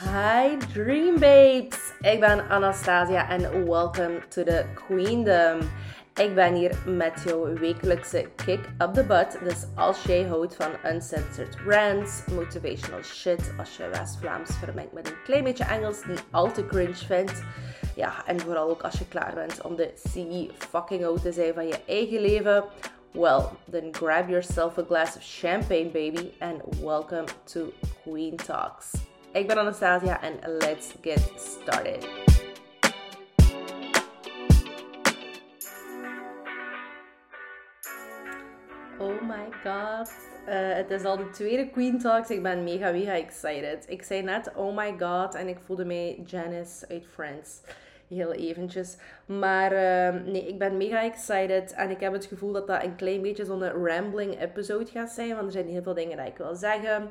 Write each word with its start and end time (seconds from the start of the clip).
Hi 0.00 0.56
Dream 0.72 1.18
Babes! 1.18 1.92
Ik 2.00 2.20
ben 2.20 2.48
Anastasia 2.48 3.28
en 3.28 3.68
welcome 3.68 4.28
to 4.28 4.44
the 4.44 4.64
Queendom. 4.74 5.58
Ik 6.14 6.34
ben 6.34 6.54
hier 6.54 6.78
met 6.86 7.22
jouw 7.24 7.52
wekelijkse 7.52 8.28
kick 8.36 8.60
up 8.78 8.94
the 8.94 9.04
butt. 9.04 9.38
Dus 9.44 9.66
als 9.74 10.02
jij 10.02 10.22
houdt 10.22 10.54
van 10.54 10.70
uncensored 10.84 11.56
rants, 11.66 12.24
motivational 12.34 13.02
shit, 13.02 13.52
als 13.58 13.76
je 13.76 13.88
West-Vlaams 13.88 14.50
vermengt 14.56 14.92
met 14.92 15.06
een 15.06 15.22
klein 15.24 15.44
beetje 15.44 15.64
Engels, 15.64 16.02
die 16.02 16.18
al 16.30 16.52
te 16.52 16.66
cringe 16.66 16.94
vindt. 16.94 17.42
Ja, 17.96 18.26
en 18.26 18.40
vooral 18.40 18.68
ook 18.68 18.82
als 18.82 18.98
je 18.98 19.08
klaar 19.08 19.34
bent 19.34 19.60
om 19.60 19.76
de 19.76 19.92
CEO 19.94 20.46
fucking 20.58 21.04
out 21.04 21.22
te 21.22 21.32
zijn 21.32 21.54
van 21.54 21.66
je 21.66 21.78
eigen 21.86 22.20
leven. 22.20 22.64
Well, 23.12 23.42
then 23.70 23.94
grab 23.94 24.28
yourself 24.28 24.78
a 24.78 24.82
glass 24.82 25.16
of 25.16 25.22
champagne, 25.22 25.90
baby, 25.92 26.30
and 26.38 26.80
welcome 26.82 27.24
to 27.44 27.72
Queen 28.02 28.36
Talks. 28.36 29.09
Ik 29.32 29.46
ben 29.46 29.58
Anastasia 29.58 30.22
en 30.22 30.38
let's 30.58 30.94
get 31.00 31.32
started. 31.36 32.08
Oh 38.98 39.22
my 39.22 39.48
god. 39.64 40.12
Uh, 40.48 40.74
het 40.74 40.90
is 40.90 41.04
al 41.04 41.16
de 41.16 41.30
tweede 41.30 41.70
Queen 41.70 41.98
Talks. 41.98 42.30
Ik 42.30 42.42
ben 42.42 42.64
mega, 42.64 42.90
mega 42.90 43.12
excited. 43.12 43.84
Ik 43.88 44.02
zei 44.02 44.22
net 44.22 44.52
oh 44.54 44.76
my 44.76 44.94
god 44.98 45.34
en 45.34 45.48
ik 45.48 45.58
voelde 45.64 45.84
mij 45.84 46.22
Janice 46.26 46.88
uit 46.88 47.06
Friends. 47.12 47.60
Heel 48.08 48.32
eventjes. 48.32 48.96
Maar 49.26 49.72
uh, 49.72 50.22
nee, 50.24 50.48
ik 50.48 50.58
ben 50.58 50.76
mega 50.76 51.02
excited. 51.02 51.72
En 51.72 51.90
ik 51.90 52.00
heb 52.00 52.12
het 52.12 52.24
gevoel 52.24 52.52
dat 52.52 52.66
dat 52.66 52.82
een 52.82 52.96
klein 52.96 53.22
beetje 53.22 53.44
zo'n 53.44 53.84
rambling 53.84 54.40
episode 54.40 54.90
gaat 54.90 55.10
zijn. 55.10 55.34
Want 55.34 55.46
er 55.46 55.52
zijn 55.52 55.68
heel 55.68 55.82
veel 55.82 55.94
dingen 55.94 56.16
die 56.16 56.26
ik 56.26 56.36
wil 56.36 56.54
zeggen. 56.54 57.10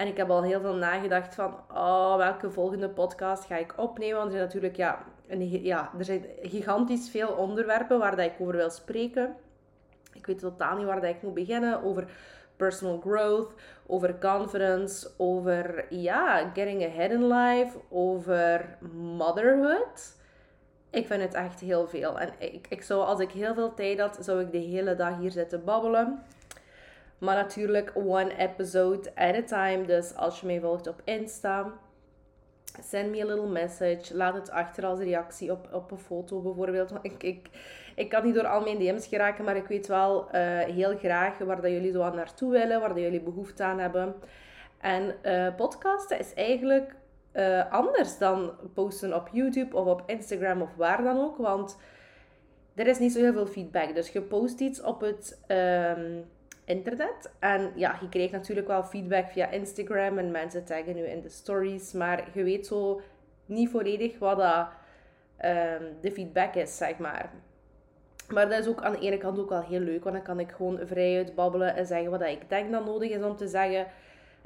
En 0.00 0.06
ik 0.06 0.16
heb 0.16 0.30
al 0.30 0.42
heel 0.42 0.60
veel 0.60 0.74
nagedacht 0.74 1.34
van, 1.34 1.54
oh, 1.74 2.16
welke 2.16 2.50
volgende 2.50 2.88
podcast 2.88 3.44
ga 3.44 3.56
ik 3.56 3.74
opnemen? 3.76 4.16
Want 4.16 4.26
er 4.26 4.32
zijn 4.32 4.44
natuurlijk, 4.44 4.76
ja, 4.76 5.04
een, 5.28 5.62
ja, 5.62 5.90
er 5.98 6.04
zijn 6.04 6.24
gigantisch 6.42 7.10
veel 7.10 7.28
onderwerpen 7.28 7.98
waar 7.98 8.16
dat 8.16 8.24
ik 8.24 8.34
over 8.38 8.56
wil 8.56 8.70
spreken. 8.70 9.36
Ik 10.12 10.26
weet 10.26 10.38
totaal 10.38 10.76
niet 10.76 10.86
waar 10.86 11.00
dat 11.00 11.10
ik 11.10 11.22
moet 11.22 11.34
beginnen. 11.34 11.82
Over 11.82 12.10
personal 12.56 13.00
growth, 13.00 13.52
over 13.86 14.18
confidence, 14.18 15.10
over, 15.16 15.94
ja, 15.94 16.50
getting 16.54 16.84
ahead 16.84 17.10
in 17.10 17.26
life, 17.26 17.78
over 17.88 18.78
motherhood. 19.16 20.16
Ik 20.90 21.06
vind 21.06 21.22
het 21.22 21.34
echt 21.34 21.60
heel 21.60 21.88
veel. 21.88 22.20
En 22.20 22.32
ik, 22.38 22.66
ik 22.68 22.82
zou, 22.82 23.04
als 23.04 23.20
ik 23.20 23.30
heel 23.30 23.54
veel 23.54 23.74
tijd 23.74 24.00
had, 24.00 24.18
zou 24.20 24.40
ik 24.40 24.52
de 24.52 24.58
hele 24.58 24.94
dag 24.94 25.18
hier 25.18 25.30
zitten 25.30 25.64
babbelen. 25.64 26.22
Maar 27.20 27.34
natuurlijk 27.34 27.92
one 27.94 28.36
episode 28.36 29.14
at 29.14 29.34
a 29.34 29.42
time. 29.42 29.84
Dus 29.84 30.14
als 30.14 30.40
je 30.40 30.46
mij 30.46 30.60
volgt 30.60 30.86
op 30.86 31.02
Insta, 31.04 31.72
send 32.82 33.10
me 33.10 33.22
a 33.22 33.26
little 33.26 33.48
message. 33.48 34.16
Laat 34.16 34.34
het 34.34 34.50
achter 34.50 34.84
als 34.84 34.98
reactie 34.98 35.52
op, 35.52 35.68
op 35.72 35.90
een 35.90 35.98
foto 35.98 36.40
bijvoorbeeld. 36.40 36.92
Ik, 37.02 37.22
ik, 37.22 37.48
ik 37.94 38.08
kan 38.08 38.24
niet 38.24 38.34
door 38.34 38.46
al 38.46 38.60
mijn 38.60 38.78
DM's 38.78 39.06
geraken, 39.06 39.44
maar 39.44 39.56
ik 39.56 39.66
weet 39.66 39.86
wel 39.86 40.24
uh, 40.24 40.58
heel 40.58 40.96
graag 40.96 41.38
waar 41.38 41.60
dat 41.60 41.70
jullie 41.70 41.92
zo 41.92 42.02
aan 42.02 42.16
naartoe 42.16 42.50
willen, 42.50 42.80
waar 42.80 42.88
dat 42.88 42.98
jullie 42.98 43.20
behoefte 43.20 43.62
aan 43.62 43.78
hebben. 43.78 44.14
En 44.80 45.14
uh, 45.22 45.54
podcasten 45.56 46.18
is 46.18 46.34
eigenlijk 46.34 46.94
uh, 47.32 47.72
anders 47.72 48.18
dan 48.18 48.52
posten 48.74 49.14
op 49.14 49.28
YouTube 49.32 49.76
of 49.76 49.86
op 49.86 50.02
Instagram 50.06 50.62
of 50.62 50.74
waar 50.76 51.02
dan 51.02 51.18
ook. 51.18 51.36
Want 51.36 51.78
er 52.74 52.86
is 52.86 52.98
niet 52.98 53.12
zo 53.12 53.20
heel 53.20 53.32
veel 53.32 53.46
feedback. 53.46 53.94
Dus 53.94 54.08
je 54.08 54.22
post 54.22 54.60
iets 54.60 54.82
op 54.82 55.00
het... 55.00 55.40
Um, 55.48 56.24
internet. 56.70 57.30
En 57.38 57.72
ja, 57.74 57.98
je 58.00 58.08
krijgt 58.08 58.32
natuurlijk 58.32 58.66
wel 58.66 58.84
feedback 58.84 59.30
via 59.30 59.50
Instagram 59.50 60.18
en 60.18 60.30
mensen 60.30 60.64
taggen 60.64 60.94
nu 60.94 61.02
in 61.02 61.20
de 61.20 61.28
stories, 61.28 61.92
maar 61.92 62.28
je 62.32 62.42
weet 62.42 62.66
zo 62.66 63.00
niet 63.46 63.70
volledig 63.70 64.18
wat 64.18 64.36
dat, 64.36 64.68
um, 65.44 65.96
de 66.00 66.12
feedback 66.12 66.54
is, 66.54 66.76
zeg 66.76 66.98
maar. 66.98 67.30
Maar 68.28 68.48
dat 68.48 68.58
is 68.60 68.68
ook 68.68 68.82
aan 68.82 68.92
de 68.92 68.98
ene 68.98 69.18
kant 69.18 69.38
ook 69.38 69.48
wel 69.48 69.62
heel 69.62 69.80
leuk, 69.80 70.04
want 70.04 70.14
dan 70.16 70.24
kan 70.24 70.40
ik 70.40 70.50
gewoon 70.50 70.78
vrijuit 70.84 71.34
babbelen 71.34 71.76
en 71.76 71.86
zeggen 71.86 72.10
wat 72.10 72.22
ik 72.22 72.48
denk 72.48 72.72
dat 72.72 72.84
nodig 72.84 73.10
is 73.10 73.22
om 73.22 73.36
te 73.36 73.48
zeggen. 73.48 73.86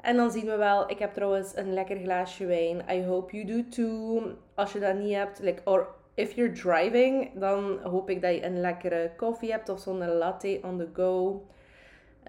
En 0.01 0.15
dan 0.15 0.31
zien 0.31 0.45
we 0.45 0.55
wel, 0.55 0.89
ik 0.89 0.99
heb 0.99 1.13
trouwens 1.13 1.55
een 1.55 1.73
lekker 1.73 1.97
glaasje 1.97 2.45
wijn. 2.45 2.83
I 2.91 3.05
hope 3.05 3.35
you 3.35 3.45
do 3.45 3.69
too. 3.69 4.23
Als 4.53 4.73
je 4.73 4.79
dat 4.79 4.95
niet 4.95 5.15
hebt, 5.15 5.39
like, 5.39 5.61
or 5.63 5.87
if 6.13 6.31
you're 6.31 6.53
driving, 6.53 7.39
dan 7.39 7.79
hoop 7.83 8.09
ik 8.09 8.21
dat 8.21 8.33
je 8.33 8.45
een 8.45 8.59
lekkere 8.59 9.11
koffie 9.17 9.51
hebt 9.51 9.69
of 9.69 9.79
zo'n 9.79 10.07
latte 10.07 10.59
on 10.63 10.77
the 10.77 10.89
go 10.93 11.43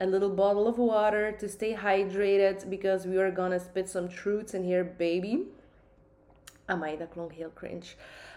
a 0.00 0.06
little 0.06 0.34
bottle 0.34 0.66
of 0.66 0.76
water 0.76 1.36
to 1.38 1.48
stay 1.48 1.74
hydrated 1.74 2.68
because 2.68 3.08
we 3.08 3.18
are 3.18 3.30
gonna 3.30 3.58
spit 3.58 3.88
some 3.88 4.08
truths 4.08 4.54
in 4.54 4.64
here, 4.64 4.84
baby. 4.84 5.38
Amai, 6.66 6.96
dat 6.98 7.08
klonk 7.08 7.32
heel 7.32 7.50
cringe. 7.54 7.94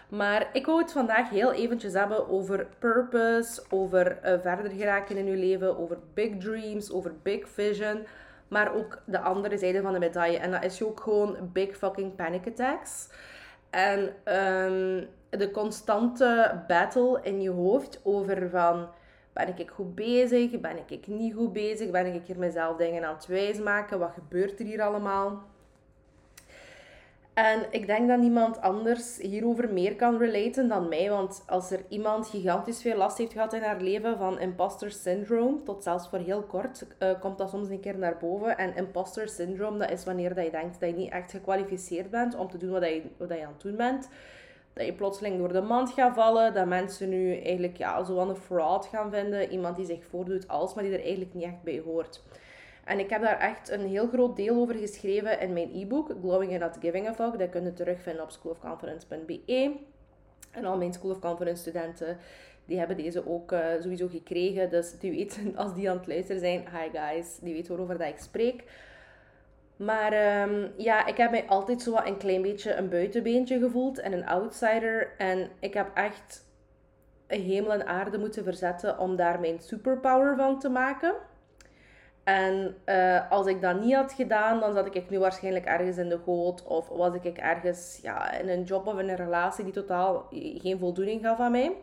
Maar 0.08 0.50
ik 0.52 0.66
wou 0.66 0.80
het 0.82 0.92
vandaag 0.92 1.30
heel 1.30 1.52
eventjes 1.52 1.92
hebben 1.92 2.28
over 2.28 2.66
purpose, 2.78 3.62
over 3.70 4.18
uh, 4.24 4.40
verder 4.40 4.70
geraken 4.70 5.16
in 5.16 5.26
uw 5.26 5.38
leven, 5.38 5.78
over 5.78 5.98
big 6.14 6.36
dreams, 6.38 6.92
over 6.92 7.14
big 7.22 7.48
vision, 7.48 8.06
maar 8.48 8.74
ook 8.74 9.02
de 9.04 9.20
andere 9.20 9.58
zijde 9.58 9.80
van 9.80 9.92
de 9.92 9.98
medaille. 9.98 10.38
En 10.38 10.50
dat 10.50 10.64
is 10.64 10.82
ook 10.82 11.00
gewoon 11.00 11.50
big 11.52 11.76
fucking 11.76 12.14
panic 12.14 12.46
attacks. 12.46 13.08
En 13.70 14.00
um, 14.00 15.08
de 15.30 15.50
constante 15.52 16.62
battle 16.66 17.20
in 17.22 17.40
je 17.40 17.50
hoofd 17.50 18.00
over 18.02 18.50
van 18.50 18.88
ben 19.46 19.58
ik 19.58 19.70
goed 19.70 19.94
bezig? 19.94 20.60
Ben 20.60 20.76
ik 20.86 21.06
niet 21.06 21.34
goed 21.34 21.52
bezig? 21.52 21.90
Ben 21.90 22.14
ik 22.14 22.26
hier 22.26 22.38
mezelf 22.38 22.76
dingen 22.76 23.04
aan 23.04 23.14
het 23.14 23.26
wijsmaken? 23.26 23.98
Wat 23.98 24.12
gebeurt 24.12 24.60
er 24.60 24.66
hier 24.66 24.82
allemaal? 24.82 25.42
En 27.34 27.66
ik 27.70 27.86
denk 27.86 28.08
dat 28.08 28.18
niemand 28.18 28.60
anders 28.60 29.18
hierover 29.18 29.72
meer 29.72 29.96
kan 29.96 30.18
relaten 30.18 30.68
dan 30.68 30.88
mij. 30.88 31.10
Want 31.10 31.42
als 31.46 31.70
er 31.70 31.80
iemand 31.88 32.26
gigantisch 32.26 32.82
veel 32.82 32.96
last 32.96 33.18
heeft 33.18 33.32
gehad 33.32 33.52
in 33.52 33.62
haar 33.62 33.80
leven 33.80 34.18
van 34.18 34.40
imposter 34.40 34.90
syndrome, 34.90 35.62
tot 35.62 35.82
zelfs 35.82 36.08
voor 36.08 36.18
heel 36.18 36.42
kort, 36.42 36.86
uh, 36.98 37.20
komt 37.20 37.38
dat 37.38 37.50
soms 37.50 37.68
een 37.68 37.80
keer 37.80 37.98
naar 37.98 38.16
boven. 38.20 38.58
En 38.58 38.76
imposter 38.76 39.28
syndrome, 39.28 39.78
dat 39.78 39.90
is 39.90 40.04
wanneer 40.04 40.34
dat 40.34 40.44
je 40.44 40.50
denkt 40.50 40.80
dat 40.80 40.88
je 40.88 40.96
niet 40.96 41.12
echt 41.12 41.30
gekwalificeerd 41.30 42.10
bent 42.10 42.34
om 42.34 42.50
te 42.50 42.58
doen 42.58 42.70
wat 42.70 42.84
je, 42.84 43.02
wat 43.16 43.28
je 43.28 43.46
aan 43.46 43.52
het 43.52 43.62
doen 43.62 43.76
bent 43.76 44.08
dat 44.72 44.86
je 44.86 44.92
plotseling 44.92 45.38
door 45.38 45.52
de 45.52 45.60
mand 45.60 45.90
gaat 45.90 46.14
vallen. 46.14 46.54
Dat 46.54 46.66
mensen 46.66 47.08
nu 47.08 47.36
eigenlijk 47.36 47.76
ja, 47.76 48.04
zo 48.04 48.18
een 48.18 48.36
fraud 48.36 48.86
gaan 48.86 49.10
vinden. 49.10 49.50
Iemand 49.50 49.76
die 49.76 49.86
zich 49.86 50.04
voordoet 50.04 50.48
als, 50.48 50.74
maar 50.74 50.84
die 50.84 50.92
er 50.92 51.02
eigenlijk 51.02 51.34
niet 51.34 51.44
echt 51.44 51.62
bij 51.62 51.82
hoort. 51.84 52.22
En 52.84 52.98
ik 52.98 53.10
heb 53.10 53.22
daar 53.22 53.38
echt 53.38 53.70
een 53.70 53.86
heel 53.86 54.08
groot 54.08 54.36
deel 54.36 54.56
over 54.56 54.74
geschreven 54.74 55.40
in 55.40 55.52
mijn 55.52 55.70
e-book, 55.74 56.14
Glowing 56.20 56.52
and 56.52 56.60
Not 56.60 56.76
Giving 56.80 57.08
a 57.08 57.14
Fuck. 57.14 57.38
Dat 57.38 57.50
kun 57.50 57.64
je 57.64 57.72
terugvinden 57.72 58.22
op 58.22 58.30
schoolofconfidence.be. 58.30 59.76
En 60.50 60.64
al 60.64 60.76
mijn 60.76 60.92
School 60.92 61.10
of 61.10 61.18
Conference 61.18 61.60
studenten, 61.60 62.18
die 62.64 62.78
hebben 62.78 62.96
deze 62.96 63.28
ook 63.28 63.52
uh, 63.52 63.66
sowieso 63.80 64.08
gekregen. 64.08 64.70
Dus 64.70 64.98
die 64.98 65.10
weten, 65.10 65.56
als 65.56 65.74
die 65.74 65.90
aan 65.90 65.96
het 65.96 66.06
luisteren 66.06 66.40
zijn, 66.40 66.60
hi 66.60 66.98
guys, 66.98 67.38
die 67.40 67.54
weten 67.54 67.70
waarover 67.70 67.98
dat 67.98 68.08
ik 68.08 68.18
spreek. 68.18 68.64
Maar 69.80 70.42
um, 70.42 70.72
ja, 70.76 71.06
ik 71.06 71.16
heb 71.16 71.30
mij 71.30 71.46
altijd 71.46 71.82
zo 71.82 71.96
een 72.04 72.16
klein 72.16 72.42
beetje 72.42 72.74
een 72.74 72.88
buitenbeentje 72.88 73.58
gevoeld 73.58 73.98
en 73.98 74.12
een 74.12 74.26
outsider. 74.26 75.14
En 75.18 75.50
ik 75.60 75.74
heb 75.74 75.90
echt 75.94 76.44
hemel 77.26 77.72
en 77.72 77.86
aarde 77.86 78.18
moeten 78.18 78.44
verzetten 78.44 78.98
om 78.98 79.16
daar 79.16 79.40
mijn 79.40 79.60
superpower 79.60 80.36
van 80.36 80.58
te 80.58 80.68
maken. 80.68 81.14
En 82.24 82.76
uh, 82.86 83.30
als 83.30 83.46
ik 83.46 83.60
dat 83.60 83.80
niet 83.80 83.94
had 83.94 84.12
gedaan, 84.12 84.60
dan 84.60 84.74
zat 84.74 84.94
ik 84.94 85.10
nu 85.10 85.18
waarschijnlijk 85.18 85.64
ergens 85.64 85.96
in 85.96 86.08
de 86.08 86.20
goot. 86.24 86.64
Of 86.64 86.88
was 86.88 87.14
ik 87.14 87.38
ergens 87.38 87.98
ja, 88.02 88.32
in 88.32 88.48
een 88.48 88.62
job 88.62 88.86
of 88.86 88.98
in 88.98 89.08
een 89.08 89.16
relatie 89.16 89.64
die 89.64 89.72
totaal 89.72 90.26
geen 90.30 90.78
voldoening 90.78 91.22
gaf 91.22 91.38
aan 91.38 91.52
mij. 91.52 91.76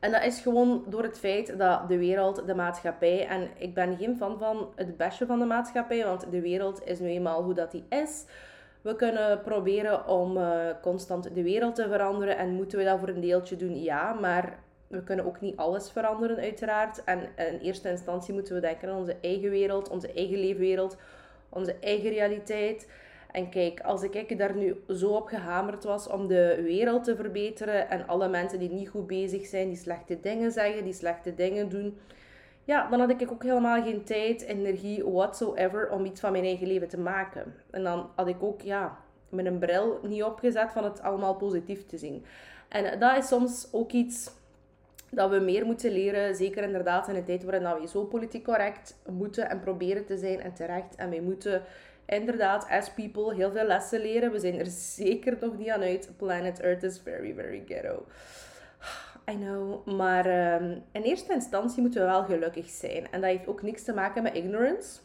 En 0.00 0.10
dat 0.10 0.24
is 0.24 0.40
gewoon 0.40 0.84
door 0.86 1.02
het 1.02 1.18
feit 1.18 1.58
dat 1.58 1.88
de 1.88 1.98
wereld, 1.98 2.46
de 2.46 2.54
maatschappij, 2.54 3.26
en 3.26 3.48
ik 3.58 3.74
ben 3.74 3.96
geen 3.96 4.16
fan 4.16 4.38
van 4.38 4.72
het 4.74 4.96
beste 4.96 5.26
van 5.26 5.38
de 5.38 5.44
maatschappij, 5.44 6.04
want 6.04 6.30
de 6.30 6.40
wereld 6.40 6.86
is 6.86 6.98
nu 6.98 7.08
eenmaal 7.08 7.42
hoe 7.42 7.54
dat 7.54 7.70
die 7.70 7.84
is. 7.88 8.24
We 8.80 8.96
kunnen 8.96 9.40
proberen 9.40 10.06
om 10.06 10.36
uh, 10.36 10.58
constant 10.82 11.34
de 11.34 11.42
wereld 11.42 11.74
te 11.74 11.88
veranderen 11.88 12.36
en 12.36 12.54
moeten 12.54 12.78
we 12.78 12.84
dat 12.84 12.98
voor 12.98 13.08
een 13.08 13.20
deeltje 13.20 13.56
doen? 13.56 13.82
Ja, 13.82 14.12
maar 14.12 14.58
we 14.86 15.02
kunnen 15.02 15.26
ook 15.26 15.40
niet 15.40 15.56
alles 15.56 15.90
veranderen, 15.90 16.36
uiteraard. 16.36 17.04
En 17.04 17.28
in 17.36 17.58
eerste 17.58 17.90
instantie 17.90 18.34
moeten 18.34 18.54
we 18.54 18.60
denken 18.60 18.88
aan 18.88 18.96
onze 18.96 19.16
eigen 19.20 19.50
wereld, 19.50 19.88
onze 19.88 20.12
eigen 20.12 20.38
leefwereld, 20.38 20.96
onze 21.48 21.76
eigen 21.80 22.10
realiteit. 22.10 22.88
En 23.32 23.48
kijk, 23.48 23.80
als 23.80 24.02
ik 24.02 24.38
daar 24.38 24.56
nu 24.56 24.76
zo 24.88 25.10
op 25.10 25.26
gehamerd 25.26 25.84
was 25.84 26.08
om 26.08 26.26
de 26.26 26.60
wereld 26.62 27.04
te 27.04 27.16
verbeteren 27.16 27.90
en 27.90 28.06
alle 28.06 28.28
mensen 28.28 28.58
die 28.58 28.70
niet 28.70 28.88
goed 28.88 29.06
bezig 29.06 29.46
zijn, 29.46 29.68
die 29.68 29.76
slechte 29.76 30.20
dingen 30.20 30.52
zeggen, 30.52 30.84
die 30.84 30.92
slechte 30.92 31.34
dingen 31.34 31.68
doen, 31.68 31.98
ja, 32.64 32.88
dan 32.88 33.00
had 33.00 33.10
ik 33.10 33.32
ook 33.32 33.42
helemaal 33.42 33.82
geen 33.82 34.04
tijd, 34.04 34.42
energie, 34.42 35.04
whatsoever 35.04 35.90
om 35.90 36.04
iets 36.04 36.20
van 36.20 36.32
mijn 36.32 36.44
eigen 36.44 36.66
leven 36.66 36.88
te 36.88 36.98
maken. 36.98 37.54
En 37.70 37.82
dan 37.82 38.10
had 38.14 38.28
ik 38.28 38.42
ook, 38.42 38.60
ja, 38.60 38.98
met 39.28 39.46
een 39.46 39.58
bril 39.58 40.00
niet 40.02 40.22
opgezet 40.22 40.72
van 40.72 40.84
het 40.84 41.02
allemaal 41.02 41.34
positief 41.34 41.86
te 41.86 41.98
zien. 41.98 42.24
En 42.68 42.98
dat 42.98 43.16
is 43.16 43.28
soms 43.28 43.68
ook 43.72 43.92
iets 43.92 44.30
dat 45.10 45.30
we 45.30 45.38
meer 45.38 45.66
moeten 45.66 45.92
leren, 45.92 46.36
zeker 46.36 46.62
inderdaad 46.62 47.08
in 47.08 47.14
een 47.14 47.24
tijd 47.24 47.44
waarin 47.44 47.80
we 47.80 47.88
zo 47.88 48.04
politiek 48.04 48.44
correct 48.44 48.98
moeten 49.10 49.50
en 49.50 49.60
proberen 49.60 50.06
te 50.06 50.18
zijn 50.18 50.40
en 50.40 50.54
terecht. 50.54 50.94
En 50.96 51.10
wij 51.10 51.20
moeten 51.20 51.62
inderdaad, 52.10 52.66
as 52.68 52.90
people, 52.90 53.34
heel 53.34 53.50
veel 53.50 53.66
lessen 53.66 54.00
leren. 54.00 54.32
We 54.32 54.38
zijn 54.38 54.58
er 54.58 54.66
zeker 54.66 55.36
nog 55.40 55.56
niet 55.56 55.68
aan 55.68 55.82
uit. 55.82 56.12
Planet 56.16 56.60
Earth 56.60 56.82
is 56.82 57.00
very, 57.04 57.34
very 57.34 57.62
ghetto. 57.66 58.06
I 59.30 59.36
know. 59.36 59.86
Maar 59.86 60.26
ehm, 60.26 60.78
in 60.92 61.02
eerste 61.02 61.32
instantie 61.32 61.80
moeten 61.80 62.00
we 62.00 62.06
wel 62.06 62.24
gelukkig 62.24 62.68
zijn. 62.68 63.10
En 63.10 63.20
dat 63.20 63.30
heeft 63.30 63.46
ook 63.46 63.62
niks 63.62 63.82
te 63.82 63.92
maken 63.92 64.22
met 64.22 64.34
ignorance. 64.34 65.00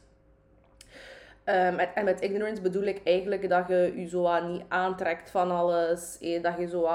Um, 1.46 1.80
en 1.80 2.06
met 2.06 2.22
ignorance 2.22 2.62
bedoel 2.62 2.84
ik 2.84 3.02
eigenlijk 3.04 3.50
dat 3.50 3.68
je 3.68 3.94
je 3.96 4.08
zo 4.08 4.42
niet 4.44 4.64
aantrekt 4.68 5.30
van 5.30 5.52
alles. 5.52 6.18
Eh, 6.20 6.44
dat 6.44 6.58
je 6.58 6.68
zo 6.68 6.90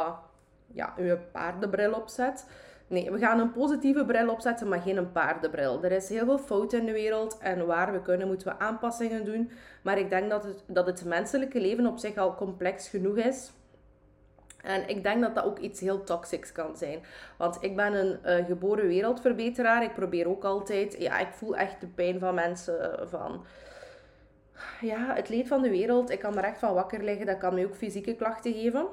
ja, 0.72 0.94
je 0.96 1.18
paardenbril 1.32 1.92
opzet. 1.92 2.46
Nee, 2.90 3.10
we 3.10 3.18
gaan 3.18 3.40
een 3.40 3.52
positieve 3.52 4.04
bril 4.04 4.30
opzetten, 4.30 4.68
maar 4.68 4.80
geen 4.80 4.96
een 4.96 5.12
paardenbril. 5.12 5.84
Er 5.84 5.92
is 5.92 6.08
heel 6.08 6.24
veel 6.24 6.38
fout 6.38 6.72
in 6.72 6.86
de 6.86 6.92
wereld 6.92 7.38
en 7.38 7.66
waar 7.66 7.92
we 7.92 8.02
kunnen 8.02 8.26
moeten 8.26 8.46
we 8.48 8.58
aanpassingen 8.58 9.24
doen. 9.24 9.50
Maar 9.82 9.98
ik 9.98 10.10
denk 10.10 10.30
dat 10.30 10.44
het, 10.44 10.64
dat 10.66 10.86
het 10.86 11.04
menselijke 11.04 11.60
leven 11.60 11.86
op 11.86 11.98
zich 11.98 12.16
al 12.16 12.34
complex 12.34 12.88
genoeg 12.88 13.16
is. 13.16 13.52
En 14.62 14.88
ik 14.88 15.02
denk 15.02 15.20
dat 15.20 15.34
dat 15.34 15.44
ook 15.44 15.58
iets 15.58 15.80
heel 15.80 16.04
toxics 16.04 16.52
kan 16.52 16.76
zijn. 16.76 17.00
Want 17.38 17.58
ik 17.60 17.76
ben 17.76 17.92
een 17.94 18.18
uh, 18.24 18.46
geboren 18.46 18.86
wereldverbeteraar. 18.86 19.82
Ik 19.82 19.94
probeer 19.94 20.28
ook 20.28 20.44
altijd... 20.44 20.96
Ja, 20.98 21.18
ik 21.18 21.32
voel 21.32 21.56
echt 21.56 21.80
de 21.80 21.86
pijn 21.86 22.18
van 22.18 22.34
mensen. 22.34 23.08
Van 23.08 23.44
ja, 24.80 25.14
het 25.14 25.28
leed 25.28 25.48
van 25.48 25.62
de 25.62 25.70
wereld. 25.70 26.10
Ik 26.10 26.18
kan 26.18 26.38
er 26.38 26.44
echt 26.44 26.58
van 26.58 26.74
wakker 26.74 27.04
liggen. 27.04 27.26
Dat 27.26 27.38
kan 27.38 27.54
mij 27.54 27.64
ook 27.64 27.76
fysieke 27.76 28.14
klachten 28.14 28.52
geven. 28.52 28.86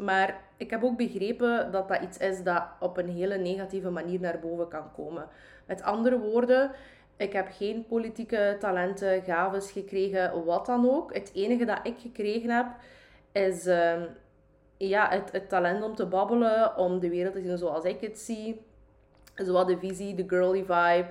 Maar 0.00 0.40
ik 0.56 0.70
heb 0.70 0.84
ook 0.84 0.96
begrepen 0.96 1.72
dat 1.72 1.88
dat 1.88 2.02
iets 2.02 2.18
is 2.18 2.42
dat 2.42 2.62
op 2.80 2.96
een 2.96 3.08
hele 3.08 3.36
negatieve 3.36 3.90
manier 3.90 4.20
naar 4.20 4.38
boven 4.38 4.68
kan 4.68 4.92
komen. 4.92 5.28
Met 5.66 5.82
andere 5.82 6.18
woorden, 6.18 6.70
ik 7.16 7.32
heb 7.32 7.48
geen 7.50 7.86
politieke 7.86 8.56
talenten, 8.58 9.22
gaves 9.22 9.70
gekregen, 9.70 10.44
wat 10.44 10.66
dan 10.66 10.90
ook. 10.90 11.14
Het 11.14 11.30
enige 11.34 11.64
dat 11.64 11.80
ik 11.82 11.98
gekregen 11.98 12.50
heb, 12.50 12.66
is 13.32 13.66
uh, 13.66 14.02
ja, 14.76 15.08
het, 15.08 15.32
het, 15.32 15.48
talent 15.48 15.82
om 15.82 15.94
te 15.94 16.06
babbelen, 16.06 16.76
om 16.76 17.00
de 17.00 17.08
wereld 17.08 17.34
te 17.34 17.40
zien 17.40 17.58
zoals 17.58 17.84
ik 17.84 18.00
het 18.00 18.18
zie. 18.18 18.62
Zowat 19.34 19.68
de 19.68 19.78
visie, 19.78 20.14
de 20.14 20.24
girly 20.26 20.64
vibe. 20.64 21.06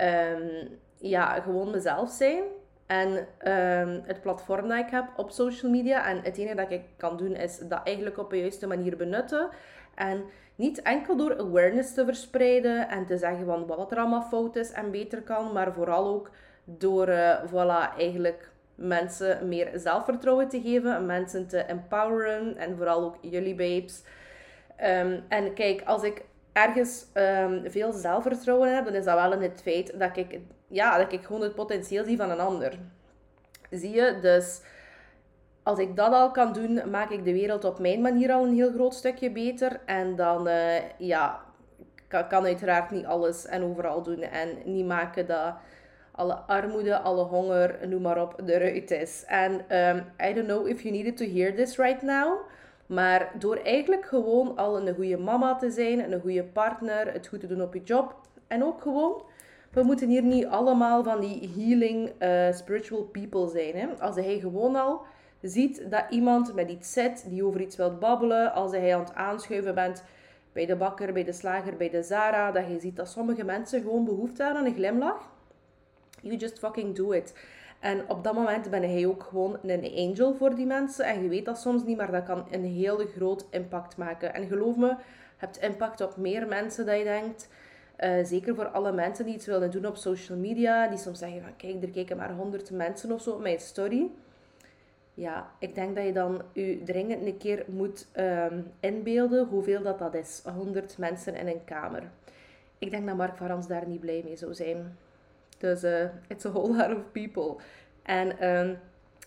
Um, 0.00 0.78
ja, 0.98 1.40
gewoon 1.40 1.70
mezelf 1.70 2.10
zijn. 2.10 2.42
En 2.86 3.08
um, 3.08 4.02
het 4.06 4.20
platform 4.20 4.68
dat 4.68 4.78
ik 4.78 4.90
heb 4.90 5.04
op 5.16 5.30
social 5.30 5.70
media. 5.70 6.06
En 6.08 6.20
het 6.22 6.36
enige 6.36 6.54
dat 6.54 6.70
ik 6.70 6.82
kan 6.96 7.16
doen 7.16 7.34
is 7.34 7.58
dat 7.58 7.80
eigenlijk 7.84 8.18
op 8.18 8.30
de 8.30 8.38
juiste 8.38 8.66
manier 8.66 8.96
benutten. 8.96 9.48
En 9.94 10.24
niet 10.54 10.82
enkel 10.82 11.16
door 11.16 11.38
awareness 11.38 11.94
te 11.94 12.04
verspreiden 12.04 12.88
en 12.88 13.06
te 13.06 13.16
zeggen 13.16 13.46
van 13.46 13.66
wat 13.66 13.92
er 13.92 13.98
allemaal 13.98 14.22
fout 14.22 14.56
is 14.56 14.72
en 14.72 14.90
beter 14.90 15.22
kan. 15.22 15.52
Maar 15.52 15.72
vooral 15.72 16.06
ook 16.06 16.30
door 16.64 17.08
uh, 17.08 17.42
voilà, 17.44 17.96
eigenlijk 17.98 18.50
mensen 18.74 19.48
meer 19.48 19.70
zelfvertrouwen 19.74 20.48
te 20.48 20.60
geven. 20.60 21.06
Mensen 21.06 21.46
te 21.46 21.58
empoweren. 21.58 22.56
En 22.56 22.76
vooral 22.76 23.02
ook 23.04 23.16
jullie 23.20 23.54
babes. 23.54 24.02
Um, 24.84 25.24
en 25.28 25.54
kijk, 25.54 25.82
als 25.84 26.02
ik 26.02 26.24
ergens 26.56 27.06
um, 27.14 27.70
veel 27.70 27.92
zelfvertrouwen 27.92 28.74
heb, 28.74 28.84
dan 28.84 28.94
is 28.94 29.04
dat 29.04 29.14
wel 29.14 29.32
in 29.32 29.42
het 29.42 29.60
feit 29.62 29.98
dat 29.98 30.16
ik 30.16 30.38
ja, 30.68 30.98
dat 30.98 31.12
ik 31.12 31.24
gewoon 31.24 31.42
het 31.42 31.54
potentieel 31.54 32.04
zie 32.04 32.16
van 32.16 32.30
een 32.30 32.40
ander. 32.40 32.78
Zie 33.70 33.90
je? 33.90 34.18
Dus 34.20 34.60
als 35.62 35.78
ik 35.78 35.96
dat 35.96 36.12
al 36.12 36.30
kan 36.30 36.52
doen, 36.52 36.90
maak 36.90 37.10
ik 37.10 37.24
de 37.24 37.32
wereld 37.32 37.64
op 37.64 37.78
mijn 37.78 38.00
manier 38.00 38.32
al 38.32 38.44
een 38.44 38.54
heel 38.54 38.72
groot 38.72 38.94
stukje 38.94 39.30
beter. 39.30 39.80
En 39.84 40.16
dan, 40.16 40.48
uh, 40.48 40.90
ja, 40.98 41.40
kan, 42.08 42.28
kan 42.28 42.44
uiteraard 42.44 42.90
niet 42.90 43.06
alles 43.06 43.46
en 43.46 43.62
overal 43.62 44.02
doen. 44.02 44.22
En 44.22 44.48
niet 44.64 44.86
maken 44.86 45.26
dat 45.26 45.54
alle 46.12 46.34
armoede, 46.34 46.98
alle 46.98 47.22
honger, 47.22 47.88
noem 47.88 48.02
maar 48.02 48.22
op, 48.22 48.42
eruit 48.46 48.90
is. 48.90 49.24
En 49.26 49.52
um, 49.52 50.04
I 50.28 50.34
don't 50.34 50.46
know 50.46 50.68
if 50.68 50.82
you 50.82 50.94
needed 50.94 51.16
to 51.16 51.24
hear 51.24 51.54
this 51.54 51.76
right 51.76 52.02
now. 52.02 52.38
Maar 52.86 53.32
door 53.38 53.56
eigenlijk 53.56 54.06
gewoon 54.06 54.56
al 54.56 54.76
een 54.80 54.94
goede 54.94 55.18
mama 55.18 55.56
te 55.56 55.70
zijn, 55.70 56.12
een 56.12 56.20
goede 56.20 56.44
partner, 56.44 57.12
het 57.12 57.26
goed 57.26 57.40
te 57.40 57.46
doen 57.46 57.62
op 57.62 57.74
je 57.74 57.82
job. 57.82 58.14
En 58.46 58.64
ook 58.64 58.80
gewoon 58.80 59.22
we 59.76 59.82
moeten 59.82 60.08
hier 60.08 60.22
niet 60.22 60.46
allemaal 60.46 61.04
van 61.04 61.20
die 61.20 61.50
healing 61.56 62.12
uh, 62.18 62.52
spiritual 62.52 63.02
people 63.02 63.48
zijn. 63.48 63.74
Hè? 63.76 63.86
Als 63.98 64.16
hij 64.16 64.38
gewoon 64.38 64.76
al 64.76 65.00
ziet 65.42 65.90
dat 65.90 66.04
iemand 66.10 66.54
met 66.54 66.70
iets 66.70 66.92
zit, 66.92 67.26
die 67.28 67.44
over 67.44 67.60
iets 67.60 67.76
wilt 67.76 67.98
babbelen, 67.98 68.52
als 68.52 68.70
hij 68.70 68.94
aan 68.94 69.00
het 69.00 69.14
aanschuiven 69.14 69.74
bent 69.74 70.02
bij 70.52 70.66
de 70.66 70.76
bakker, 70.76 71.12
bij 71.12 71.24
de 71.24 71.32
slager, 71.32 71.76
bij 71.76 71.90
de 71.90 72.02
Zara, 72.02 72.52
dat 72.52 72.66
je 72.68 72.80
ziet 72.80 72.96
dat 72.96 73.08
sommige 73.08 73.44
mensen 73.44 73.82
gewoon 73.82 74.04
behoefte 74.04 74.42
hebben 74.42 74.60
aan 74.60 74.66
een 74.66 74.74
glimlach. 74.74 75.30
You 76.20 76.36
just 76.36 76.58
fucking 76.58 76.94
do 76.94 77.10
it. 77.10 77.34
En 77.86 78.08
op 78.08 78.24
dat 78.24 78.34
moment 78.34 78.70
ben 78.70 78.82
hij 78.82 79.06
ook 79.06 79.22
gewoon 79.22 79.58
een 79.62 79.92
angel 80.08 80.34
voor 80.34 80.54
die 80.54 80.66
mensen. 80.66 81.04
En 81.04 81.22
je 81.22 81.28
weet 81.28 81.44
dat 81.44 81.58
soms 81.58 81.84
niet, 81.84 81.96
maar 81.96 82.10
dat 82.10 82.24
kan 82.24 82.46
een 82.50 82.64
hele 82.64 83.06
groot 83.06 83.46
impact 83.50 83.96
maken. 83.96 84.34
En 84.34 84.46
geloof 84.46 84.76
me, 84.76 84.96
hebt 85.36 85.58
impact 85.58 86.00
op 86.00 86.16
meer 86.16 86.46
mensen 86.46 86.86
dan 86.86 86.98
je 86.98 87.04
denkt. 87.04 87.48
Uh, 88.00 88.24
zeker 88.24 88.54
voor 88.54 88.68
alle 88.68 88.92
mensen 88.92 89.24
die 89.24 89.34
iets 89.34 89.46
willen 89.46 89.70
doen 89.70 89.86
op 89.86 89.96
social 89.96 90.38
media. 90.38 90.88
Die 90.88 90.98
soms 90.98 91.18
zeggen 91.18 91.42
van 91.42 91.56
kijk, 91.56 91.82
er 91.82 91.90
kijken 91.90 92.16
maar 92.16 92.32
honderd 92.32 92.70
mensen 92.70 93.12
of 93.12 93.22
zo 93.22 93.30
op 93.30 93.40
mijn 93.40 93.60
story. 93.60 94.10
Ja, 95.14 95.50
ik 95.58 95.74
denk 95.74 95.96
dat 95.96 96.04
je 96.04 96.12
dan 96.12 96.42
je 96.52 96.82
dringend 96.84 97.26
een 97.26 97.38
keer 97.38 97.64
moet 97.68 98.06
um, 98.16 98.72
inbeelden 98.80 99.46
hoeveel 99.46 99.82
dat, 99.82 99.98
dat 99.98 100.14
is. 100.14 100.42
100 100.56 100.98
mensen 100.98 101.34
in 101.34 101.46
een 101.46 101.64
kamer. 101.64 102.02
Ik 102.78 102.90
denk 102.90 103.06
dat 103.06 103.16
Mark 103.16 103.36
Varans 103.36 103.66
daar 103.66 103.88
niet 103.88 104.00
blij 104.00 104.22
mee 104.24 104.36
zou 104.36 104.54
zijn. 104.54 104.96
Dus 105.58 105.84
uh, 105.84 106.04
it's 106.28 106.44
a 106.44 106.50
whole 106.50 106.76
lot 106.76 106.96
of 106.96 107.02
people. 107.12 107.56
En 108.02 108.48
um, 108.48 108.78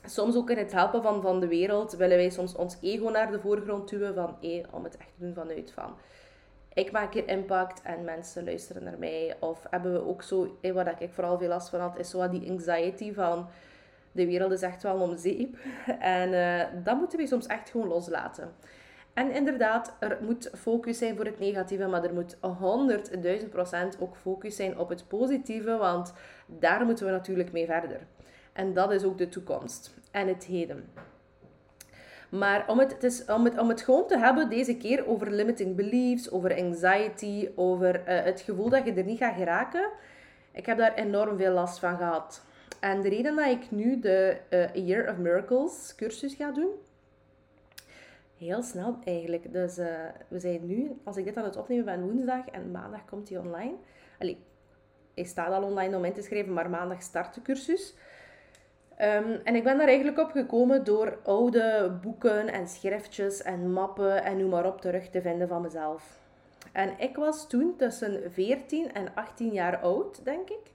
soms 0.05 0.35
ook 0.35 0.49
in 0.49 0.57
het 0.57 0.71
helpen 0.71 1.01
van, 1.01 1.21
van 1.21 1.39
de 1.39 1.47
wereld 1.47 1.95
willen 1.95 2.17
wij 2.17 2.29
soms 2.29 2.55
ons 2.55 2.77
ego 2.81 3.09
naar 3.09 3.31
de 3.31 3.39
voorgrond 3.39 3.89
duwen 3.89 4.13
van 4.13 4.37
hey, 4.41 4.65
om 4.71 4.83
het 4.83 4.97
echt 4.97 5.09
te 5.17 5.25
doen 5.25 5.33
vanuit 5.33 5.71
van 5.71 5.95
ik 6.79 6.91
maak 6.91 7.13
hier 7.13 7.27
impact 7.27 7.81
en 7.81 8.03
mensen 8.03 8.43
luisteren 8.43 8.83
naar 8.83 8.99
mij. 8.99 9.35
Of 9.39 9.65
hebben 9.69 9.93
we 9.93 10.07
ook 10.07 10.23
zo, 10.23 10.57
eh, 10.61 10.71
wat 10.71 10.87
ik 10.99 11.09
vooral 11.11 11.37
veel 11.37 11.47
last 11.47 11.69
van 11.69 11.79
had, 11.79 11.97
is 11.97 12.09
zo 12.09 12.29
die 12.29 12.49
anxiety 12.49 13.13
van 13.13 13.47
de 14.11 14.25
wereld 14.25 14.51
is 14.51 14.61
echt 14.61 14.83
wel 14.83 14.99
om 14.99 15.17
zeep. 15.17 15.57
En 15.99 16.31
uh, 16.31 16.83
dat 16.83 16.97
moeten 16.97 17.19
we 17.19 17.27
soms 17.27 17.45
echt 17.45 17.69
gewoon 17.69 17.87
loslaten. 17.87 18.51
En 19.19 19.31
inderdaad, 19.31 19.95
er 19.99 20.17
moet 20.21 20.49
focus 20.57 20.97
zijn 20.97 21.15
voor 21.15 21.25
het 21.25 21.39
negatieve, 21.39 21.87
maar 21.87 22.03
er 22.03 22.13
moet 22.13 22.35
100.000% 22.35 23.99
ook 23.99 24.15
focus 24.15 24.55
zijn 24.55 24.77
op 24.77 24.89
het 24.89 25.07
positieve, 25.07 25.77
want 25.77 26.13
daar 26.45 26.85
moeten 26.85 27.05
we 27.05 27.11
natuurlijk 27.11 27.51
mee 27.51 27.65
verder. 27.65 27.99
En 28.53 28.73
dat 28.73 28.91
is 28.91 29.03
ook 29.03 29.17
de 29.17 29.29
toekomst 29.29 29.93
en 30.11 30.27
het 30.27 30.45
heden. 30.45 30.89
Maar 32.29 32.63
om 32.67 32.79
het, 32.79 32.91
het 32.91 33.03
is, 33.03 33.25
om, 33.25 33.45
het, 33.45 33.57
om 33.57 33.69
het 33.69 33.81
gewoon 33.81 34.07
te 34.07 34.17
hebben 34.17 34.49
deze 34.49 34.77
keer 34.77 35.07
over 35.07 35.31
limiting 35.31 35.75
beliefs, 35.75 36.31
over 36.31 36.57
anxiety, 36.57 37.49
over 37.55 37.95
uh, 37.95 38.23
het 38.23 38.41
gevoel 38.41 38.69
dat 38.69 38.85
je 38.85 38.93
er 38.93 39.03
niet 39.03 39.17
gaat 39.17 39.35
geraken. 39.35 39.89
Ik 40.51 40.65
heb 40.65 40.77
daar 40.77 40.93
enorm 40.93 41.37
veel 41.37 41.53
last 41.53 41.79
van 41.79 41.97
gehad. 41.97 42.43
En 42.79 43.01
de 43.01 43.09
reden 43.09 43.35
dat 43.35 43.47
ik 43.47 43.71
nu 43.71 43.99
de 43.99 44.37
uh, 44.49 44.87
Year 44.87 45.09
of 45.09 45.17
Miracles 45.17 45.95
cursus 45.95 46.33
ga 46.33 46.51
doen, 46.51 46.69
heel 48.39 48.61
snel 48.61 48.97
eigenlijk. 49.03 49.53
Dus 49.53 49.77
uh, 49.77 49.87
we 50.27 50.39
zijn 50.39 50.65
nu, 50.65 50.99
als 51.03 51.17
ik 51.17 51.25
dit 51.25 51.37
aan 51.37 51.43
het 51.43 51.57
opnemen 51.57 51.85
ben, 51.85 52.01
woensdag 52.01 52.47
en 52.47 52.71
maandag 52.71 53.05
komt 53.05 53.29
hij 53.29 53.37
online. 53.37 53.75
Allee, 54.19 54.37
hij 55.15 55.23
staat 55.23 55.51
al 55.51 55.63
online 55.63 55.97
om 55.97 56.05
in 56.05 56.13
te 56.13 56.21
schrijven, 56.21 56.53
maar 56.53 56.69
maandag 56.69 57.01
start 57.01 57.33
de 57.33 57.41
cursus. 57.41 57.95
Um, 59.01 59.39
en 59.43 59.55
ik 59.55 59.63
ben 59.63 59.77
daar 59.77 59.87
eigenlijk 59.87 60.19
op 60.19 60.31
gekomen 60.31 60.83
door 60.83 61.19
oude 61.23 61.97
boeken 62.01 62.47
en 62.47 62.67
schriftjes 62.67 63.41
en 63.41 63.71
mappen 63.71 64.23
en 64.23 64.37
noem 64.37 64.49
maar 64.49 64.65
op 64.65 64.81
terug 64.81 65.09
te 65.09 65.21
vinden 65.21 65.47
van 65.47 65.61
mezelf. 65.61 66.19
En 66.71 66.93
ik 66.97 67.15
was 67.15 67.49
toen 67.49 67.75
tussen 67.77 68.31
14 68.31 68.93
en 68.93 69.15
18 69.15 69.53
jaar 69.53 69.77
oud, 69.77 70.25
denk 70.25 70.49
ik. 70.49 70.71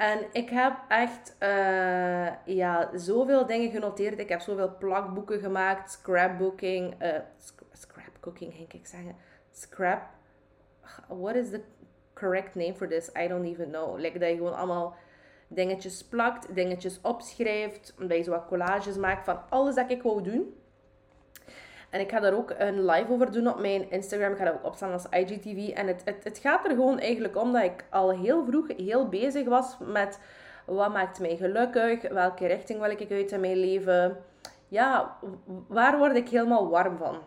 En 0.00 0.26
ik 0.32 0.48
heb 0.50 0.72
echt 0.88 1.36
uh, 1.40 2.28
ja, 2.44 2.90
zoveel 2.94 3.46
dingen 3.46 3.70
genoteerd. 3.70 4.18
Ik 4.18 4.28
heb 4.28 4.40
zoveel 4.40 4.76
plakboeken 4.78 5.40
gemaakt, 5.40 5.90
scrapbooking, 5.90 7.02
uh, 7.02 7.18
scrapcooking 7.72 8.54
ging 8.54 8.72
ik 8.72 8.86
zeggen. 8.86 9.16
Scrap, 9.50 10.02
what 11.08 11.34
is 11.34 11.50
the 11.50 11.60
correct 12.14 12.54
name 12.54 12.74
for 12.74 12.88
this? 12.88 13.10
I 13.16 13.28
don't 13.28 13.46
even 13.46 13.68
know. 13.70 13.98
Like 13.98 14.18
dat 14.18 14.28
je 14.28 14.36
gewoon 14.36 14.56
allemaal 14.56 14.94
dingetjes 15.48 16.04
plakt, 16.04 16.54
dingetjes 16.54 17.00
opschrijft, 17.00 17.94
omdat 17.98 18.16
je 18.16 18.22
zo 18.22 18.30
wat 18.30 18.46
collages 18.46 18.96
maakt 18.96 19.24
van 19.24 19.40
alles 19.48 19.74
dat 19.74 19.90
ik 19.90 20.02
wou 20.02 20.22
doen. 20.22 20.54
En 21.90 22.00
ik 22.00 22.10
ga 22.10 22.20
daar 22.20 22.34
ook 22.34 22.54
een 22.58 22.84
live 22.84 23.12
over 23.12 23.32
doen 23.32 23.48
op 23.48 23.60
mijn 23.60 23.90
Instagram. 23.90 24.32
Ik 24.32 24.38
ga 24.38 24.44
dat 24.44 24.54
ook 24.54 24.66
opstaan 24.66 24.92
als 24.92 25.06
IGTV. 25.10 25.68
En 25.68 25.86
het, 25.86 26.02
het, 26.04 26.24
het 26.24 26.38
gaat 26.38 26.64
er 26.64 26.70
gewoon 26.70 26.98
eigenlijk 26.98 27.36
om 27.36 27.52
dat 27.52 27.62
ik 27.62 27.84
al 27.90 28.10
heel 28.10 28.44
vroeg 28.44 28.66
heel 28.76 29.08
bezig 29.08 29.48
was 29.48 29.76
met 29.78 30.18
wat 30.64 30.92
maakt 30.92 31.20
mij 31.20 31.36
gelukkig, 31.36 32.08
welke 32.08 32.46
richting 32.46 32.80
wil 32.80 32.90
ik 32.90 33.10
uit 33.10 33.32
in 33.32 33.40
mijn 33.40 33.56
leven. 33.56 34.16
Ja, 34.68 35.16
waar 35.66 35.98
word 35.98 36.16
ik 36.16 36.28
helemaal 36.28 36.68
warm 36.68 36.96
van? 36.96 37.18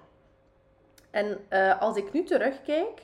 En 1.12 1.40
uh, 1.50 1.82
als 1.82 1.98
ik 1.98 2.12
nu 2.12 2.24
terugkijk, 2.24 3.04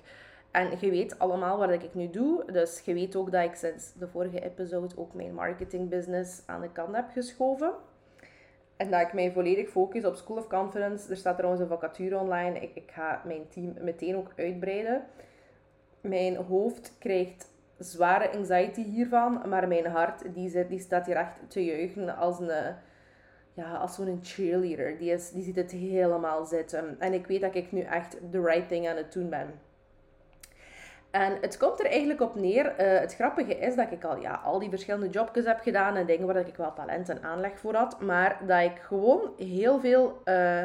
En 0.52 0.70
je 0.80 0.90
weet 0.90 1.20
allemaal 1.20 1.58
wat 1.58 1.70
ik 1.70 1.94
nu 1.94 2.10
doe. 2.10 2.52
Dus 2.52 2.82
je 2.86 2.94
weet 2.94 3.16
ook 3.16 3.32
dat 3.32 3.44
ik 3.44 3.56
sinds 3.56 3.94
de 3.94 4.08
vorige 4.08 4.40
episode 4.40 4.98
ook 4.98 5.14
mijn 5.14 5.34
marketingbusiness 5.34 6.42
aan 6.46 6.62
de 6.62 6.72
kant 6.72 6.96
heb 6.96 7.10
geschoven. 7.14 7.72
En 8.80 8.92
dat 8.92 9.02
ik 9.02 9.14
mij 9.14 9.32
volledig 9.32 9.70
focus 9.70 10.06
op 10.06 10.16
School 10.16 10.38
of 10.38 10.48
Confidence. 10.48 11.10
Er 11.10 11.18
staat 11.18 11.36
trouwens 11.36 11.62
een 11.62 11.70
vacature 11.70 12.18
online. 12.18 12.60
Ik, 12.60 12.72
ik 12.76 12.92
ga 12.92 13.22
mijn 13.26 13.48
team 13.50 13.74
meteen 13.82 14.16
ook 14.16 14.32
uitbreiden. 14.36 15.04
Mijn 16.02 16.36
hoofd 16.36 16.96
krijgt 17.00 17.52
zware 17.78 18.32
anxiety 18.32 18.84
hiervan. 18.84 19.42
Maar 19.50 19.68
mijn 19.68 19.86
hart 19.86 20.34
die 20.34 20.50
zit, 20.50 20.70
die 20.70 20.80
staat 20.80 21.06
hier 21.06 21.16
echt 21.16 21.32
te 21.48 21.66
juichen 21.66 22.18
als 22.18 22.40
een 22.40 22.76
ja, 23.54 23.76
als 23.76 23.96
zo'n 23.96 24.20
cheerleader. 24.22 24.98
Die, 24.98 25.12
is, 25.12 25.32
die 25.32 25.44
ziet 25.44 25.56
het 25.56 25.72
helemaal 25.72 26.46
zitten. 26.46 26.96
En 27.00 27.14
ik 27.14 27.28
weet 27.28 27.42
dat 27.42 27.56
ik 27.56 27.72
nu 27.72 27.82
echt 27.82 28.18
the 28.32 28.42
right 28.42 28.68
thing 28.68 28.88
aan 28.88 28.98
het 28.98 29.14
doen 29.14 29.30
ben. 29.30 29.48
En 31.12 31.38
het 31.42 31.58
komt 31.58 31.80
er 31.80 31.86
eigenlijk 31.86 32.22
op 32.22 32.36
neer. 32.36 32.66
Uh, 32.66 33.00
het 33.00 33.16
grappige 33.16 33.56
is 33.56 33.76
dat 33.76 33.92
ik 33.92 34.04
al, 34.04 34.18
ja, 34.18 34.42
al 34.44 34.60
die 34.60 34.70
verschillende 34.70 35.10
jobjes 35.10 35.46
heb 35.46 35.60
gedaan 35.60 35.96
en 35.96 36.06
dingen 36.06 36.28
waar 36.28 36.48
ik 36.48 36.56
wel 36.56 36.74
talent 36.74 37.10
en 37.10 37.24
aanleg 37.24 37.60
voor 37.60 37.76
had. 37.76 38.02
Maar 38.02 38.40
dat 38.46 38.62
ik 38.62 38.80
gewoon 38.82 39.34
heel 39.38 39.80
veel 39.80 40.22
uh, 40.26 40.64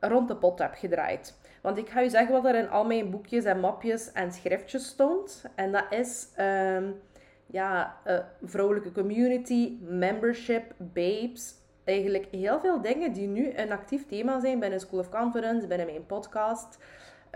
rond 0.00 0.28
de 0.28 0.36
pot 0.36 0.58
heb 0.58 0.74
gedraaid. 0.74 1.38
Want 1.62 1.78
ik 1.78 1.88
ga 1.88 2.00
je 2.00 2.08
zeggen 2.08 2.34
wat 2.34 2.44
er 2.44 2.54
in 2.54 2.70
al 2.70 2.84
mijn 2.84 3.10
boekjes 3.10 3.44
en 3.44 3.60
mapjes 3.60 4.12
en 4.12 4.32
schriftjes 4.32 4.86
stond. 4.86 5.44
En 5.54 5.72
dat 5.72 5.84
is 5.90 6.28
um, 6.38 7.00
ja, 7.46 7.96
uh, 8.06 8.18
vrouwelijke 8.42 8.92
community, 8.92 9.78
membership, 9.80 10.74
babes, 10.76 11.54
eigenlijk 11.84 12.26
heel 12.30 12.60
veel 12.60 12.80
dingen 12.80 13.12
die 13.12 13.26
nu 13.26 13.52
een 13.54 13.72
actief 13.72 14.06
thema 14.06 14.40
zijn 14.40 14.58
binnen 14.58 14.80
School 14.80 15.00
of 15.00 15.08
Confidence, 15.08 15.66
binnen 15.66 15.86
mijn 15.86 16.06
podcast. 16.06 16.78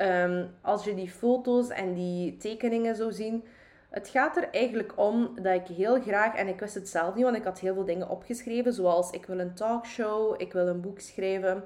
Um, 0.02 0.50
als 0.60 0.84
je 0.84 0.94
die 0.94 1.10
foto's 1.10 1.68
en 1.68 1.94
die 1.94 2.36
tekeningen 2.36 2.96
zo 2.96 3.10
zien. 3.10 3.44
Het 3.90 4.08
gaat 4.08 4.36
er 4.36 4.48
eigenlijk 4.50 4.92
om 4.96 5.30
dat 5.42 5.54
ik 5.54 5.76
heel 5.76 6.00
graag, 6.00 6.34
en 6.34 6.48
ik 6.48 6.60
wist 6.60 6.74
het 6.74 6.88
zelf 6.88 7.14
niet, 7.14 7.24
want 7.24 7.36
ik 7.36 7.44
had 7.44 7.58
heel 7.58 7.74
veel 7.74 7.84
dingen 7.84 8.08
opgeschreven, 8.08 8.72
zoals 8.72 9.10
ik 9.10 9.26
wil 9.26 9.38
een 9.38 9.54
talkshow, 9.54 10.40
ik 10.40 10.52
wil 10.52 10.66
een 10.66 10.80
boek 10.80 11.00
schrijven, 11.00 11.64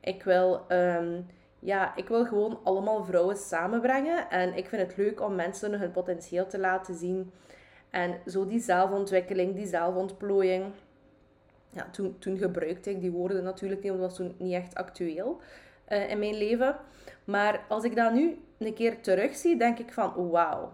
ik 0.00 0.22
wil, 0.22 0.60
um, 0.68 1.26
ja, 1.58 1.96
ik 1.96 2.08
wil 2.08 2.24
gewoon 2.24 2.60
allemaal 2.64 3.04
vrouwen 3.04 3.36
samenbrengen. 3.36 4.30
En 4.30 4.56
ik 4.56 4.68
vind 4.68 4.82
het 4.82 4.96
leuk 4.96 5.20
om 5.20 5.34
mensen 5.34 5.78
hun 5.78 5.90
potentieel 5.90 6.46
te 6.46 6.58
laten 6.58 6.94
zien. 6.94 7.32
En 7.90 8.20
zo 8.26 8.46
die 8.46 8.60
zelfontwikkeling, 8.60 9.54
die 9.54 9.66
zelfontplooiing 9.66 10.64
ja, 11.70 11.88
toen, 11.90 12.16
toen 12.18 12.38
gebruikte 12.38 12.90
ik 12.90 13.00
die 13.00 13.10
woorden 13.10 13.42
natuurlijk 13.42 13.82
niet, 13.82 13.90
want 13.90 14.02
dat 14.02 14.10
was 14.10 14.18
toen 14.18 14.34
niet 14.38 14.54
echt 14.54 14.74
actueel 14.74 15.40
uh, 15.92 16.10
in 16.10 16.18
mijn 16.18 16.34
leven. 16.34 16.76
Maar 17.24 17.64
als 17.68 17.84
ik 17.84 17.96
dat 17.96 18.12
nu 18.12 18.38
een 18.58 18.74
keer 18.74 19.00
terugzie, 19.00 19.56
denk 19.56 19.78
ik 19.78 19.92
van 19.92 20.30
wauw. 20.30 20.72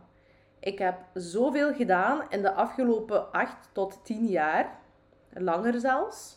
Ik 0.61 0.79
heb 0.79 0.97
zoveel 1.15 1.75
gedaan 1.75 2.23
in 2.29 2.43
de 2.43 2.53
afgelopen 2.53 3.33
8 3.33 3.69
tot 3.73 4.05
10 4.05 4.27
jaar. 4.27 4.79
Langer 5.33 5.81
zelfs. 5.81 6.37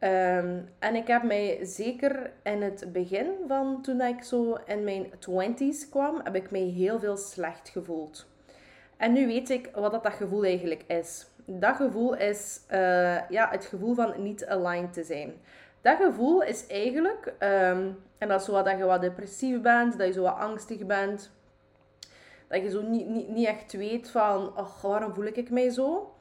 Um, 0.00 0.68
en 0.78 0.94
ik 0.94 1.06
heb 1.06 1.22
mij 1.22 1.58
zeker 1.62 2.32
in 2.42 2.62
het 2.62 2.92
begin 2.92 3.30
van 3.46 3.82
toen 3.82 4.00
ik 4.00 4.22
zo 4.22 4.58
in 4.66 4.84
mijn 4.84 5.06
20s 5.06 5.90
kwam, 5.90 6.20
heb 6.24 6.34
ik 6.34 6.50
mij 6.50 6.60
heel 6.60 7.00
veel 7.00 7.16
slecht 7.16 7.68
gevoeld. 7.68 8.26
En 8.96 9.12
nu 9.12 9.26
weet 9.26 9.50
ik 9.50 9.70
wat 9.74 9.92
dat, 9.92 10.02
dat 10.02 10.12
gevoel 10.12 10.44
eigenlijk 10.44 10.82
is 10.86 11.26
dat 11.46 11.76
gevoel 11.76 12.16
is 12.16 12.60
uh, 12.72 13.28
ja, 13.28 13.48
het 13.50 13.64
gevoel 13.64 13.94
van 13.94 14.14
niet 14.22 14.46
aligned 14.46 14.92
te 14.92 15.02
zijn. 15.02 15.32
Dat 15.82 15.96
gevoel 15.96 16.42
is 16.42 16.66
eigenlijk, 16.66 17.26
um, 17.26 17.98
en 18.18 18.28
dat 18.28 18.40
is 18.40 18.46
zo 18.46 18.62
dat 18.62 18.78
je 18.78 18.84
wat 18.84 19.00
depressief 19.00 19.60
bent, 19.60 19.98
dat 19.98 20.06
je 20.06 20.12
zo 20.12 20.22
wat 20.22 20.36
angstig 20.36 20.86
bent, 20.86 21.30
dat 22.48 22.62
je 22.62 22.70
zo 22.70 22.82
niet, 22.82 23.08
niet, 23.08 23.28
niet 23.28 23.46
echt 23.46 23.72
weet 23.72 24.10
van, 24.10 24.58
oh, 24.58 24.82
waarom 24.82 25.14
voel 25.14 25.24
ik 25.24 25.50
mij 25.50 25.70
zo? 25.70 26.14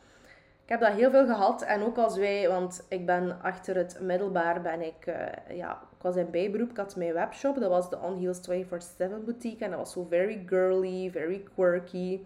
Ik 0.63 0.69
heb 0.69 0.79
dat 0.79 0.99
heel 0.99 1.11
veel 1.11 1.25
gehad 1.25 1.61
en 1.61 1.83
ook 1.83 1.97
als 1.97 2.17
wij, 2.17 2.47
want 2.47 2.85
ik 2.89 3.05
ben 3.05 3.41
achter 3.41 3.75
het 3.75 3.97
middelbaar, 4.01 4.61
ben 4.61 4.81
ik, 4.81 5.05
uh, 5.05 5.57
ja, 5.57 5.71
ik 5.71 6.01
was 6.01 6.15
in 6.15 6.31
bijberoep, 6.31 6.69
ik 6.69 6.77
had 6.77 6.95
mijn 6.95 7.13
webshop, 7.13 7.59
dat 7.59 7.69
was 7.69 7.89
de 7.89 7.99
On 7.99 8.19
Heels 8.19 8.39
24-7 8.49 9.23
boutique 9.25 9.65
en 9.65 9.69
dat 9.69 9.79
was 9.79 9.91
zo 9.91 10.03
very 10.09 10.43
girly, 10.45 11.11
very 11.11 11.43
quirky. 11.55 12.19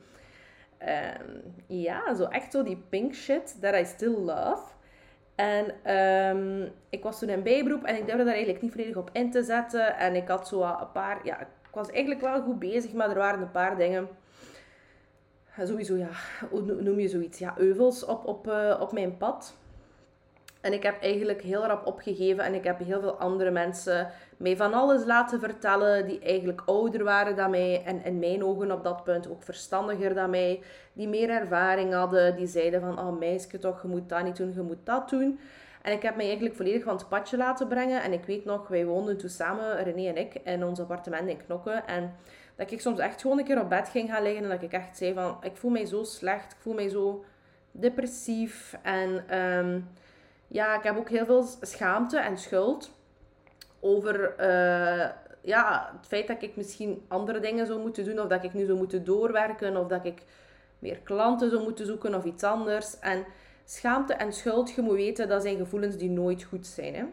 Um, 0.82 1.42
ja, 1.68 2.16
zo 2.16 2.24
echt 2.24 2.52
zo 2.52 2.64
die 2.64 2.84
pink 2.90 3.14
shit 3.14 3.62
that 3.62 3.76
I 3.76 3.86
still 3.86 4.18
love. 4.18 4.75
En 5.36 5.94
um, 5.96 6.72
ik 6.90 7.04
was 7.04 7.20
toen 7.20 7.30
in 7.30 7.44
bijberoep 7.44 7.84
en 7.84 7.96
ik 7.96 8.06
durfde 8.06 8.24
daar 8.24 8.34
eigenlijk 8.34 8.62
niet 8.62 8.72
volledig 8.72 8.96
op 8.96 9.10
in 9.14 9.32
te 9.32 9.44
zetten. 9.44 9.98
En 9.98 10.16
ik 10.16 10.28
had 10.28 10.48
zo 10.48 10.62
een 10.62 10.92
paar... 10.94 11.26
Ja, 11.26 11.40
ik 11.40 11.72
was 11.74 11.90
eigenlijk 11.90 12.22
wel 12.22 12.42
goed 12.42 12.60
bezig, 12.60 12.94
maar 12.94 13.10
er 13.10 13.16
waren 13.16 13.42
een 13.42 13.52
paar 13.52 13.78
dingen... 13.78 14.08
Sowieso, 15.64 15.96
ja, 15.96 16.10
hoe 16.50 16.62
noem 16.62 17.00
je 17.00 17.08
zoiets? 17.08 17.40
Ja, 17.40 17.54
euvels 17.58 18.06
op, 18.06 18.26
op, 18.26 18.48
uh, 18.48 18.78
op 18.80 18.92
mijn 18.92 19.18
pad. 19.18 19.58
En 20.66 20.74
ik 20.74 20.84
heb 20.84 21.02
eigenlijk 21.02 21.42
heel 21.42 21.66
rap 21.66 21.88
opgegeven 21.88 22.44
en 22.44 22.54
ik 22.54 22.64
heb 22.64 22.80
heel 22.80 23.02
veel 23.02 23.18
andere 23.18 23.52
mensen 23.52 24.10
mij 24.38 24.58
van 24.58 24.74
alles 24.74 25.06
laten 25.06 25.40
vertellen 25.40 26.08
die 26.08 26.20
eigenlijk 26.20 26.62
ouder 26.66 27.04
waren 27.04 27.36
dan 27.36 27.50
mij 27.50 27.84
en 27.84 28.04
in 28.04 28.20
mijn 28.20 28.44
ogen 28.44 28.72
op 28.72 28.84
dat 28.84 29.04
punt 29.04 29.30
ook 29.30 29.44
verstandiger 29.44 30.14
dan 30.14 30.30
mij, 30.30 30.62
die 30.94 31.08
meer 31.08 31.30
ervaring 31.30 31.94
hadden, 31.94 32.36
die 32.36 32.48
zeiden 32.48 32.82
van, 32.82 33.00
oh 33.00 33.18
meisje 33.18 33.60
toch, 33.60 33.82
je 33.82 33.88
moet 33.88 34.10
dat 34.10 34.24
niet 34.24 34.36
doen, 34.36 34.54
je 34.54 34.62
moet 34.62 34.86
dat 34.86 35.10
doen. 35.10 35.40
En 35.82 35.94
ik 35.94 36.02
heb 36.02 36.16
mij 36.16 36.26
eigenlijk 36.26 36.56
volledig 36.56 36.84
van 36.84 36.96
het 36.96 37.10
padje 37.10 37.38
laten 37.38 37.68
brengen 37.68 38.04
en 38.04 38.14
ik 38.14 38.26
weet 38.26 38.46
nog, 38.46 38.68
wij 38.68 38.86
woonden 38.86 39.18
toen 39.18 39.30
samen, 39.30 39.84
René 39.84 40.08
en 40.08 40.18
ik, 40.18 40.34
in 40.44 40.64
ons 40.64 40.80
appartement 40.80 41.30
in 41.30 41.38
Knokken 41.46 41.88
en 41.88 42.14
dat 42.56 42.72
ik 42.72 42.82
soms 42.82 43.00
echt 43.00 43.22
gewoon 43.22 43.40
een 43.40 43.46
keer 43.46 43.62
op 43.62 43.70
bed 43.70 43.90
ging 43.90 44.10
gaan 44.10 44.24
liggen 44.24 44.44
en 44.44 44.50
dat 44.50 44.62
ik 44.62 44.72
echt 44.72 44.98
zei 44.98 45.14
van, 45.14 45.38
ik 45.42 45.56
voel 45.56 45.72
mij 45.72 45.86
zo 45.86 46.04
slecht, 46.04 46.52
ik 46.52 46.60
voel 46.60 46.74
mij 46.74 46.90
zo 46.90 47.24
depressief 47.72 48.78
en... 48.84 49.38
Um, 49.40 49.88
ja, 50.48 50.76
ik 50.78 50.84
heb 50.84 50.98
ook 50.98 51.10
heel 51.10 51.26
veel 51.26 51.46
schaamte 51.62 52.18
en 52.18 52.38
schuld 52.38 52.92
over 53.80 54.36
uh, 54.40 55.10
ja, 55.42 55.92
het 55.98 56.08
feit 56.08 56.28
dat 56.28 56.42
ik 56.42 56.56
misschien 56.56 57.06
andere 57.08 57.40
dingen 57.40 57.68
zou 57.68 57.80
moeten 57.80 58.06
doen, 58.06 58.20
of 58.20 58.28
dat 58.28 58.44
ik 58.44 58.54
nu 58.54 58.66
zou 58.66 58.78
moeten 58.78 59.04
doorwerken, 59.04 59.78
of 59.78 59.88
dat 59.88 60.06
ik 60.06 60.22
meer 60.80 61.00
klanten 61.04 61.50
zou 61.50 61.64
moeten 61.64 61.86
zoeken 61.86 62.16
of 62.16 62.24
iets 62.24 62.44
anders. 62.44 63.00
En 63.00 63.26
schaamte 63.66 64.14
en 64.14 64.34
schuld, 64.34 64.72
je 64.72 64.82
moet 64.82 64.96
weten, 64.96 65.28
dat 65.28 65.42
zijn 65.42 65.58
gevoelens 65.58 65.98
die 65.98 66.10
nooit 66.10 66.44
goed 66.44 66.68
zijn. 66.68 66.96
Hè? 66.96 67.06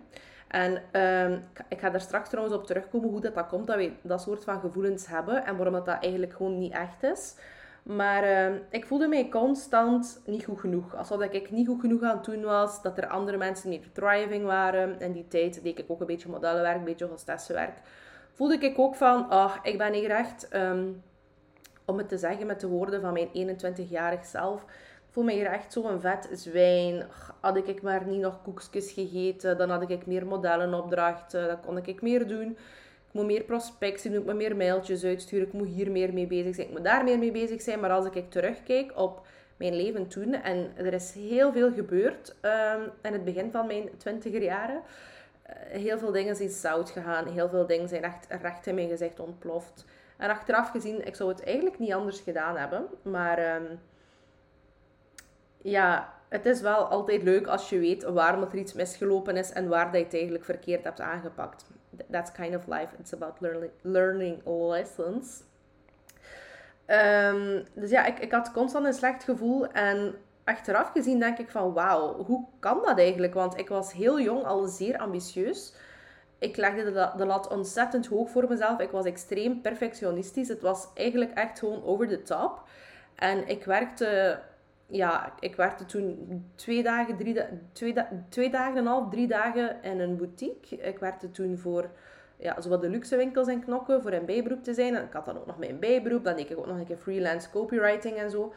En 0.48 0.82
uh, 0.92 1.38
ik 1.68 1.80
ga 1.80 1.90
daar 1.90 2.00
straks 2.00 2.28
trouwens 2.28 2.56
op 2.56 2.66
terugkomen 2.66 3.08
hoe 3.08 3.20
dat, 3.20 3.34
dat 3.34 3.46
komt 3.46 3.66
dat 3.66 3.76
we 3.76 3.92
dat 4.02 4.22
soort 4.22 4.44
van 4.44 4.60
gevoelens 4.60 5.06
hebben 5.06 5.44
en 5.44 5.56
waarom 5.56 5.74
dat, 5.74 5.86
dat 5.86 6.02
eigenlijk 6.02 6.32
gewoon 6.32 6.58
niet 6.58 6.72
echt 6.72 7.02
is. 7.02 7.34
Maar 7.82 8.24
uh, 8.24 8.58
ik 8.70 8.86
voelde 8.86 9.08
mij 9.08 9.28
constant 9.28 10.20
niet 10.26 10.44
goed 10.44 10.60
genoeg. 10.60 10.96
Alsof 10.96 11.20
ik 11.22 11.50
niet 11.50 11.66
goed 11.66 11.80
genoeg 11.80 12.02
aan 12.02 12.16
het 12.16 12.24
doen 12.24 12.42
was. 12.42 12.82
Dat 12.82 12.98
er 12.98 13.06
andere 13.06 13.36
mensen 13.36 13.68
meer 13.68 13.92
thriving 13.92 14.44
waren. 14.44 15.00
In 15.00 15.12
die 15.12 15.28
tijd 15.28 15.62
deed 15.62 15.78
ik 15.78 15.90
ook 15.90 16.00
een 16.00 16.06
beetje 16.06 16.28
modellenwerk, 16.28 16.76
een 16.76 16.84
beetje 16.84 17.06
hostessenwerk. 17.06 17.78
Voelde 18.32 18.58
ik 18.58 18.78
ook 18.78 18.94
van, 18.94 19.28
ach, 19.28 19.58
ik 19.62 19.78
ben 19.78 19.92
hier 19.92 20.10
echt, 20.10 20.48
um, 20.54 21.02
om 21.84 21.98
het 21.98 22.08
te 22.08 22.18
zeggen 22.18 22.46
met 22.46 22.60
de 22.60 22.66
woorden 22.66 23.00
van 23.00 23.12
mijn 23.12 23.58
21-jarig 23.58 24.24
zelf. 24.24 24.62
Ik 24.62 25.18
voel 25.18 25.24
me 25.24 25.32
hier 25.32 25.46
echt 25.46 25.72
zo'n 25.72 26.00
vet 26.00 26.28
zwijn. 26.32 27.06
Had 27.40 27.56
ik 27.56 27.82
maar 27.82 28.06
niet 28.06 28.20
nog 28.20 28.42
koekjes 28.42 28.92
gegeten, 28.92 29.58
dan 29.58 29.70
had 29.70 29.90
ik 29.90 30.06
meer 30.06 30.26
modellenopdrachten. 30.26 31.46
Dan 31.46 31.60
kon 31.60 31.76
ik 31.76 32.02
meer 32.02 32.28
doen. 32.28 32.56
Ik 33.12 33.18
moet 33.18 33.26
meer 33.26 33.42
prospectie 33.42 34.10
doen, 34.10 34.20
ik 34.20 34.26
moet 34.26 34.34
meer 34.34 34.56
mailtjes 34.56 35.04
uitsturen, 35.04 35.46
ik 35.46 35.52
moet 35.52 35.68
hier 35.68 35.90
meer 35.90 36.12
mee 36.12 36.26
bezig 36.26 36.54
zijn, 36.54 36.66
ik 36.66 36.72
moet 36.72 36.84
daar 36.84 37.04
meer 37.04 37.18
mee 37.18 37.30
bezig 37.30 37.62
zijn. 37.62 37.80
Maar 37.80 37.90
als 37.90 38.06
ik 38.06 38.30
terugkijk 38.30 38.92
op 38.98 39.26
mijn 39.56 39.74
leven 39.74 40.08
toen, 40.08 40.32
en 40.32 40.72
er 40.76 40.92
is 40.92 41.12
heel 41.12 41.52
veel 41.52 41.72
gebeurd 41.72 42.34
um, 42.42 42.90
in 43.02 43.12
het 43.12 43.24
begin 43.24 43.50
van 43.50 43.66
mijn 43.66 43.90
twintiger 43.96 44.42
jaren. 44.42 44.82
Uh, 45.46 45.80
heel 45.80 45.98
veel 45.98 46.12
dingen 46.12 46.36
zijn 46.36 46.50
zout 46.50 46.90
gegaan, 46.90 47.26
heel 47.26 47.48
veel 47.48 47.66
dingen 47.66 47.88
zijn 47.88 48.02
echt 48.02 48.26
recht 48.42 48.66
in 48.66 48.74
mijn 48.74 48.88
gezicht 48.88 49.20
ontploft. 49.20 49.84
En 50.16 50.30
achteraf 50.30 50.70
gezien, 50.70 51.06
ik 51.06 51.14
zou 51.14 51.28
het 51.30 51.44
eigenlijk 51.44 51.78
niet 51.78 51.92
anders 51.92 52.20
gedaan 52.20 52.56
hebben. 52.56 52.86
Maar 53.02 53.54
um, 53.54 53.80
ja, 55.62 56.14
het 56.28 56.46
is 56.46 56.60
wel 56.60 56.84
altijd 56.84 57.22
leuk 57.22 57.46
als 57.46 57.68
je 57.70 57.78
weet 57.78 58.02
waarom 58.02 58.42
er 58.42 58.54
iets 58.54 58.72
misgelopen 58.72 59.36
is 59.36 59.52
en 59.52 59.68
waar 59.68 59.84
dat 59.84 59.94
je 59.94 60.04
het 60.04 60.14
eigenlijk 60.14 60.44
verkeerd 60.44 60.84
hebt 60.84 61.00
aangepakt 61.00 61.64
that's 62.10 62.32
kind 62.32 62.54
of 62.54 62.66
life. 62.66 62.88
It's 62.98 63.12
about 63.12 63.40
learning, 63.40 63.70
learning 63.82 64.42
lessons. 64.44 65.42
Um, 66.86 67.64
dus 67.74 67.90
ja, 67.90 68.04
ik, 68.04 68.18
ik 68.18 68.32
had 68.32 68.52
constant 68.52 68.86
een 68.86 68.92
slecht 68.92 69.24
gevoel. 69.24 69.66
En 69.66 70.14
achteraf 70.44 70.90
gezien 70.90 71.18
denk 71.18 71.38
ik 71.38 71.50
van 71.50 71.72
wauw, 71.72 72.24
hoe 72.24 72.46
kan 72.58 72.80
dat 72.84 72.98
eigenlijk? 72.98 73.34
Want 73.34 73.58
ik 73.58 73.68
was 73.68 73.92
heel 73.92 74.20
jong 74.20 74.44
al 74.44 74.66
zeer 74.66 74.98
ambitieus. 74.98 75.74
Ik 76.38 76.56
legde 76.56 76.92
de, 76.92 77.10
de 77.16 77.26
lat 77.26 77.48
ontzettend 77.48 78.06
hoog 78.06 78.30
voor 78.30 78.48
mezelf. 78.48 78.78
Ik 78.80 78.90
was 78.90 79.04
extreem 79.04 79.60
perfectionistisch. 79.60 80.48
Het 80.48 80.60
was 80.60 80.88
eigenlijk 80.94 81.32
echt 81.32 81.58
gewoon 81.58 81.84
over 81.84 82.08
the 82.08 82.22
top. 82.22 82.62
En 83.14 83.48
ik 83.48 83.64
werkte 83.64 84.40
ja, 84.86 85.32
ik 85.40 85.56
werkte 85.56 85.84
toen 85.84 86.44
twee 86.54 86.82
dagen, 86.82 87.16
drie, 87.16 87.40
twee, 87.72 87.94
twee 88.28 88.50
dagen 88.50 88.76
en 88.76 88.78
een 88.78 88.86
half, 88.86 89.10
drie 89.10 89.26
dagen 89.26 89.82
in 89.82 90.00
een 90.00 90.16
boutique. 90.16 90.76
Ik 90.76 90.98
werkte 90.98 91.30
toen 91.30 91.58
voor 91.58 91.90
ja, 92.36 92.60
zo 92.60 92.68
wat 92.68 92.80
de 92.80 92.88
luxe 92.88 93.16
winkels 93.16 93.48
en 93.48 93.60
knokken 93.60 94.02
voor 94.02 94.12
een 94.12 94.24
bijberoep 94.24 94.64
te 94.64 94.74
zijn. 94.74 94.94
En 94.94 95.04
ik 95.04 95.12
had 95.12 95.24
dan 95.24 95.38
ook 95.38 95.46
nog 95.46 95.58
mijn 95.58 95.78
bijberoep. 95.78 96.24
Dan 96.24 96.36
deed 96.36 96.50
ik 96.50 96.58
ook 96.58 96.66
nog 96.66 96.78
een 96.78 96.86
keer 96.86 96.96
freelance 96.96 97.50
copywriting 97.50 98.16
en 98.16 98.30
zo. 98.30 98.52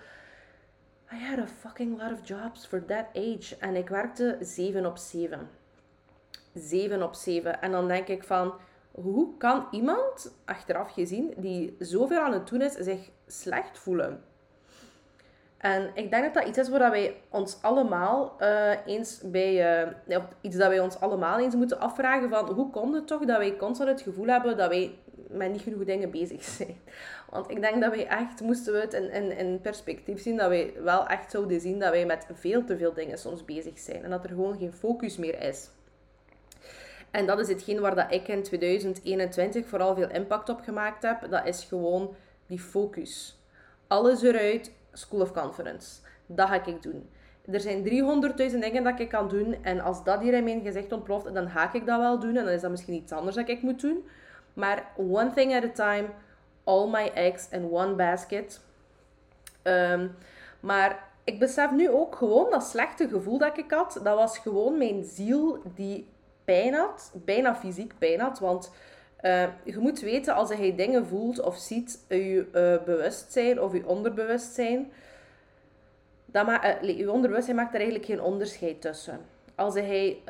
I 1.13 1.25
had 1.25 1.39
a 1.39 1.47
fucking 1.47 2.01
lot 2.01 2.11
of 2.11 2.27
jobs 2.27 2.65
for 2.65 2.85
that 2.85 3.05
age. 3.13 3.55
En 3.59 3.75
ik 3.75 3.89
werkte 3.89 4.37
7 4.41 4.85
op 4.85 4.97
7. 4.97 5.49
7 6.53 7.03
op 7.03 7.13
7. 7.13 7.61
En 7.61 7.71
dan 7.71 7.87
denk 7.87 8.07
ik 8.07 8.23
van, 8.23 8.53
hoe 8.91 9.37
kan 9.37 9.67
iemand, 9.71 10.35
achteraf 10.45 10.91
gezien, 10.91 11.33
die 11.37 11.75
zoveel 11.79 12.19
aan 12.19 12.33
het 12.33 12.47
doen 12.47 12.61
is, 12.61 12.73
zich 12.73 13.09
slecht 13.27 13.79
voelen? 13.79 14.23
En 15.65 15.91
ik 15.93 16.09
denk 16.11 16.23
dat 16.23 16.33
dat 16.33 16.47
iets 16.47 16.57
is 16.57 16.69
waar 16.69 16.91
wij 16.91 17.15
ons 17.29 17.57
allemaal 17.61 18.35
uh, 18.39 18.71
eens 18.85 19.21
bij... 19.23 19.85
Uh, 20.07 20.23
iets 20.41 20.55
dat 20.55 20.67
wij 20.67 20.79
ons 20.79 20.99
allemaal 20.99 21.39
eens 21.39 21.55
moeten 21.55 21.79
afvragen 21.79 22.29
van... 22.29 22.51
Hoe 22.51 22.69
komt 22.69 22.95
het 22.95 23.07
toch 23.07 23.25
dat 23.25 23.37
wij 23.37 23.55
constant 23.55 23.89
het 23.89 24.01
gevoel 24.01 24.27
hebben 24.27 24.57
dat 24.57 24.69
wij 24.69 24.97
met 25.29 25.51
niet 25.51 25.61
genoeg 25.61 25.83
dingen 25.83 26.11
bezig 26.11 26.43
zijn? 26.43 26.77
Want 27.31 27.51
ik 27.51 27.61
denk 27.61 27.81
dat 27.81 27.91
wij 27.95 28.07
echt, 28.07 28.41
moesten 28.41 28.73
we 28.73 28.79
het 28.79 28.93
in, 28.93 29.11
in, 29.11 29.37
in 29.37 29.61
perspectief 29.61 30.21
zien, 30.21 30.37
dat 30.37 30.49
wij 30.49 30.73
wel 30.83 31.07
echt 31.07 31.31
zouden 31.31 31.59
zien 31.59 31.79
dat 31.79 31.91
wij 31.91 32.05
met 32.05 32.27
veel 32.33 32.63
te 32.63 32.77
veel 32.77 32.93
dingen 32.93 33.17
soms 33.17 33.45
bezig 33.45 33.79
zijn. 33.79 34.03
En 34.03 34.09
dat 34.09 34.23
er 34.23 34.29
gewoon 34.29 34.57
geen 34.57 34.73
focus 34.73 35.17
meer 35.17 35.41
is. 35.41 35.69
En 37.11 37.25
dat 37.25 37.39
is 37.39 37.47
hetgeen 37.47 37.79
waar 37.79 37.95
dat 37.95 38.11
ik 38.11 38.27
in 38.27 38.43
2021 38.43 39.67
vooral 39.67 39.95
veel 39.95 40.09
impact 40.09 40.49
op 40.49 40.61
gemaakt 40.61 41.03
heb. 41.03 41.29
Dat 41.29 41.45
is 41.45 41.63
gewoon 41.63 42.15
die 42.47 42.59
focus. 42.59 43.39
Alles 43.87 44.21
eruit, 44.21 44.71
School 44.97 45.21
of 45.21 45.31
Conference. 45.31 45.99
Dat 46.25 46.47
ga 46.47 46.65
ik 46.65 46.81
doen. 46.81 47.09
Er 47.51 47.59
zijn 47.59 47.83
300.000 48.51 48.59
dingen 48.59 48.83
dat 48.83 48.99
ik 48.99 49.09
kan 49.09 49.27
doen. 49.27 49.63
En 49.63 49.79
als 49.79 50.03
dat 50.03 50.21
hier 50.21 50.33
in 50.33 50.43
mijn 50.43 50.61
gezicht 50.61 50.91
ontploft, 50.91 51.33
dan 51.33 51.49
ga 51.49 51.73
ik 51.73 51.85
dat 51.85 51.99
wel 51.99 52.19
doen. 52.19 52.35
En 52.35 52.43
dan 52.45 52.53
is 52.53 52.61
dat 52.61 52.71
misschien 52.71 52.93
iets 52.93 53.11
anders 53.11 53.35
dat 53.35 53.49
ik 53.49 53.61
moet 53.61 53.81
doen. 53.81 54.07
Maar 54.53 54.91
one 54.97 55.31
thing 55.33 55.55
at 55.55 55.63
a 55.63 55.71
time. 55.71 56.07
All 56.63 56.89
my 56.89 57.11
eggs 57.13 57.47
in 57.49 57.71
one 57.71 57.93
basket. 57.93 58.61
Ehm, 59.61 60.07
maar 60.59 61.03
ik 61.23 61.39
besef 61.39 61.71
nu 61.71 61.89
ook 61.89 62.15
gewoon 62.15 62.49
dat 62.49 62.63
slechte 62.63 63.07
gevoel 63.07 63.37
dat 63.37 63.57
ik 63.57 63.71
had. 63.71 63.99
Dat 64.03 64.17
was 64.17 64.37
gewoon 64.37 64.77
mijn 64.77 65.03
ziel 65.03 65.61
die 65.75 66.07
pijn 66.45 66.73
had. 66.73 67.11
Bijna 67.25 67.55
fysiek 67.55 67.93
pijn 67.97 68.19
had. 68.19 68.39
Want 68.39 68.71
uh, 69.25 69.43
je 69.63 69.77
moet 69.77 69.99
weten, 69.99 70.35
als 70.35 70.49
je 70.49 70.75
dingen 70.75 71.05
voelt 71.05 71.41
of 71.41 71.57
ziet, 71.57 72.05
je 72.07 72.47
uh, 72.53 72.85
bewustzijn 72.85 73.61
of 73.61 73.73
je 73.73 73.87
onderbewustzijn, 73.87 74.91
dat 76.25 76.45
ma 76.45 76.83
uh, 76.83 76.97
je 76.97 77.11
onderbewustzijn 77.11 77.55
maakt 77.55 77.71
daar 77.71 77.81
eigenlijk 77.81 78.09
geen 78.09 78.21
onderscheid 78.21 78.81
tussen. 78.81 79.19
Als 79.55 79.73
hij 79.73 80.21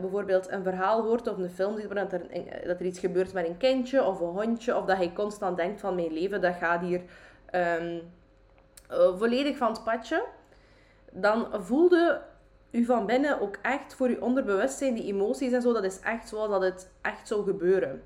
bijvoorbeeld 0.00 0.50
een 0.50 0.62
verhaal 0.62 1.02
hoort 1.02 1.28
of 1.28 1.38
een 1.38 1.50
film 1.50 1.80
ziet 1.80 1.94
dat 1.94 2.12
er, 2.12 2.26
dat 2.66 2.80
er 2.80 2.86
iets 2.86 2.98
gebeurt 2.98 3.32
met 3.32 3.46
een 3.46 3.56
kindje 3.56 4.04
of 4.04 4.20
een 4.20 4.26
hondje, 4.26 4.76
of 4.76 4.84
dat 4.84 4.96
hij 4.96 5.12
constant 5.12 5.56
denkt 5.56 5.80
van 5.80 5.94
mijn 5.94 6.12
leven, 6.12 6.40
dat 6.40 6.54
gaat 6.54 6.80
hier 6.80 7.00
um, 7.54 8.00
volledig 9.18 9.56
van 9.56 9.68
het 9.72 9.84
padje, 9.84 10.24
dan 11.12 11.46
voelde 11.52 12.20
u 12.70 12.84
van 12.84 13.06
binnen 13.06 13.40
ook 13.40 13.58
echt 13.62 13.94
voor 13.94 14.10
je 14.10 14.22
onderbewustzijn, 14.22 14.94
die 14.94 15.04
emoties 15.04 15.52
en 15.52 15.62
zo, 15.62 15.72
dat 15.72 15.84
is 15.84 16.00
echt 16.00 16.28
zoals 16.28 16.50
dat 16.50 16.62
het 16.62 16.90
echt 17.02 17.28
zou 17.28 17.44
gebeuren 17.44 18.02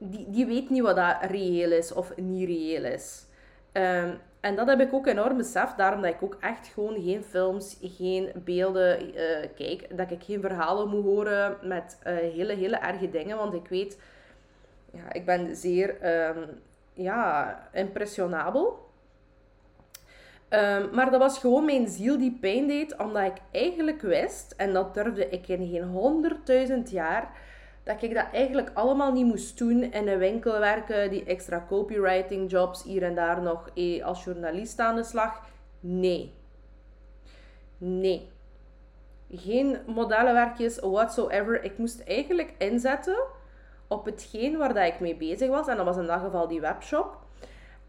die, 0.00 0.30
die 0.30 0.46
weet 0.46 0.70
niet 0.70 0.82
wat 0.82 0.96
dat 0.96 1.16
reëel 1.20 1.72
is 1.72 1.92
of 1.92 2.16
niet 2.16 2.48
reëel 2.48 2.84
is. 2.84 3.24
Um, 3.72 4.18
en 4.40 4.56
dat 4.56 4.68
heb 4.68 4.80
ik 4.80 4.92
ook 4.92 5.06
enorm 5.06 5.36
beseft, 5.36 5.76
daarom 5.76 6.02
dat 6.02 6.14
ik 6.14 6.22
ook 6.22 6.36
echt 6.40 6.66
gewoon 6.66 7.02
geen 7.02 7.22
films, 7.22 7.78
geen 7.82 8.30
beelden 8.34 9.14
uh, 9.14 9.46
kijk. 9.56 9.96
Dat 9.96 10.10
ik 10.10 10.22
geen 10.22 10.40
verhalen 10.40 10.88
moet 10.88 11.04
horen 11.04 11.56
met 11.62 11.98
uh, 12.06 12.16
hele, 12.16 12.54
hele 12.54 12.76
erge 12.76 13.10
dingen. 13.10 13.36
Want 13.36 13.54
ik 13.54 13.68
weet, 13.68 13.98
ja, 14.92 15.12
ik 15.12 15.24
ben 15.24 15.56
zeer 15.56 15.96
um, 16.28 16.60
ja, 16.92 17.68
impressionabel. 17.72 18.88
Um, 20.48 20.94
maar 20.94 21.10
dat 21.10 21.20
was 21.20 21.38
gewoon 21.38 21.64
mijn 21.64 21.88
ziel 21.88 22.18
die 22.18 22.38
pijn 22.40 22.66
deed, 22.66 22.96
omdat 22.96 23.26
ik 23.26 23.38
eigenlijk 23.52 24.02
wist, 24.02 24.54
en 24.56 24.72
dat 24.72 24.94
durfde 24.94 25.28
ik 25.28 25.48
in 25.48 25.68
geen 25.70 25.84
honderdduizend 25.84 26.90
jaar 26.90 27.32
dat 27.82 28.02
ik 28.02 28.14
dat 28.14 28.26
eigenlijk 28.32 28.70
allemaal 28.74 29.12
niet 29.12 29.26
moest 29.26 29.58
doen 29.58 29.82
in 29.82 30.08
een 30.08 30.18
winkel 30.18 30.58
werken, 30.58 31.10
die 31.10 31.24
extra 31.24 31.64
copywriting 31.68 32.50
jobs 32.50 32.82
hier 32.82 33.02
en 33.02 33.14
daar 33.14 33.42
nog 33.42 33.70
eh, 33.74 34.04
als 34.04 34.24
journalist 34.24 34.78
aan 34.78 34.96
de 34.96 35.04
slag. 35.04 35.40
Nee. 35.80 36.34
Nee. 37.78 38.28
Geen 39.30 39.78
modellenwerkjes 39.86 40.78
whatsoever. 40.78 41.64
Ik 41.64 41.78
moest 41.78 42.00
eigenlijk 42.00 42.54
inzetten 42.58 43.22
op 43.88 44.04
hetgeen 44.04 44.56
waar 44.56 44.74
dat 44.74 44.86
ik 44.86 45.00
mee 45.00 45.16
bezig 45.16 45.48
was. 45.48 45.68
En 45.68 45.76
dat 45.76 45.84
was 45.84 45.96
in 45.96 46.06
dat 46.06 46.20
geval 46.20 46.48
die 46.48 46.60
webshop. 46.60 47.18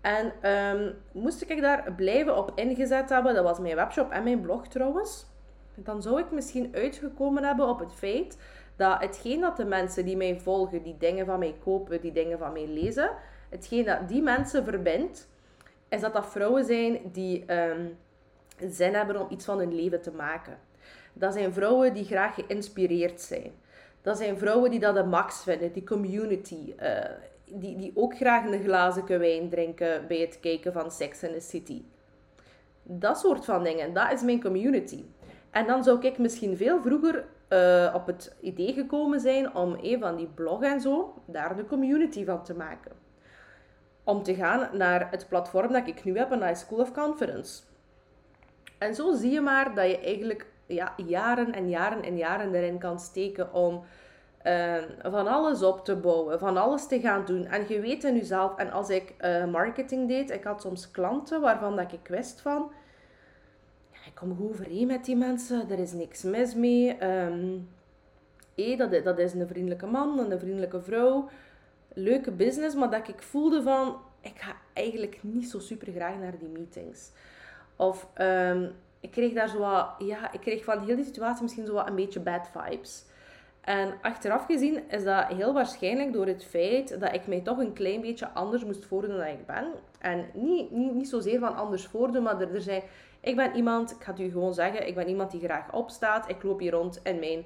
En 0.02 0.50
um, 0.52 0.96
moest 1.12 1.42
ik 1.42 1.62
daar 1.62 1.94
blijven 1.94 2.38
op 2.38 2.52
ingezet 2.56 3.10
hebben, 3.10 3.34
dat 3.34 3.44
was 3.44 3.60
mijn 3.60 3.76
webshop 3.76 4.12
en 4.12 4.24
mijn 4.24 4.42
blog 4.42 4.68
trouwens, 4.68 5.26
dan 5.76 6.02
zou 6.02 6.20
ik 6.20 6.32
misschien 6.32 6.72
uitgekomen 6.76 7.44
hebben 7.44 7.68
op 7.68 7.80
het 7.80 7.94
feit 7.94 8.38
dat 8.76 9.02
hetgeen 9.02 9.42
dat 9.42 9.58
de 9.58 9.66
mensen 9.66 10.06
die 10.06 10.18
mij 10.18 10.40
volgen, 10.40 10.84
die 10.84 10.98
dingen 10.98 11.26
van 11.26 11.40
mij 11.40 11.56
kopen, 11.64 12.02
die 12.02 12.12
dingen 12.12 12.38
van 12.38 12.52
mij 12.52 12.68
lezen, 12.68 13.10
hetgeen 13.50 13.86
dat 13.86 14.08
die 14.08 14.22
mensen 14.22 14.64
verbindt, 14.64 15.30
is 15.90 16.02
dat 16.02 16.14
dat 16.14 16.32
vrouwen 16.32 16.66
zijn 16.66 17.00
die 17.12 17.54
um, 17.54 17.98
zin 18.70 18.94
hebben 18.94 19.20
om 19.20 19.28
iets 19.30 19.46
van 19.46 19.58
hun 19.58 19.76
leven 19.76 20.02
te 20.02 20.12
maken. 20.12 20.58
Dat 21.14 21.34
zijn 21.34 21.54
vrouwen 21.54 21.94
die 21.94 22.06
graag 22.06 22.36
geïnspireerd 22.36 23.22
zijn. 23.22 23.52
Dat 24.02 24.18
zijn 24.18 24.38
vrouwen 24.38 24.72
die 24.72 24.80
dat 24.80 24.96
de 24.96 25.04
max 25.04 25.44
vinden, 25.44 25.72
die 25.72 25.84
community. 25.84 26.74
Uh, 26.82 27.00
die, 27.46 27.76
die 27.76 27.92
ook 27.96 28.16
graag 28.16 28.46
een 28.46 28.64
glazen 28.64 29.20
wijn 29.20 29.50
drinken 29.50 30.08
bij 30.08 30.18
het 30.18 30.40
kijken 30.40 30.74
van 30.74 30.92
Sex 30.92 31.24
in 31.24 31.32
the 31.32 31.40
City. 31.40 31.82
Dat 32.84 33.20
soort 33.20 33.46
van 33.46 33.64
dingen, 33.64 33.94
dat 33.94 34.12
is 34.12 34.22
mijn 34.22 34.42
community. 34.42 35.04
En 35.50 35.68
dan 35.68 35.84
zou 35.84 36.06
ik 36.06 36.18
misschien 36.18 36.58
veel 36.58 36.82
vroeger 36.82 37.26
uh, 37.54 37.92
op 37.94 38.06
het 38.06 38.36
idee 38.42 38.74
gekomen 38.74 39.20
zijn 39.20 39.56
om 39.56 39.78
een 39.82 40.00
van 40.00 40.16
die 40.16 40.28
blog 40.28 40.62
en 40.62 40.82
zo, 40.82 41.14
daar 41.26 41.56
de 41.56 41.66
community 41.66 42.26
van 42.26 42.44
te 42.44 42.54
maken. 42.54 42.92
Om 44.04 44.24
te 44.24 44.36
gaan 44.36 44.78
naar 44.78 45.12
het 45.12 45.28
platform 45.30 45.72
dat 45.72 45.88
ik 45.88 46.04
nu 46.04 46.18
heb, 46.18 46.32
een 46.32 46.56
School 46.56 46.80
of 46.80 46.92
Conference. 46.92 47.64
En 48.78 48.96
zo 48.96 49.14
zie 49.14 49.32
je 49.32 49.42
maar 49.42 49.76
dat 49.76 49.90
je 49.90 50.00
eigenlijk 50.00 50.46
ja, 50.66 50.94
jaren 51.06 51.54
en 51.54 51.70
jaren 51.70 52.04
en 52.04 52.18
jaren 52.18 52.56
erin 52.56 52.80
kan 52.80 53.00
steken 53.00 53.54
om 53.54 53.84
uh, 54.44 54.76
van 55.02 55.28
alles 55.28 55.64
op 55.64 55.86
te 55.86 55.96
bouwen, 55.96 56.40
van 56.40 56.58
alles 56.58 56.88
te 56.88 57.00
gaan 57.00 57.26
doen. 57.26 57.46
En 57.46 57.66
je 57.68 57.80
weet 57.80 58.04
in 58.04 58.16
jezelf, 58.16 58.56
en 58.56 58.72
als 58.72 58.90
ik 58.90 59.14
uh, 59.22 59.46
marketing 59.46 60.08
deed, 60.08 60.30
ik 60.30 60.44
had 60.44 60.62
soms 60.62 60.92
klanten 60.92 61.42
waarvan 61.42 61.76
dat 61.76 61.92
ik 61.92 62.08
wist 62.08 62.42
van 62.42 62.72
ik 64.12 64.18
kom 64.18 64.36
goed 64.36 64.50
overeen 64.50 64.88
met 64.88 65.06
die 65.06 65.16
mensen, 65.16 65.70
er 65.70 65.80
is 65.80 65.92
niks 65.92 66.24
mis 66.24 66.56
mee. 66.56 67.04
Um, 67.04 67.70
dat, 68.78 69.04
dat 69.04 69.20
is 69.20 69.34
een 69.34 69.48
vriendelijke 69.48 69.86
man, 69.86 70.20
een 70.20 70.40
vriendelijke 70.40 70.82
vrouw. 70.82 71.30
Leuke 71.94 72.32
business, 72.32 72.76
maar 72.76 72.90
dat 72.90 73.08
ik 73.08 73.22
voelde 73.22 73.62
van, 73.62 73.98
ik 74.22 74.34
ga 74.36 74.56
eigenlijk 74.74 75.20
niet 75.22 75.50
zo 75.50 75.60
super 75.60 75.92
graag 75.92 76.20
naar 76.20 76.38
die 76.40 76.50
meetings. 76.50 77.12
Of 77.76 78.08
um, 78.18 78.72
ik 79.00 79.12
kreeg 79.12 79.34
daar 79.34 79.50
zo 79.50 79.60
wat, 79.60 79.90
ja, 80.00 80.32
ik 80.32 80.40
kreeg 80.40 80.64
van 80.64 80.86
heel 80.86 80.96
die 80.96 81.06
situatie 81.06 81.42
misschien 81.42 81.66
zo 81.66 81.74
wat 81.74 81.88
een 81.88 81.96
beetje 81.96 82.20
bad 82.20 82.50
vibes. 82.54 83.06
En 83.62 83.94
achteraf 84.02 84.46
gezien 84.46 84.90
is 84.90 85.04
dat 85.04 85.26
heel 85.26 85.54
waarschijnlijk 85.54 86.14
door 86.14 86.26
het 86.28 86.44
feit 86.44 87.00
dat 87.00 87.14
ik 87.14 87.28
mij 87.28 87.42
toch 87.42 87.58
een 87.58 87.74
klein 87.74 88.02
beetje 88.02 88.30
anders 88.30 88.66
moest 88.66 88.86
voordoen 88.86 89.18
dan 89.18 89.26
ik 89.26 89.46
ben. 89.46 89.66
En 90.00 90.26
niet, 90.34 90.72
niet, 90.72 90.94
niet 90.94 91.10
zozeer 91.10 91.40
van 91.40 91.56
anders 91.56 91.86
voordoen, 91.86 92.24
maar 92.24 92.42
er, 92.42 92.54
er 92.54 92.62
zijn 92.62 92.82
ik 93.22 93.36
ben 93.36 93.56
iemand, 93.56 93.92
ik 93.92 94.04
ga 94.04 94.12
het 94.12 94.20
u 94.20 94.32
gewoon 94.32 94.54
zeggen, 94.54 94.88
ik 94.88 94.96
ben 94.96 95.08
iemand 95.08 95.32
die 95.32 95.42
graag 95.42 95.74
opstaat. 95.74 96.30
Ik 96.30 96.44
loop 96.44 96.60
hier 96.60 96.72
rond 96.72 97.00
in 97.04 97.20
mijn 97.20 97.46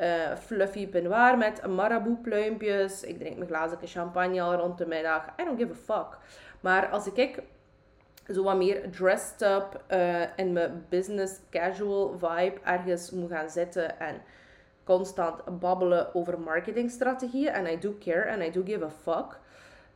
uh, 0.00 0.36
fluffy 0.36 0.88
peignoir 0.88 1.38
met 1.38 1.66
marabou 1.66 2.16
pluimpjes. 2.16 3.02
Ik 3.02 3.18
drink 3.18 3.36
mijn 3.36 3.48
glazen 3.48 3.78
champagne 3.84 4.42
al 4.42 4.54
rond 4.54 4.78
de 4.78 4.86
middag. 4.86 5.24
I 5.40 5.44
don't 5.44 5.58
give 5.58 5.72
a 5.72 5.94
fuck. 5.94 6.18
Maar 6.60 6.88
als 6.88 7.06
ik 7.12 7.42
zo 8.32 8.42
wat 8.42 8.56
meer 8.56 8.90
dressed 8.90 9.42
up 9.42 9.82
uh, 9.90 10.22
in 10.36 10.52
mijn 10.52 10.86
business 10.88 11.40
casual 11.50 12.18
vibe 12.18 12.60
ergens 12.64 13.10
moet 13.10 13.30
gaan 13.30 13.50
zitten 13.50 14.00
en 14.00 14.22
constant 14.84 15.58
babbelen 15.58 16.14
over 16.14 16.40
marketingstrategieën. 16.40 17.52
En 17.52 17.66
I 17.66 17.78
do 17.78 17.94
care 17.98 18.32
and 18.32 18.42
I 18.42 18.50
do 18.50 18.62
give 18.64 18.84
a 18.84 18.90
fuck. 18.90 19.38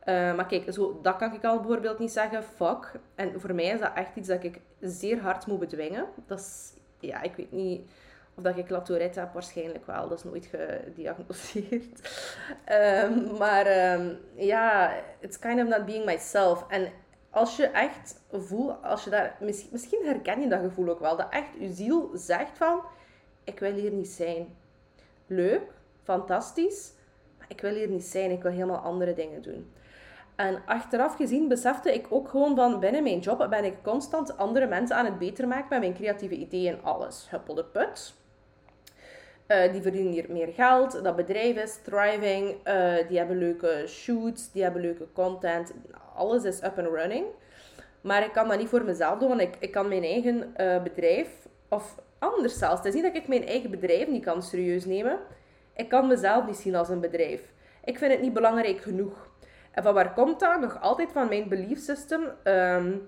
Uh, 0.05 0.35
maar 0.35 0.45
kijk, 0.45 0.73
zo, 0.73 0.99
dat 1.01 1.15
kan 1.15 1.33
ik 1.33 1.43
al 1.43 1.59
bijvoorbeeld 1.59 1.99
niet 1.99 2.11
zeggen, 2.11 2.43
fuck. 2.43 2.91
En 3.15 3.41
voor 3.41 3.55
mij 3.55 3.65
is 3.65 3.79
dat 3.79 3.91
echt 3.95 4.15
iets 4.15 4.27
dat 4.27 4.43
ik 4.43 4.59
zeer 4.79 5.19
hard 5.19 5.47
moet 5.47 5.59
bedwingen. 5.59 6.05
Dat 6.25 6.39
is, 6.39 6.73
ja, 6.99 7.21
ik 7.21 7.35
weet 7.35 7.51
niet 7.51 7.89
of 8.35 8.43
dat 8.43 8.57
ik 8.57 8.69
Latourette 8.69 9.19
heb, 9.19 9.33
waarschijnlijk 9.33 9.85
wel. 9.85 10.07
Dat 10.07 10.17
is 10.17 10.23
nooit 10.23 10.45
gediagnosticeerd. 10.45 12.09
um, 13.03 13.31
maar 13.43 13.93
um, 13.93 14.19
ja, 14.35 14.93
it's 15.19 15.39
kind 15.39 15.61
of 15.61 15.67
not 15.67 15.85
being 15.85 16.05
myself. 16.05 16.65
En 16.67 16.91
als 17.29 17.55
je 17.57 17.67
echt 17.67 18.21
voelt, 18.31 18.83
als 18.83 19.03
je 19.03 19.09
daar, 19.09 19.37
misschien, 19.71 20.05
herken 20.05 20.41
je 20.41 20.47
dat 20.47 20.59
gevoel 20.59 20.89
ook 20.89 20.99
wel, 20.99 21.17
dat 21.17 21.29
echt 21.29 21.49
je 21.59 21.71
ziel 21.71 22.11
zegt 22.13 22.57
van, 22.57 22.81
ik 23.43 23.59
wil 23.59 23.73
hier 23.73 23.91
niet 23.91 24.07
zijn. 24.07 24.55
Leuk, 25.27 25.71
fantastisch, 26.03 26.93
ik 27.47 27.61
wil 27.61 27.73
hier 27.73 27.89
niet 27.89 28.03
zijn, 28.03 28.31
ik 28.31 28.41
wil 28.41 28.51
helemaal 28.51 28.77
andere 28.77 29.13
dingen 29.13 29.41
doen. 29.41 29.71
En 30.41 30.61
achteraf 30.65 31.15
gezien 31.15 31.47
besefte 31.47 31.93
ik 31.93 32.05
ook 32.09 32.29
gewoon 32.29 32.55
van 32.55 32.79
binnen 32.79 33.03
mijn 33.03 33.19
job 33.19 33.47
ben 33.49 33.65
ik 33.65 33.73
constant 33.83 34.37
andere 34.37 34.67
mensen 34.67 34.95
aan 34.95 35.05
het 35.05 35.19
beter 35.19 35.47
maken 35.47 35.67
met 35.69 35.79
mijn 35.79 35.93
creatieve 35.93 36.35
ideeën 36.35 36.73
en 36.73 36.83
alles. 36.83 37.27
Huppel 37.29 37.55
de 37.55 37.63
put. 37.63 38.13
Uh, 39.47 39.71
die 39.71 39.81
verdienen 39.81 40.11
hier 40.11 40.25
meer 40.29 40.47
geld. 40.47 41.03
Dat 41.03 41.15
bedrijf 41.15 41.55
is 41.55 41.79
thriving. 41.83 42.49
Uh, 42.49 43.07
die 43.07 43.17
hebben 43.17 43.37
leuke 43.37 43.83
shoots. 43.87 44.51
Die 44.51 44.63
hebben 44.63 44.81
leuke 44.81 45.07
content. 45.13 45.73
Alles 46.15 46.43
is 46.43 46.63
up 46.63 46.77
and 46.77 46.87
running. 46.87 47.25
Maar 48.01 48.23
ik 48.23 48.31
kan 48.31 48.47
dat 48.47 48.57
niet 48.57 48.69
voor 48.69 48.83
mezelf 48.83 49.19
doen, 49.19 49.29
want 49.29 49.41
ik, 49.41 49.55
ik 49.59 49.71
kan 49.71 49.87
mijn 49.87 50.03
eigen 50.03 50.53
uh, 50.57 50.83
bedrijf, 50.83 51.47
of 51.69 51.95
anders 52.19 52.57
zelfs, 52.57 52.77
het 52.77 52.85
is 52.85 52.93
niet 52.93 53.03
dat 53.03 53.15
ik 53.15 53.27
mijn 53.27 53.47
eigen 53.47 53.71
bedrijf 53.71 54.07
niet 54.07 54.23
kan 54.23 54.43
serieus 54.43 54.85
nemen. 54.85 55.19
Ik 55.75 55.89
kan 55.89 56.07
mezelf 56.07 56.45
niet 56.45 56.55
zien 56.55 56.75
als 56.75 56.89
een 56.89 56.99
bedrijf. 56.99 57.41
Ik 57.83 57.97
vind 57.97 58.11
het 58.11 58.21
niet 58.21 58.33
belangrijk 58.33 58.81
genoeg. 58.81 59.30
En 59.71 59.83
van 59.83 59.93
waar 59.93 60.13
komt 60.13 60.39
dat? 60.39 60.59
Nog 60.59 60.81
altijd 60.81 61.11
van 61.11 61.27
mijn 61.27 61.47
belief 61.47 61.79
system. 61.79 62.21
Um, 62.43 63.07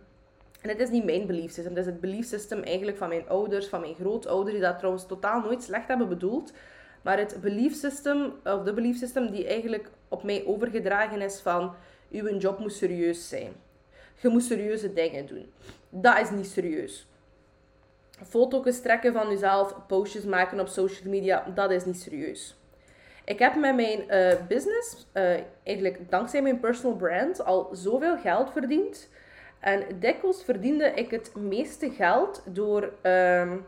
en 0.64 0.70
het 0.70 0.80
is 0.80 0.90
niet 0.90 1.04
mijn 1.04 1.26
belief 1.26 1.52
system, 1.52 1.76
het 1.76 1.86
is 1.86 1.92
het 1.92 2.02
belief 2.02 2.26
system 2.26 2.62
eigenlijk 2.62 2.98
van 2.98 3.10
mijn 3.10 3.30
ouders, 3.30 3.68
van 3.68 3.82
mijn 3.82 3.96
grootouders, 3.96 4.54
die 4.54 4.64
dat 4.64 4.78
trouwens 4.78 5.06
totaal 5.06 5.42
nooit 5.42 5.64
slecht 5.64 5.88
hebben 5.88 6.10
bedoeld. 6.10 6.54
Maar 7.02 7.18
het 7.18 7.38
belief 7.42 7.76
system, 7.76 8.34
of 8.44 8.64
de 8.64 8.74
belief 8.74 8.98
system 8.98 9.32
die 9.32 9.48
eigenlijk 9.48 9.90
op 10.08 10.24
mij 10.24 10.46
overgedragen 10.46 11.22
is 11.22 11.40
van, 11.40 11.76
uw 12.12 12.38
job 12.38 12.60
moet 12.60 12.74
serieus 12.74 13.30
zijn. 13.30 13.54
Je 14.22 14.30
moet 14.30 14.44
serieuze 14.44 14.94
dingen 14.94 15.26
doen. 15.26 15.52
Dat 15.90 16.20
is 16.20 16.30
niet 16.30 16.48
serieus. 16.48 17.08
Foto's 18.24 18.82
trekken 18.82 19.14
van 19.14 19.30
jezelf, 19.30 19.76
postjes 19.88 20.24
maken 20.24 20.60
op 20.60 20.68
social 20.68 21.10
media, 21.10 21.46
dat 21.56 21.72
is 21.72 21.86
niet 21.86 22.00
serieus. 22.00 22.56
Ik 23.26 23.40
heb 23.40 23.56
met 23.56 23.76
mijn 23.76 24.04
uh, 24.10 24.48
business, 24.48 25.08
uh, 25.14 25.40
eigenlijk 25.64 26.10
dankzij 26.10 26.42
mijn 26.42 26.60
personal 26.60 26.98
brand, 26.98 27.46
al 27.46 27.70
zoveel 27.72 28.18
geld 28.18 28.52
verdiend. 28.52 29.10
En 29.60 29.84
dikwijls 30.00 30.44
verdiende 30.44 30.86
ik 30.86 31.12
het 31.12 31.36
meeste 31.36 31.92
geld 31.92 32.44
door 32.46 32.94
um, 33.04 33.66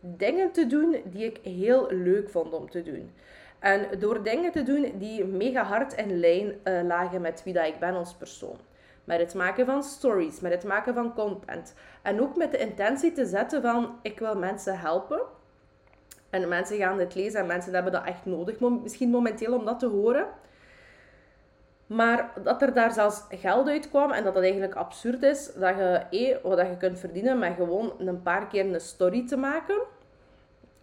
dingen 0.00 0.52
te 0.52 0.66
doen 0.66 1.02
die 1.04 1.24
ik 1.24 1.38
heel 1.42 1.86
leuk 1.90 2.30
vond 2.30 2.52
om 2.52 2.70
te 2.70 2.82
doen. 2.82 3.12
En 3.58 3.98
door 3.98 4.22
dingen 4.22 4.52
te 4.52 4.62
doen 4.62 4.92
die 4.98 5.24
mega 5.24 5.62
hard 5.62 5.92
in 5.92 6.18
lijn 6.20 6.60
uh, 6.64 6.82
lagen 6.82 7.20
met 7.20 7.42
wie 7.44 7.52
dat 7.52 7.66
ik 7.66 7.78
ben 7.78 7.94
als 7.94 8.14
persoon. 8.14 8.56
Met 9.04 9.18
het 9.18 9.34
maken 9.34 9.66
van 9.66 9.82
stories, 9.82 10.40
met 10.40 10.52
het 10.52 10.64
maken 10.64 10.94
van 10.94 11.14
content. 11.14 11.74
En 12.02 12.20
ook 12.20 12.36
met 12.36 12.50
de 12.50 12.58
intentie 12.58 13.12
te 13.12 13.26
zetten 13.26 13.62
van 13.62 13.98
ik 14.02 14.18
wil 14.18 14.36
mensen 14.36 14.78
helpen. 14.78 15.20
En 16.34 16.48
mensen 16.48 16.76
gaan 16.76 16.96
dit 16.96 17.14
lezen 17.14 17.40
en 17.40 17.46
mensen 17.46 17.74
hebben 17.74 17.92
dat 17.92 18.04
echt 18.04 18.24
nodig, 18.24 18.60
misschien 18.60 19.10
momenteel 19.10 19.54
om 19.54 19.64
dat 19.64 19.78
te 19.78 19.86
horen. 19.86 20.26
Maar 21.86 22.32
dat 22.42 22.62
er 22.62 22.74
daar 22.74 22.92
zelfs 22.92 23.22
geld 23.30 23.68
uitkwam 23.68 24.10
en 24.10 24.24
dat 24.24 24.34
dat 24.34 24.42
eigenlijk 24.42 24.74
absurd 24.74 25.22
is, 25.22 25.52
dat 25.54 25.76
je 25.76 26.06
eh, 26.10 26.36
wat 26.42 26.58
je 26.58 26.76
kunt 26.76 26.98
verdienen 26.98 27.38
met 27.38 27.54
gewoon 27.54 27.92
een 27.98 28.22
paar 28.22 28.46
keer 28.46 28.66
een 28.66 28.80
story 28.80 29.26
te 29.26 29.36
maken. 29.36 29.82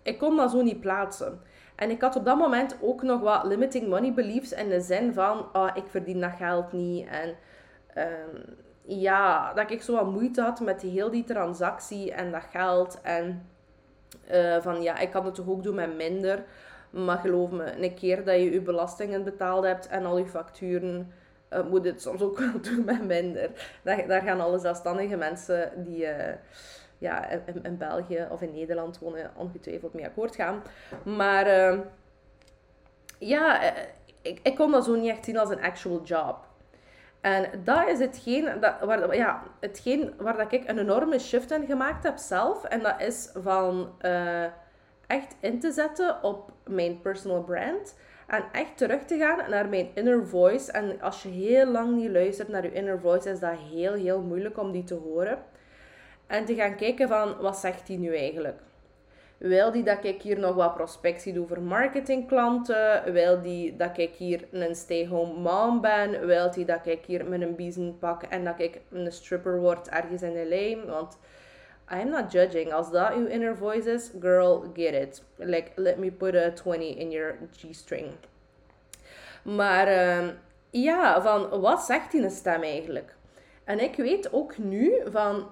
Ik 0.02 0.18
kon 0.18 0.38
dat 0.38 0.52
zo 0.52 0.62
niet 0.62 0.80
plaatsen. 0.80 1.42
En 1.76 1.90
ik 1.90 2.02
had 2.02 2.16
op 2.16 2.26
dat 2.26 2.38
moment 2.38 2.78
ook 2.82 3.02
nog 3.02 3.22
wat 3.22 3.46
limiting 3.46 3.88
money 3.88 4.14
beliefs 4.14 4.52
in 4.52 4.70
de 4.70 4.82
zin 4.82 5.14
van, 5.14 5.46
oh, 5.54 5.70
ik 5.74 5.86
verdien 5.88 6.22
dat 6.22 6.34
geld 6.38 6.72
niet. 6.72 7.08
En 7.08 7.36
um, 7.98 8.44
ja, 8.82 9.54
dat 9.54 9.72
ik 9.72 9.82
zo 9.82 9.94
wat 9.94 10.12
moeite 10.12 10.42
had 10.42 10.60
met 10.60 10.82
heel 10.82 11.12
die 11.12 11.24
transactie 11.24 12.12
en 12.12 12.32
dat 12.32 12.44
geld. 12.52 13.02
En 13.02 13.50
uh, 14.32 14.62
van 14.62 14.82
ja, 14.82 14.98
ik 14.98 15.10
kan 15.12 15.26
het 15.26 15.36
toch 15.36 15.50
ook 15.50 15.64
doen 15.64 15.76
met 15.76 15.96
minder. 15.96 16.44
Maar 16.90 17.18
geloof 17.18 17.52
me, 17.52 17.84
een 17.84 17.94
keer 17.94 18.24
dat 18.24 18.36
je 18.36 18.52
je 18.52 18.62
belastingen 18.62 19.24
betaald 19.24 19.66
hebt 19.66 19.88
en 19.88 20.06
al 20.06 20.18
je 20.18 20.26
facturen, 20.26 21.12
uh, 21.50 21.68
moet 21.70 21.86
het 21.86 22.02
soms 22.02 22.22
ook 22.22 22.40
wel 22.52 22.62
doen 22.62 22.86
met 22.86 23.06
minder. 23.06 23.50
Daar, 23.84 24.08
daar 24.08 24.22
gaan 24.22 24.42
alle 24.42 24.60
zelfstandige 24.60 25.16
mensen 25.16 25.72
die 25.76 26.04
uh, 26.04 26.34
ja, 26.98 27.30
in, 27.30 27.64
in, 27.64 27.78
België 27.78 28.28
of 28.30 28.42
in 28.42 28.54
Nederland 28.54 29.00
wonen 29.00 29.32
ongetwijfeld 29.36 29.94
mee 29.94 30.06
akkoord 30.06 30.36
gaan. 30.36 30.62
Maar 31.04 31.78
ja, 33.20 33.74
ik, 34.22 34.40
ik 34.44 34.56
kon 34.56 34.72
dat 34.72 34.86
zo 34.86 34.96
niet 34.96 35.12
echt 35.12 35.26
zien 35.26 35.38
als 35.38 35.50
een 35.50 35.62
actual 35.62 36.02
job. 36.04 36.50
En 37.22 37.64
dat 37.64 37.88
is 37.88 38.00
hetgeen, 38.00 38.60
dat, 38.60 38.80
waar, 38.80 39.16
ja, 39.16 39.44
hetgeen 39.60 40.14
waar 40.18 40.38
dat 40.38 40.52
ik 40.52 40.70
een 40.70 40.80
enorme 40.80 41.20
shift 41.20 41.52
in 41.52 41.66
gemaakt 41.66 42.04
heb 42.04 42.18
zelf. 42.18 42.64
En 42.64 42.82
dat 42.82 43.02
is 43.02 43.30
van 43.34 43.96
uh, 44.02 44.44
echt 45.08 45.36
in 45.40 45.60
te 45.60 45.72
zetten 45.72 46.24
op 46.24 46.52
mijn 46.68 47.02
personal 47.02 47.44
brand. 47.44 47.96
En 48.28 48.44
echt 48.52 48.78
terug 48.78 49.04
te 49.04 49.18
gaan 49.18 49.50
naar 49.50 49.70
mijn 49.70 49.90
inner 49.94 50.28
voice. 50.28 50.72
En 50.72 51.02
als 51.02 51.24
je 51.24 51.30
heel 51.30 51.66
lang 51.66 51.96
niet 51.96 52.12
luistert 52.12 52.48
naar 52.48 52.64
je 52.64 52.74
inner 52.74 53.00
voice, 53.00 53.30
is 53.30 53.40
dat 53.40 53.58
heel, 53.72 53.94
heel 53.94 54.22
moeilijk 54.22 54.58
om 54.58 54.72
die 54.72 54.84
te 54.84 54.96
horen. 54.96 55.38
En 56.28 56.46
te 56.46 56.56
gaan 56.56 56.76
kijken 56.76 57.08
van, 57.08 57.38
wat 57.38 57.58
zegt 57.58 57.88
die 57.88 57.98
nu 57.98 58.16
eigenlijk? 58.16 58.60
Wil 59.42 59.72
die 59.72 59.84
dat 59.84 60.04
ik 60.04 60.22
hier 60.22 60.40
nog 60.40 60.56
wat 60.56 60.74
prospectie 60.74 61.34
doe 61.34 61.48
voor 61.48 61.62
marketingklanten? 61.62 63.14
Wil 63.14 63.42
die 63.42 63.76
dat 63.76 63.98
ik 63.98 64.14
hier 64.16 64.48
een 64.52 64.76
stay-home 64.76 65.34
mom 65.34 65.82
ben? 65.82 66.26
Wil 66.26 66.52
die 66.52 66.66
dat 66.66 66.86
ik 66.86 67.06
hier 67.06 67.26
met 67.26 67.42
een 67.42 67.56
biezen 67.56 67.98
pak 68.00 68.24
en 68.24 68.44
dat 68.44 68.60
ik 68.60 68.82
een 68.92 69.12
stripper 69.12 69.60
word 69.60 69.90
ergens 69.90 70.22
in 70.22 70.50
LA? 70.50 70.86
Want 70.86 71.18
I'm 71.92 72.10
not 72.10 72.32
judging. 72.32 72.74
Als 72.74 72.92
dat 72.92 73.14
uw 73.14 73.26
inner 73.26 73.58
voice 73.58 73.92
is, 73.92 74.12
girl, 74.20 74.72
get 74.74 74.94
it. 74.94 75.24
Like, 75.36 75.72
let 75.76 75.98
me 75.98 76.12
put 76.12 76.36
a 76.36 76.52
20 76.52 76.96
in 76.96 77.12
your 77.12 77.38
G-string. 77.52 78.12
Maar 79.44 79.88
uh, 79.88 80.28
ja, 80.70 81.22
van 81.22 81.62
wat 81.62 81.82
zegt 81.82 82.12
die 82.12 82.30
stem 82.30 82.62
eigenlijk? 82.62 83.16
En 83.64 83.80
ik 83.80 83.96
weet 83.96 84.34
ook 84.34 84.58
nu 84.58 84.94
van, 85.06 85.48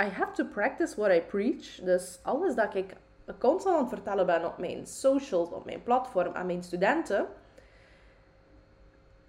I 0.00 0.04
have 0.04 0.32
to 0.32 0.44
practice 0.44 0.96
what 0.96 1.12
I 1.12 1.20
preach. 1.20 1.80
Dus 1.82 2.18
alles 2.22 2.54
dat 2.54 2.74
ik 2.74 2.96
constant 3.38 3.76
aan 3.76 3.80
het 3.80 3.92
vertellen 3.92 4.26
ben 4.26 4.44
op 4.44 4.58
mijn 4.58 4.86
socials, 4.86 5.50
op 5.50 5.64
mijn 5.64 5.82
platform, 5.82 6.34
aan 6.34 6.46
mijn 6.46 6.62
studenten, 6.62 7.26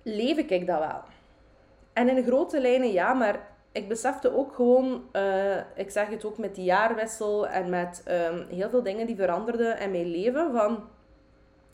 leef 0.01 0.38
ik 0.38 0.67
dat 0.67 0.80
wel. 0.80 1.01
En 1.93 2.10
in 2.10 2.23
grote 2.23 2.62
lijnen 2.62 2.91
ja, 2.91 3.13
maar 3.13 3.47
ik 3.71 3.88
besefte 3.88 4.36
ook 4.36 4.56
gewoon, 4.56 5.04
uh, 5.13 5.58
ik 5.58 5.89
zeg 5.89 6.08
het 6.08 6.25
ook 6.25 6.38
met 6.38 6.56
die 6.56 6.63
jaarwissel 6.63 7.47
en 7.47 7.69
met 7.69 8.04
um, 8.08 8.45
heel 8.49 8.69
veel 8.69 8.84
dingen 8.84 9.08
die 9.08 9.15
veranderden 9.15 9.80
in 9.80 9.91
mijn 9.91 10.08
leven, 10.08 10.51
van 10.54 10.89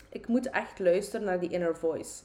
ik 0.10 0.28
moet 0.28 0.50
echt 0.50 0.80
luisteren 0.80 1.26
naar 1.26 1.40
die 1.40 1.50
inner 1.50 1.78
voice. 1.78 2.24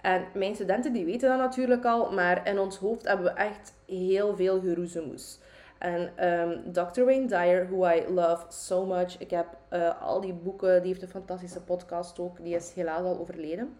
En 0.00 0.24
mijn 0.34 0.54
studenten 0.54 0.92
die 0.92 1.04
weten 1.04 1.28
dat 1.28 1.38
natuurlijk 1.38 1.84
al, 1.84 2.12
maar 2.12 2.48
in 2.48 2.58
ons 2.58 2.76
hoofd 2.76 3.08
hebben 3.08 3.26
we 3.26 3.32
echt 3.32 3.74
heel 3.86 4.36
veel 4.36 4.60
geroezemoes. 4.60 5.38
En 5.82 6.28
um, 6.28 6.72
Dr. 6.72 7.04
Wayne 7.04 7.26
Dyer, 7.26 7.66
who 7.68 7.84
I 7.84 8.04
love 8.08 8.44
so 8.48 8.86
much. 8.86 9.18
Ik 9.18 9.30
heb 9.30 9.46
uh, 9.72 10.02
al 10.02 10.20
die 10.20 10.32
boeken, 10.32 10.82
die 10.82 10.90
heeft 10.90 11.02
een 11.02 11.08
fantastische 11.08 11.62
podcast 11.62 12.18
ook. 12.18 12.44
Die 12.44 12.54
is 12.54 12.72
helaas 12.74 13.02
al 13.02 13.18
overleden. 13.18 13.76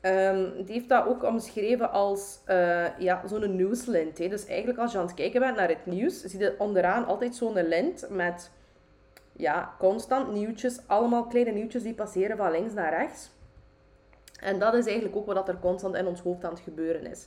Um, 0.00 0.64
die 0.64 0.74
heeft 0.74 0.88
dat 0.88 1.06
ook 1.06 1.22
omschreven 1.22 1.90
als 1.90 2.38
uh, 2.48 2.98
ja, 2.98 3.26
zo'n 3.26 3.56
nieuwslint. 3.56 4.18
Hè. 4.18 4.28
Dus 4.28 4.46
eigenlijk 4.46 4.78
als 4.78 4.92
je 4.92 4.98
aan 4.98 5.06
het 5.06 5.14
kijken 5.14 5.40
bent 5.40 5.56
naar 5.56 5.68
het 5.68 5.86
nieuws, 5.86 6.20
zie 6.20 6.40
je 6.40 6.54
onderaan 6.58 7.06
altijd 7.06 7.34
zo'n 7.34 7.68
lint 7.68 8.06
met 8.10 8.50
ja, 9.32 9.74
constant 9.78 10.32
nieuwtjes. 10.32 10.78
Allemaal 10.86 11.26
kleine 11.26 11.50
nieuwtjes 11.50 11.82
die 11.82 11.94
passeren 11.94 12.36
van 12.36 12.50
links 12.50 12.72
naar 12.72 12.98
rechts. 12.98 13.30
En 14.40 14.58
dat 14.58 14.74
is 14.74 14.86
eigenlijk 14.86 15.16
ook 15.16 15.26
wat 15.26 15.48
er 15.48 15.58
constant 15.58 15.94
in 15.94 16.06
ons 16.06 16.20
hoofd 16.20 16.44
aan 16.44 16.50
het 16.50 16.60
gebeuren 16.60 17.06
is. 17.06 17.26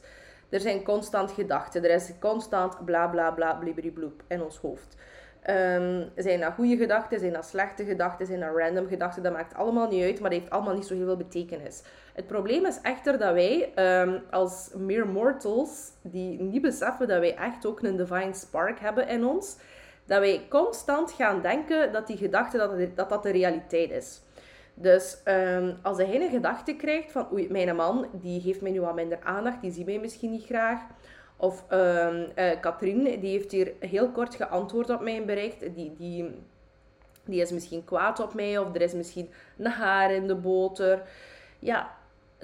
Er 0.49 0.59
zijn 0.59 0.83
constant 0.83 1.31
gedachten. 1.31 1.83
Er 1.83 1.89
is 1.89 2.11
constant 2.19 2.85
bla 2.85 3.07
bla 3.07 3.31
bla 3.31 3.53
blibberibloep 3.53 4.23
in 4.27 4.43
ons 4.43 4.57
hoofd. 4.57 4.95
Um, 5.49 6.09
zijn 6.15 6.39
dat 6.39 6.53
goede 6.53 6.77
gedachten? 6.77 7.19
Zijn 7.19 7.33
dat 7.33 7.45
slechte 7.45 7.85
gedachten? 7.85 8.25
Zijn 8.25 8.39
dat 8.39 8.55
random 8.55 8.87
gedachten? 8.87 9.23
Dat 9.23 9.33
maakt 9.33 9.53
allemaal 9.53 9.87
niet 9.87 10.03
uit, 10.03 10.19
maar 10.19 10.29
dat 10.29 10.39
heeft 10.39 10.51
allemaal 10.51 10.73
niet 10.73 10.85
zo 10.85 10.93
heel 10.93 11.05
veel 11.05 11.17
betekenis. 11.17 11.81
Het 12.13 12.27
probleem 12.27 12.65
is 12.65 12.81
echter 12.81 13.17
dat 13.17 13.33
wij 13.33 13.71
um, 14.01 14.21
als 14.31 14.69
mere 14.77 15.05
mortals, 15.05 15.91
die 16.01 16.41
niet 16.41 16.61
beseffen 16.61 17.07
dat 17.07 17.19
wij 17.19 17.35
echt 17.35 17.65
ook 17.65 17.81
een 17.81 17.95
divine 17.95 18.33
spark 18.33 18.79
hebben 18.79 19.07
in 19.07 19.25
ons, 19.25 19.57
dat 20.05 20.19
wij 20.19 20.45
constant 20.49 21.11
gaan 21.11 21.41
denken 21.41 21.91
dat 21.91 22.07
die 22.07 22.17
gedachte 22.17 22.57
dat, 22.95 23.09
dat 23.09 23.23
de 23.23 23.31
realiteit 23.31 23.91
is. 23.91 24.21
Dus 24.79 25.21
um, 25.25 25.77
als 25.81 25.97
hij 25.97 26.21
een 26.21 26.29
gedachte 26.29 26.75
krijgt 26.75 27.11
van, 27.11 27.27
oei, 27.31 27.51
mijn 27.51 27.75
man, 27.75 28.07
die 28.11 28.41
geeft 28.41 28.61
mij 28.61 28.71
nu 28.71 28.81
wat 28.81 28.95
minder 28.95 29.19
aandacht, 29.23 29.61
die 29.61 29.71
ziet 29.71 29.85
mij 29.85 29.99
misschien 29.99 30.31
niet 30.31 30.45
graag. 30.45 30.81
Of 31.37 31.65
um, 31.71 32.27
uh, 32.35 32.59
Katrien, 32.61 33.03
die 33.03 33.31
heeft 33.31 33.51
hier 33.51 33.73
heel 33.79 34.09
kort 34.09 34.35
geantwoord 34.35 34.89
op 34.89 35.01
mijn 35.01 35.25
bericht. 35.25 35.59
Die, 35.75 35.93
die, 35.97 36.35
die 37.25 37.41
is 37.41 37.51
misschien 37.51 37.83
kwaad 37.83 38.19
op 38.19 38.33
mij, 38.33 38.57
of 38.57 38.75
er 38.75 38.81
is 38.81 38.93
misschien 38.93 39.29
een 39.57 39.65
haar 39.65 40.11
in 40.11 40.27
de 40.27 40.35
boter. 40.35 41.01
Ja, 41.59 41.91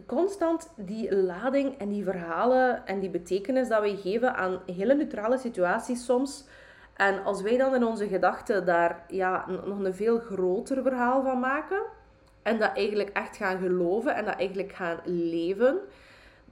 constant 0.05 0.69
die 0.75 1.15
lading 1.15 1.77
en 1.77 1.89
die 1.89 2.03
verhalen 2.03 2.85
en 2.85 2.99
die 2.99 3.09
betekenis 3.09 3.67
dat 3.67 3.81
wij 3.81 3.95
geven 3.95 4.35
aan 4.35 4.61
hele 4.65 4.95
neutrale 4.95 5.37
situaties 5.37 6.05
soms. 6.05 6.45
En 6.93 7.23
als 7.23 7.41
wij 7.41 7.57
dan 7.57 7.75
in 7.75 7.85
onze 7.85 8.07
gedachten 8.07 8.65
daar 8.65 9.05
ja, 9.07 9.45
nog 9.47 9.79
een 9.79 9.93
veel 9.93 10.19
groter 10.19 10.83
verhaal 10.83 11.23
van 11.23 11.39
maken 11.39 12.01
en 12.43 12.59
dat 12.59 12.71
eigenlijk 12.73 13.09
echt 13.09 13.37
gaan 13.37 13.59
geloven 13.59 14.15
en 14.15 14.25
dat 14.25 14.35
eigenlijk 14.35 14.73
gaan 14.73 14.99
leven, 15.03 15.79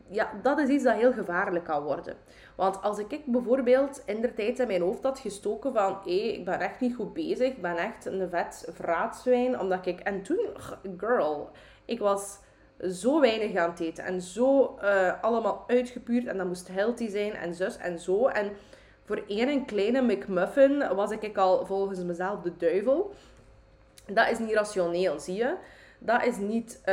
ja, 0.09 0.31
dat 0.41 0.59
is 0.59 0.69
iets 0.69 0.83
dat 0.83 0.95
heel 0.95 1.13
gevaarlijk 1.13 1.65
kan 1.65 1.83
worden. 1.83 2.15
Want 2.55 2.81
als 2.81 2.99
ik 2.99 3.25
bijvoorbeeld 3.25 4.01
in 4.05 4.21
de 4.21 4.33
tijd 4.33 4.59
in 4.59 4.67
mijn 4.67 4.81
hoofd 4.81 5.03
had 5.03 5.19
gestoken 5.19 5.73
van 5.73 5.97
hé, 6.03 6.11
ik 6.11 6.45
ben 6.45 6.59
echt 6.59 6.79
niet 6.79 6.95
goed 6.95 7.13
bezig, 7.13 7.47
ik 7.47 7.61
ben 7.61 7.77
echt 7.77 8.05
een 8.05 8.29
vet 8.29 8.69
vraatzwijn, 8.73 9.59
omdat 9.59 9.85
ik... 9.85 9.99
En 9.99 10.21
toen, 10.21 10.49
girl, 10.97 11.49
ik 11.85 11.99
was 11.99 12.39
zo 12.89 13.19
weinig 13.19 13.55
aan 13.55 13.69
het 13.69 13.79
eten 13.79 14.03
en 14.03 14.21
zo 14.21 14.79
uh, 14.83 15.21
allemaal 15.21 15.63
uitgepuurd 15.67 16.25
en 16.25 16.37
dat 16.37 16.47
moest 16.47 16.67
healthy 16.67 17.09
zijn 17.09 17.33
en 17.33 17.53
zus 17.53 17.77
en 17.77 17.99
zo. 17.99 18.27
En 18.27 18.51
voor 19.03 19.23
één 19.27 19.65
kleine 19.65 20.01
McMuffin 20.01 20.95
was 20.95 21.11
ik 21.11 21.37
al 21.37 21.65
volgens 21.65 22.03
mezelf 22.03 22.41
de 22.41 22.57
duivel. 22.57 23.13
Dat 24.05 24.29
is 24.29 24.39
niet 24.39 24.53
rationeel, 24.53 25.19
zie 25.19 25.35
je? 25.35 25.55
Dat 26.03 26.25
is 26.25 26.37
niet 26.37 26.79
uh, 26.79 26.85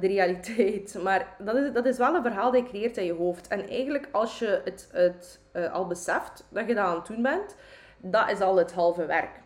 de 0.00 0.06
realiteit. 0.06 0.96
Maar 1.02 1.36
dat 1.38 1.56
is, 1.56 1.72
dat 1.72 1.86
is 1.86 1.98
wel 1.98 2.14
een 2.14 2.22
verhaal 2.22 2.52
dat 2.52 2.60
je 2.60 2.68
creëert 2.68 2.96
in 2.96 3.04
je 3.04 3.12
hoofd. 3.12 3.48
En 3.48 3.68
eigenlijk, 3.68 4.08
als 4.12 4.38
je 4.38 4.60
het, 4.64 4.88
het 4.92 5.40
uh, 5.52 5.72
al 5.72 5.86
beseft 5.86 6.44
dat 6.48 6.68
je 6.68 6.74
dat 6.74 6.84
aan 6.84 6.94
het 6.94 7.06
doen 7.06 7.22
bent, 7.22 7.56
dat 7.98 8.30
is 8.30 8.40
al 8.40 8.56
het 8.56 8.72
halve 8.72 9.06
werk. 9.06 9.40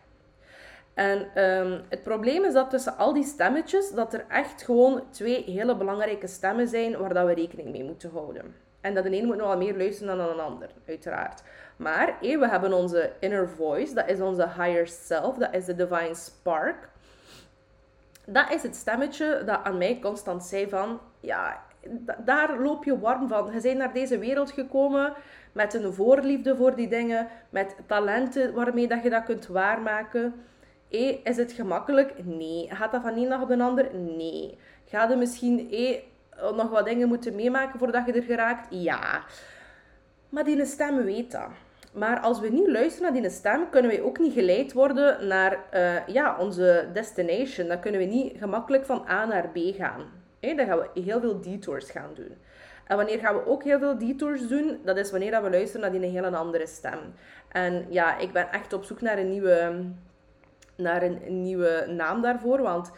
En 0.93 1.43
um, 1.43 1.81
het 1.89 2.03
probleem 2.03 2.43
is 2.43 2.53
dat 2.53 2.69
tussen 2.69 2.97
al 2.97 3.13
die 3.13 3.23
stemmetjes, 3.23 3.91
dat 3.91 4.13
er 4.13 4.25
echt 4.29 4.63
gewoon 4.63 5.03
twee 5.11 5.43
hele 5.43 5.75
belangrijke 5.75 6.27
stemmen 6.27 6.67
zijn 6.67 6.97
waar 6.97 7.13
dat 7.13 7.25
we 7.25 7.33
rekening 7.33 7.71
mee 7.71 7.83
moeten 7.83 8.11
houden. 8.11 8.55
En 8.81 8.93
dat 8.93 9.03
de 9.03 9.17
een 9.17 9.25
moet 9.25 9.37
nog 9.37 9.47
wel 9.47 9.57
meer 9.57 9.77
luisteren 9.77 10.17
dan 10.17 10.29
een 10.29 10.39
ander, 10.39 10.69
uiteraard. 10.87 11.43
Maar 11.77 12.17
hey, 12.21 12.39
we 12.39 12.47
hebben 12.47 12.73
onze 12.73 13.11
inner 13.19 13.49
voice, 13.49 13.93
dat 13.93 14.09
is 14.09 14.19
onze 14.19 14.47
higher 14.47 14.87
self, 14.87 15.37
dat 15.37 15.53
is 15.53 15.65
de 15.65 15.75
divine 15.75 16.15
spark. 16.15 16.89
Dat 18.25 18.51
is 18.51 18.63
het 18.63 18.75
stemmetje 18.75 19.41
dat 19.45 19.63
aan 19.63 19.77
mij 19.77 19.99
constant 20.01 20.43
zei 20.43 20.69
van, 20.69 20.99
ja, 21.19 21.63
daar 22.17 22.59
loop 22.59 22.83
je 22.83 22.99
warm 22.99 23.27
van. 23.27 23.53
Je 23.53 23.61
bent 23.61 23.77
naar 23.77 23.93
deze 23.93 24.17
wereld 24.17 24.51
gekomen 24.51 25.13
met 25.51 25.73
een 25.73 25.93
voorliefde 25.93 26.55
voor 26.55 26.75
die 26.75 26.87
dingen, 26.87 27.27
met 27.49 27.75
talenten 27.85 28.53
waarmee 28.53 28.87
dat 28.87 29.03
je 29.03 29.09
dat 29.09 29.23
kunt 29.23 29.47
waarmaken. 29.47 30.33
Hey, 30.89 31.21
is 31.23 31.37
het 31.37 31.51
gemakkelijk? 31.51 32.25
Nee. 32.25 32.67
Gaat 32.69 32.91
dat 32.91 33.01
van 33.01 33.17
een 33.17 33.29
dag 33.29 33.41
op 33.41 33.47
de 33.47 33.63
ander? 33.63 33.95
Nee. 33.95 34.57
Ga 34.85 35.09
je 35.09 35.15
misschien 35.15 35.67
hey, 35.69 36.03
nog 36.55 36.69
wat 36.69 36.85
dingen 36.85 37.07
moeten 37.07 37.35
meemaken 37.35 37.79
voordat 37.79 38.05
je 38.05 38.13
er 38.13 38.23
geraakt? 38.23 38.67
Ja. 38.69 39.23
Maar 40.29 40.43
die 40.43 40.65
stem 40.65 41.03
weet 41.03 41.31
dat. 41.31 41.49
Maar 41.91 42.19
als 42.19 42.39
we 42.39 42.49
niet 42.49 42.67
luisteren 42.67 43.13
naar 43.13 43.21
die 43.21 43.31
stem, 43.31 43.69
kunnen 43.69 43.91
we 43.91 44.03
ook 44.03 44.19
niet 44.19 44.33
geleid 44.33 44.73
worden 44.73 45.27
naar 45.27 45.59
uh, 45.73 46.07
ja, 46.07 46.37
onze 46.39 46.87
destination. 46.93 47.67
Dan 47.67 47.79
kunnen 47.79 47.99
we 47.99 48.05
niet 48.05 48.37
gemakkelijk 48.37 48.85
van 48.85 49.05
A 49.09 49.25
naar 49.25 49.49
B 49.49 49.57
gaan. 49.57 50.05
Dan 50.39 50.65
gaan 50.65 50.77
we 50.77 51.01
heel 51.01 51.19
veel 51.19 51.41
detours 51.41 51.91
gaan 51.91 52.09
doen. 52.13 52.37
En 52.87 52.97
wanneer 52.97 53.19
gaan 53.19 53.35
we 53.35 53.45
ook 53.45 53.63
heel 53.63 53.79
veel 53.79 53.97
detours 53.97 54.47
doen? 54.47 54.79
Dat 54.83 54.97
is 54.97 55.11
wanneer 55.11 55.43
we 55.43 55.49
luisteren 55.49 55.81
naar 55.81 55.91
die 55.91 56.07
een 56.07 56.23
hele 56.23 56.37
andere 56.37 56.67
stem. 56.67 56.99
En 57.49 57.85
ja, 57.89 58.17
ik 58.17 58.31
ben 58.31 58.51
echt 58.51 58.73
op 58.73 58.83
zoek 58.83 59.01
naar 59.01 59.17
een 59.17 59.29
nieuwe, 59.29 59.83
naar 60.75 61.03
een 61.03 61.41
nieuwe 61.41 61.85
naam 61.87 62.21
daarvoor. 62.21 62.61
Want 62.61 62.91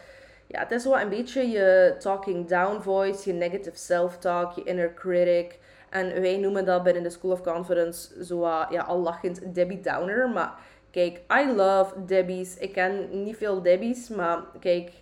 ja, 0.46 0.58
het 0.60 0.70
is 0.70 0.84
wel 0.84 1.00
een 1.00 1.08
beetje 1.08 1.48
je 1.48 1.94
talking 1.98 2.48
down 2.48 2.80
voice, 2.80 3.30
je 3.30 3.36
negative 3.36 3.78
self-talk, 3.78 4.52
je 4.52 4.62
inner 4.62 4.94
critic. 4.94 5.58
En 5.94 6.20
wij 6.20 6.36
noemen 6.36 6.64
dat 6.64 6.82
binnen 6.82 7.02
de 7.02 7.10
School 7.10 7.30
of 7.30 7.42
Confidence 7.42 8.24
zo 8.24 8.40
ja, 8.70 8.82
al 8.86 8.98
lachend 8.98 9.54
Debbie 9.54 9.80
Downer. 9.80 10.28
Maar 10.28 10.54
kijk, 10.90 11.20
I 11.32 11.52
love 11.52 12.04
Debbies. 12.04 12.56
Ik 12.56 12.72
ken 12.72 13.24
niet 13.24 13.36
veel 13.36 13.62
Debbies, 13.62 14.08
maar 14.08 14.42
kijk, 14.60 14.92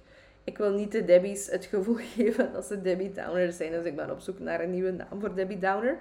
ik 0.44 0.59
wil 0.59 0.72
niet 0.72 0.92
de 0.92 1.05
Debbies 1.05 1.50
het 1.50 1.64
gevoel 1.64 1.96
geven 2.14 2.52
dat 2.52 2.64
ze 2.64 2.81
Debbie 2.81 3.12
Downer 3.12 3.52
zijn. 3.52 3.70
Dus 3.70 3.85
ik 3.85 3.96
ben 3.96 4.11
op 4.11 4.20
zoek 4.20 4.38
naar 4.38 4.61
een 4.61 4.70
nieuwe 4.70 4.90
naam 4.90 5.20
voor 5.20 5.35
Debbie 5.35 5.59
Downer. 5.59 5.96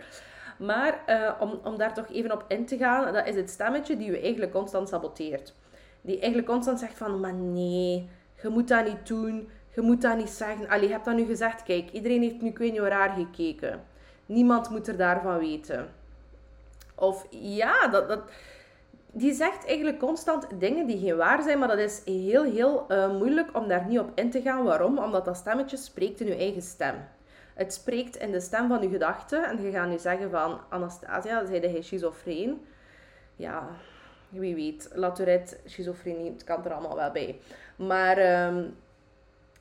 Maar 0.57 1.03
uh, 1.07 1.31
om, 1.39 1.59
om 1.63 1.77
daar 1.77 1.93
toch 1.93 2.11
even 2.11 2.31
op 2.31 2.45
in 2.47 2.65
te 2.65 2.77
gaan, 2.77 3.13
dat 3.13 3.27
is 3.27 3.35
het 3.35 3.49
stemmetje 3.49 3.97
die 3.97 4.11
je 4.11 4.19
eigenlijk 4.19 4.51
constant 4.51 4.89
saboteert. 4.89 5.53
Die 6.01 6.19
eigenlijk 6.19 6.47
constant 6.47 6.79
zegt 6.79 6.97
van, 6.97 7.19
maar 7.19 7.33
nee, 7.33 8.09
je 8.41 8.49
moet 8.49 8.67
dat 8.67 8.85
niet 8.85 9.07
doen. 9.07 9.49
Je 9.75 9.81
moet 9.81 10.01
dat 10.01 10.17
niet 10.17 10.29
zeggen. 10.29 10.69
Allee, 10.69 10.87
je 10.87 10.93
hebt 10.93 11.05
dat 11.05 11.15
nu 11.15 11.25
gezegd. 11.25 11.63
Kijk, 11.63 11.91
iedereen 11.91 12.21
heeft 12.21 12.41
nu, 12.41 12.49
ik 12.49 12.57
weet 12.57 12.71
niet 12.71 12.81
raar 12.81 13.09
gekeken. 13.09 13.89
Niemand 14.31 14.69
moet 14.69 14.87
er 14.87 14.97
daarvan 14.97 15.37
weten. 15.37 15.89
Of 16.95 17.27
ja, 17.29 17.87
dat, 17.87 18.07
dat, 18.07 18.21
die 19.11 19.33
zegt 19.33 19.65
eigenlijk 19.65 19.99
constant 19.99 20.47
dingen 20.59 20.87
die 20.87 20.99
geen 20.99 21.17
waar 21.17 21.41
zijn, 21.41 21.59
maar 21.59 21.67
dat 21.67 21.77
is 21.77 22.01
heel, 22.05 22.43
heel 22.43 22.85
uh, 22.89 23.17
moeilijk 23.17 23.57
om 23.57 23.67
daar 23.67 23.85
niet 23.85 23.99
op 23.99 24.11
in 24.15 24.31
te 24.31 24.41
gaan. 24.41 24.63
Waarom? 24.63 24.97
Omdat 24.97 25.25
dat 25.25 25.37
stemmetje 25.37 25.77
spreekt 25.77 26.19
in 26.19 26.27
je 26.27 26.35
eigen 26.35 26.61
stem. 26.61 26.95
Het 27.53 27.73
spreekt 27.73 28.15
in 28.15 28.31
de 28.31 28.39
stem 28.39 28.67
van 28.67 28.81
je 28.81 28.89
gedachten. 28.89 29.43
En 29.43 29.61
je 29.61 29.71
gaat 29.71 29.87
nu 29.87 29.99
zeggen 29.99 30.29
van, 30.29 30.59
Anastasia, 30.69 31.45
zei 31.45 31.59
hij 31.59 31.81
schizofreen? 31.81 32.65
Ja, 33.35 33.67
wie 34.29 34.55
weet. 34.55 34.89
Latourette, 34.93 35.57
schizofrenie, 35.65 36.31
het 36.31 36.43
kan 36.43 36.65
er 36.65 36.73
allemaal 36.73 36.95
wel 36.95 37.11
bij. 37.11 37.39
Maar... 37.75 38.45
Um, 38.47 38.75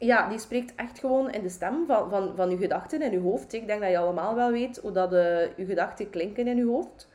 ja, 0.00 0.28
die 0.28 0.38
spreekt 0.38 0.74
echt 0.74 0.98
gewoon 0.98 1.30
in 1.30 1.42
de 1.42 1.48
stem 1.48 1.86
van, 1.86 2.10
van, 2.10 2.32
van 2.36 2.50
je 2.50 2.56
gedachten 2.56 3.02
in 3.02 3.10
je 3.10 3.20
hoofd. 3.20 3.52
Ik 3.52 3.66
denk 3.66 3.80
dat 3.80 3.90
je 3.90 3.98
allemaal 3.98 4.34
wel 4.34 4.50
weet 4.50 4.76
hoe 4.76 4.92
dat 4.92 5.10
de, 5.10 5.50
je 5.56 5.64
gedachten 5.64 6.10
klinken 6.10 6.46
in 6.46 6.56
je 6.56 6.64
hoofd. 6.64 7.08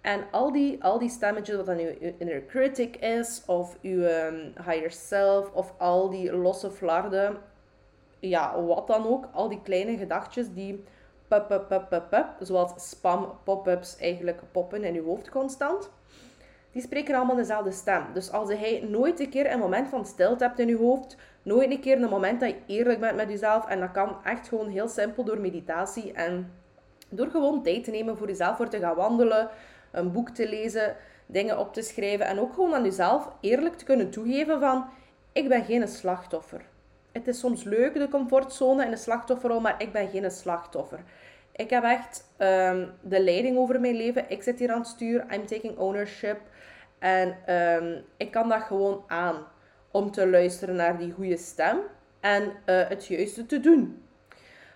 En 0.00 0.24
al 0.30 0.52
die, 0.52 0.84
al 0.84 0.98
die 0.98 1.08
stemmetjes, 1.08 1.56
wat 1.56 1.66
dan 1.66 1.78
je 1.78 2.14
inner 2.18 2.46
critic 2.46 2.96
is, 2.96 3.42
of 3.46 3.76
je 3.80 4.24
um, 4.26 4.64
higher 4.64 4.90
self, 4.90 5.52
of 5.52 5.74
al 5.78 6.10
die 6.10 6.32
losse 6.32 6.70
flarden, 6.70 7.36
ja, 8.18 8.62
wat 8.62 8.86
dan 8.86 9.06
ook, 9.06 9.28
al 9.32 9.48
die 9.48 9.62
kleine 9.62 9.96
gedachtjes 9.96 10.52
die 10.54 10.84
pup, 11.28 11.48
pup, 11.48 11.68
pup, 11.68 11.88
pup, 11.88 12.10
pup, 12.10 12.26
zoals 12.38 12.72
spam 12.88 13.32
pop-ups 13.44 13.96
eigenlijk 13.96 14.40
poppen 14.52 14.84
in 14.84 14.94
je 14.94 15.02
hoofd 15.02 15.28
constant, 15.28 15.90
die 16.72 16.82
spreken 16.82 17.14
allemaal 17.14 17.36
dezelfde 17.36 17.70
stem. 17.70 18.04
Dus 18.14 18.32
als 18.32 18.48
hij 18.48 18.86
nooit 18.88 19.20
een 19.20 19.30
keer 19.30 19.52
een 19.52 19.58
moment 19.58 19.88
van 19.88 20.06
stilte 20.06 20.44
hebt 20.44 20.58
in 20.58 20.68
je 20.68 20.76
hoofd, 20.76 21.16
nooit 21.42 21.70
een 21.70 21.80
keer 21.80 22.02
een 22.02 22.08
moment 22.08 22.40
dat 22.40 22.48
je 22.48 22.74
eerlijk 22.74 23.00
bent 23.00 23.16
met 23.16 23.28
jezelf. 23.28 23.66
En 23.66 23.80
dat 23.80 23.90
kan 23.90 24.16
echt 24.24 24.48
gewoon 24.48 24.68
heel 24.68 24.88
simpel 24.88 25.24
door 25.24 25.38
meditatie 25.38 26.12
en 26.12 26.52
door 27.08 27.30
gewoon 27.30 27.62
tijd 27.62 27.84
te 27.84 27.90
nemen 27.90 28.16
voor 28.16 28.26
jezelf, 28.26 28.56
voor 28.56 28.68
te 28.68 28.78
gaan 28.78 28.94
wandelen, 28.94 29.48
een 29.90 30.12
boek 30.12 30.28
te 30.28 30.48
lezen, 30.48 30.96
dingen 31.26 31.58
op 31.58 31.72
te 31.72 31.82
schrijven. 31.82 32.26
En 32.26 32.40
ook 32.40 32.54
gewoon 32.54 32.74
aan 32.74 32.84
jezelf 32.84 33.28
eerlijk 33.40 33.76
te 33.76 33.84
kunnen 33.84 34.10
toegeven 34.10 34.60
van, 34.60 34.84
ik 35.32 35.48
ben 35.48 35.64
geen 35.64 35.88
slachtoffer. 35.88 36.60
Het 37.12 37.28
is 37.28 37.38
soms 37.38 37.64
leuk, 37.64 37.94
de 37.94 38.08
comfortzone 38.08 38.84
en 38.84 38.90
de 38.90 38.96
slachtofferrol, 38.96 39.60
maar 39.60 39.74
ik 39.82 39.92
ben 39.92 40.08
geen 40.08 40.30
slachtoffer. 40.30 41.00
Ik 41.60 41.70
heb 41.70 41.84
echt 41.84 42.24
um, 42.38 42.90
de 43.00 43.22
leiding 43.22 43.58
over 43.58 43.80
mijn 43.80 43.96
leven. 43.96 44.24
Ik 44.28 44.42
zit 44.42 44.58
hier 44.58 44.70
aan 44.72 44.78
het 44.78 44.88
stuur. 44.88 45.26
I'm 45.34 45.46
taking 45.46 45.78
ownership. 45.78 46.40
En 46.98 47.54
um, 47.56 48.04
ik 48.16 48.30
kan 48.30 48.48
dat 48.48 48.62
gewoon 48.62 49.04
aan 49.06 49.46
om 49.90 50.10
te 50.10 50.28
luisteren 50.28 50.74
naar 50.76 50.98
die 50.98 51.12
goede 51.12 51.36
stem 51.36 51.78
en 52.20 52.42
uh, 52.42 52.88
het 52.88 53.06
juiste 53.06 53.46
te 53.46 53.60
doen. 53.60 54.02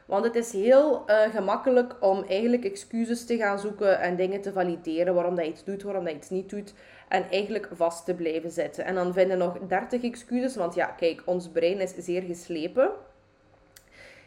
Want 0.06 0.24
het 0.24 0.34
is 0.34 0.52
heel 0.52 1.04
uh, 1.06 1.20
gemakkelijk 1.20 1.96
om 2.00 2.24
eigenlijk 2.28 2.64
excuses 2.64 3.26
te 3.26 3.36
gaan 3.36 3.58
zoeken 3.58 4.00
en 4.00 4.16
dingen 4.16 4.40
te 4.40 4.52
valideren 4.52 5.14
waarom 5.14 5.34
dat 5.34 5.46
iets 5.46 5.64
doet, 5.64 5.82
waarom 5.82 6.04
dat 6.04 6.12
je 6.12 6.18
iets 6.18 6.30
niet 6.30 6.50
doet. 6.50 6.74
En 7.08 7.30
eigenlijk 7.30 7.68
vast 7.72 8.04
te 8.04 8.14
blijven 8.14 8.50
zitten. 8.50 8.84
En 8.84 8.94
dan 8.94 9.12
vinden 9.12 9.38
nog 9.38 9.58
30 9.68 10.02
excuses, 10.02 10.56
want 10.56 10.74
ja, 10.74 10.86
kijk, 10.86 11.22
ons 11.24 11.48
brein 11.48 11.80
is 11.80 11.94
zeer 11.94 12.22
geslepen. 12.22 12.90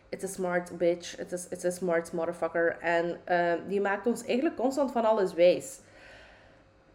It's 0.09 0.23
a 0.23 0.27
smart 0.27 0.77
bitch, 0.77 1.19
it's 1.19 1.33
a, 1.33 1.47
it's 1.49 1.65
a 1.65 1.71
smart 1.71 2.13
motherfucker. 2.13 2.77
En 2.79 3.19
uh, 3.29 3.53
die 3.67 3.81
maakt 3.81 4.07
ons 4.07 4.25
eigenlijk 4.25 4.55
constant 4.55 4.91
van 4.91 5.05
alles 5.05 5.33
wijs. 5.33 5.79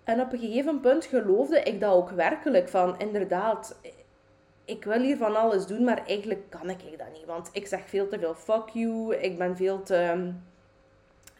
En 0.04 0.20
op 0.20 0.32
een 0.32 0.38
gegeven 0.38 0.80
punt 0.80 1.04
geloofde 1.04 1.60
ik 1.60 1.80
dat 1.80 1.92
ook 1.92 2.10
werkelijk. 2.10 2.68
Van 2.68 2.98
inderdaad, 2.98 3.76
ik 4.64 4.84
wil 4.84 5.00
hier 5.00 5.16
van 5.16 5.36
alles 5.36 5.66
doen, 5.66 5.84
maar 5.84 6.06
eigenlijk 6.06 6.50
kan 6.50 6.70
ik 6.70 6.98
dat 6.98 7.12
niet. 7.12 7.24
Want 7.26 7.48
ik 7.52 7.66
zeg 7.66 7.88
veel 7.88 8.08
te 8.08 8.18
veel 8.18 8.34
fuck 8.34 8.68
you. 8.68 9.16
Ik 9.16 9.38
ben 9.38 9.56
veel 9.56 9.82
te 9.82 10.32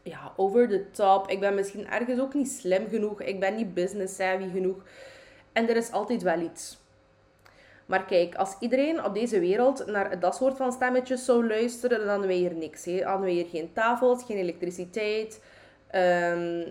ja, 0.02 0.32
over 0.36 0.68
the 0.68 0.90
top. 0.90 1.28
Ik 1.28 1.40
ben 1.40 1.54
misschien 1.54 1.88
ergens 1.88 2.20
ook 2.20 2.34
niet 2.34 2.50
slim 2.50 2.88
genoeg. 2.88 3.22
Ik 3.22 3.40
ben 3.40 3.54
niet 3.54 3.74
business 3.74 4.14
savvy 4.14 4.50
genoeg. 4.50 4.76
En 5.52 5.68
er 5.68 5.76
is 5.76 5.92
altijd 5.92 6.22
wel 6.22 6.40
iets. 6.40 6.80
Maar 7.86 8.04
kijk, 8.04 8.34
als 8.34 8.56
iedereen 8.60 9.04
op 9.04 9.14
deze 9.14 9.40
wereld 9.40 9.86
naar 9.86 10.20
dat 10.20 10.36
soort 10.36 10.56
van 10.56 10.72
stemmetjes 10.72 11.24
zou 11.24 11.46
luisteren, 11.46 11.98
dan 11.98 12.08
hadden 12.08 12.28
we 12.28 12.34
hier 12.34 12.54
niks. 12.54 12.84
Dan 12.84 13.02
hadden 13.02 13.26
we 13.26 13.32
hier 13.32 13.46
geen 13.46 13.72
tafels, 13.72 14.24
geen 14.24 14.36
elektriciteit. 14.36 15.40
Um, 15.94 16.64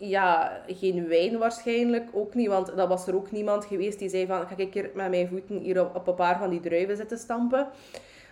ja, 0.00 0.60
geen 0.66 1.08
wijn 1.08 1.38
waarschijnlijk 1.38 2.08
ook 2.12 2.34
niet, 2.34 2.48
want 2.48 2.76
dat 2.76 2.88
was 2.88 3.06
er 3.06 3.14
ook 3.14 3.30
niemand 3.30 3.64
geweest 3.64 3.98
die 3.98 4.08
zei 4.08 4.26
van, 4.26 4.46
ga 4.46 4.56
ik 4.56 4.74
hier 4.74 4.90
met 4.94 5.10
mijn 5.10 5.28
voeten 5.28 5.58
hier 5.58 5.80
op, 5.80 5.94
op 5.94 6.06
een 6.06 6.14
paar 6.14 6.38
van 6.38 6.50
die 6.50 6.60
druiven 6.60 6.96
zitten 6.96 7.18
stampen. 7.18 7.66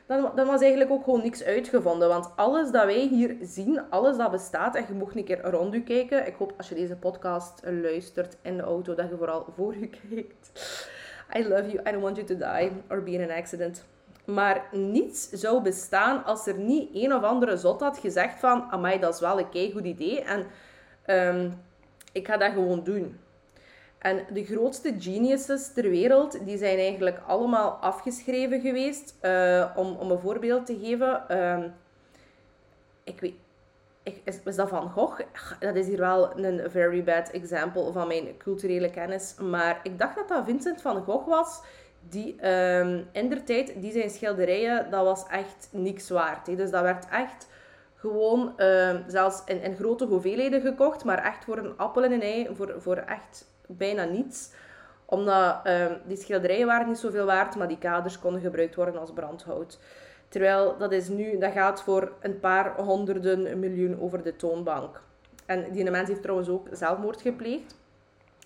Dan, 0.06 0.32
dan 0.34 0.46
was 0.46 0.60
eigenlijk 0.60 0.90
ook 0.90 1.04
gewoon 1.04 1.22
niks 1.22 1.44
uitgevonden, 1.44 2.08
want 2.08 2.30
alles 2.36 2.70
dat 2.70 2.84
wij 2.84 3.06
hier 3.06 3.36
zien, 3.42 3.90
alles 3.90 4.16
dat 4.16 4.30
bestaat, 4.30 4.74
en 4.74 4.84
je 4.88 4.94
mocht 4.94 5.16
een 5.16 5.24
keer 5.24 5.50
rond 5.50 5.74
u 5.74 5.82
kijken. 5.82 6.26
Ik 6.26 6.34
hoop 6.34 6.52
als 6.56 6.68
je 6.68 6.74
deze 6.74 6.96
podcast 6.96 7.60
luistert 7.64 8.36
in 8.42 8.56
de 8.56 8.62
auto, 8.62 8.94
dat 8.94 9.08
je 9.08 9.16
vooral 9.16 9.46
voor 9.56 9.74
u 9.74 9.90
kijkt. 10.08 10.50
I 11.36 11.42
love 11.42 11.70
you, 11.70 11.80
I 11.86 11.92
don't 11.92 12.02
want 12.02 12.16
you 12.16 12.26
to 12.26 12.36
die 12.36 12.72
or 12.90 13.02
be 13.02 13.10
in 13.10 13.30
an 13.30 13.36
accident. 13.36 13.84
maar 14.28 14.68
niets 14.72 15.28
zou 15.30 15.62
bestaan 15.62 16.24
als 16.24 16.46
er 16.46 16.58
niet 16.58 16.88
een 16.92 17.14
of 17.14 17.22
andere 17.22 17.56
zot 17.56 17.80
had 17.80 17.98
gezegd 17.98 18.40
van, 18.40 18.70
amai, 18.70 18.98
dat 18.98 19.14
is 19.14 19.20
wel 19.20 19.38
een 19.38 19.72
goed 19.72 19.84
idee 19.84 20.20
en 20.20 20.46
ehm, 21.04 21.50
ik 22.12 22.26
ga 22.26 22.36
dat 22.36 22.52
gewoon 22.52 22.84
doen. 22.84 23.20
En 23.98 24.26
de 24.32 24.44
grootste 24.44 24.94
geniuses 24.98 25.72
ter 25.72 25.90
wereld, 25.90 26.44
die 26.44 26.58
zijn 26.58 26.78
eigenlijk 26.78 27.20
allemaal 27.26 27.70
afgeschreven 27.70 28.60
geweest. 28.60 29.14
Uh, 29.22 29.70
om, 29.76 29.96
om 29.96 30.10
een 30.10 30.18
voorbeeld 30.18 30.66
te 30.66 30.78
geven, 30.82 31.24
uh, 31.30 31.64
ik 33.04 33.20
weet, 33.20 33.34
is, 34.24 34.56
dat 34.56 34.68
Van 34.68 34.90
Gogh? 34.90 35.20
Dat 35.60 35.74
is 35.74 35.86
hier 35.86 35.98
wel 35.98 36.38
een 36.38 36.70
very 36.70 37.04
bad 37.04 37.30
example 37.30 37.92
van 37.92 38.06
mijn 38.06 38.36
culturele 38.36 38.90
kennis. 38.90 39.34
Maar 39.40 39.80
ik 39.82 39.98
dacht 39.98 40.16
dat 40.16 40.28
dat 40.28 40.44
Vincent 40.44 40.80
van 40.80 41.02
Gogh 41.02 41.28
was. 41.28 41.62
Die 42.08 42.48
um, 42.48 43.08
in 43.12 43.28
der 43.28 43.44
tijd, 43.44 43.72
die 43.76 43.92
zijn 43.92 44.10
schilderijen, 44.10 44.90
dat 44.90 45.04
was 45.04 45.26
echt 45.26 45.68
niks 45.70 46.08
waard. 46.08 46.46
Dus 46.46 46.70
dat 46.70 46.82
werd 46.82 47.08
echt 47.08 47.48
gewoon 47.94 48.52
um, 48.56 49.04
zelfs 49.06 49.42
in, 49.44 49.76
grote 49.76 50.04
hoeveelheden 50.04 50.60
gekocht. 50.60 51.04
Maar 51.04 51.24
echt 51.24 51.44
voor 51.44 51.58
een 51.58 51.76
appel 51.76 52.04
en 52.04 52.12
een 52.12 52.22
ei, 52.22 52.48
voor, 52.52 52.74
voor 52.78 52.96
echt 52.96 53.44
bijna 53.66 54.04
niets 54.04 54.50
omdat 55.10 55.60
um, 55.64 55.96
die 56.06 56.16
schilderijen 56.16 56.66
waren 56.66 56.88
niet 56.88 56.98
zoveel 56.98 57.24
waard, 57.24 57.56
maar 57.56 57.68
die 57.68 57.78
kaders 57.78 58.18
konden 58.18 58.40
gebruikt 58.40 58.74
worden 58.74 59.00
als 59.00 59.12
brandhout. 59.12 59.78
Terwijl 60.28 60.76
dat 60.78 60.92
is 60.92 61.08
nu, 61.08 61.38
dat 61.38 61.52
gaat 61.52 61.82
voor 61.82 62.12
een 62.20 62.40
paar 62.40 62.80
honderden 62.80 63.58
miljoen 63.58 64.00
over 64.00 64.22
de 64.22 64.36
toonbank. 64.36 65.02
En 65.46 65.72
die 65.72 65.90
mens 65.90 66.08
heeft 66.08 66.22
trouwens 66.22 66.48
ook 66.48 66.68
zelfmoord 66.72 67.20
gepleegd. 67.20 67.76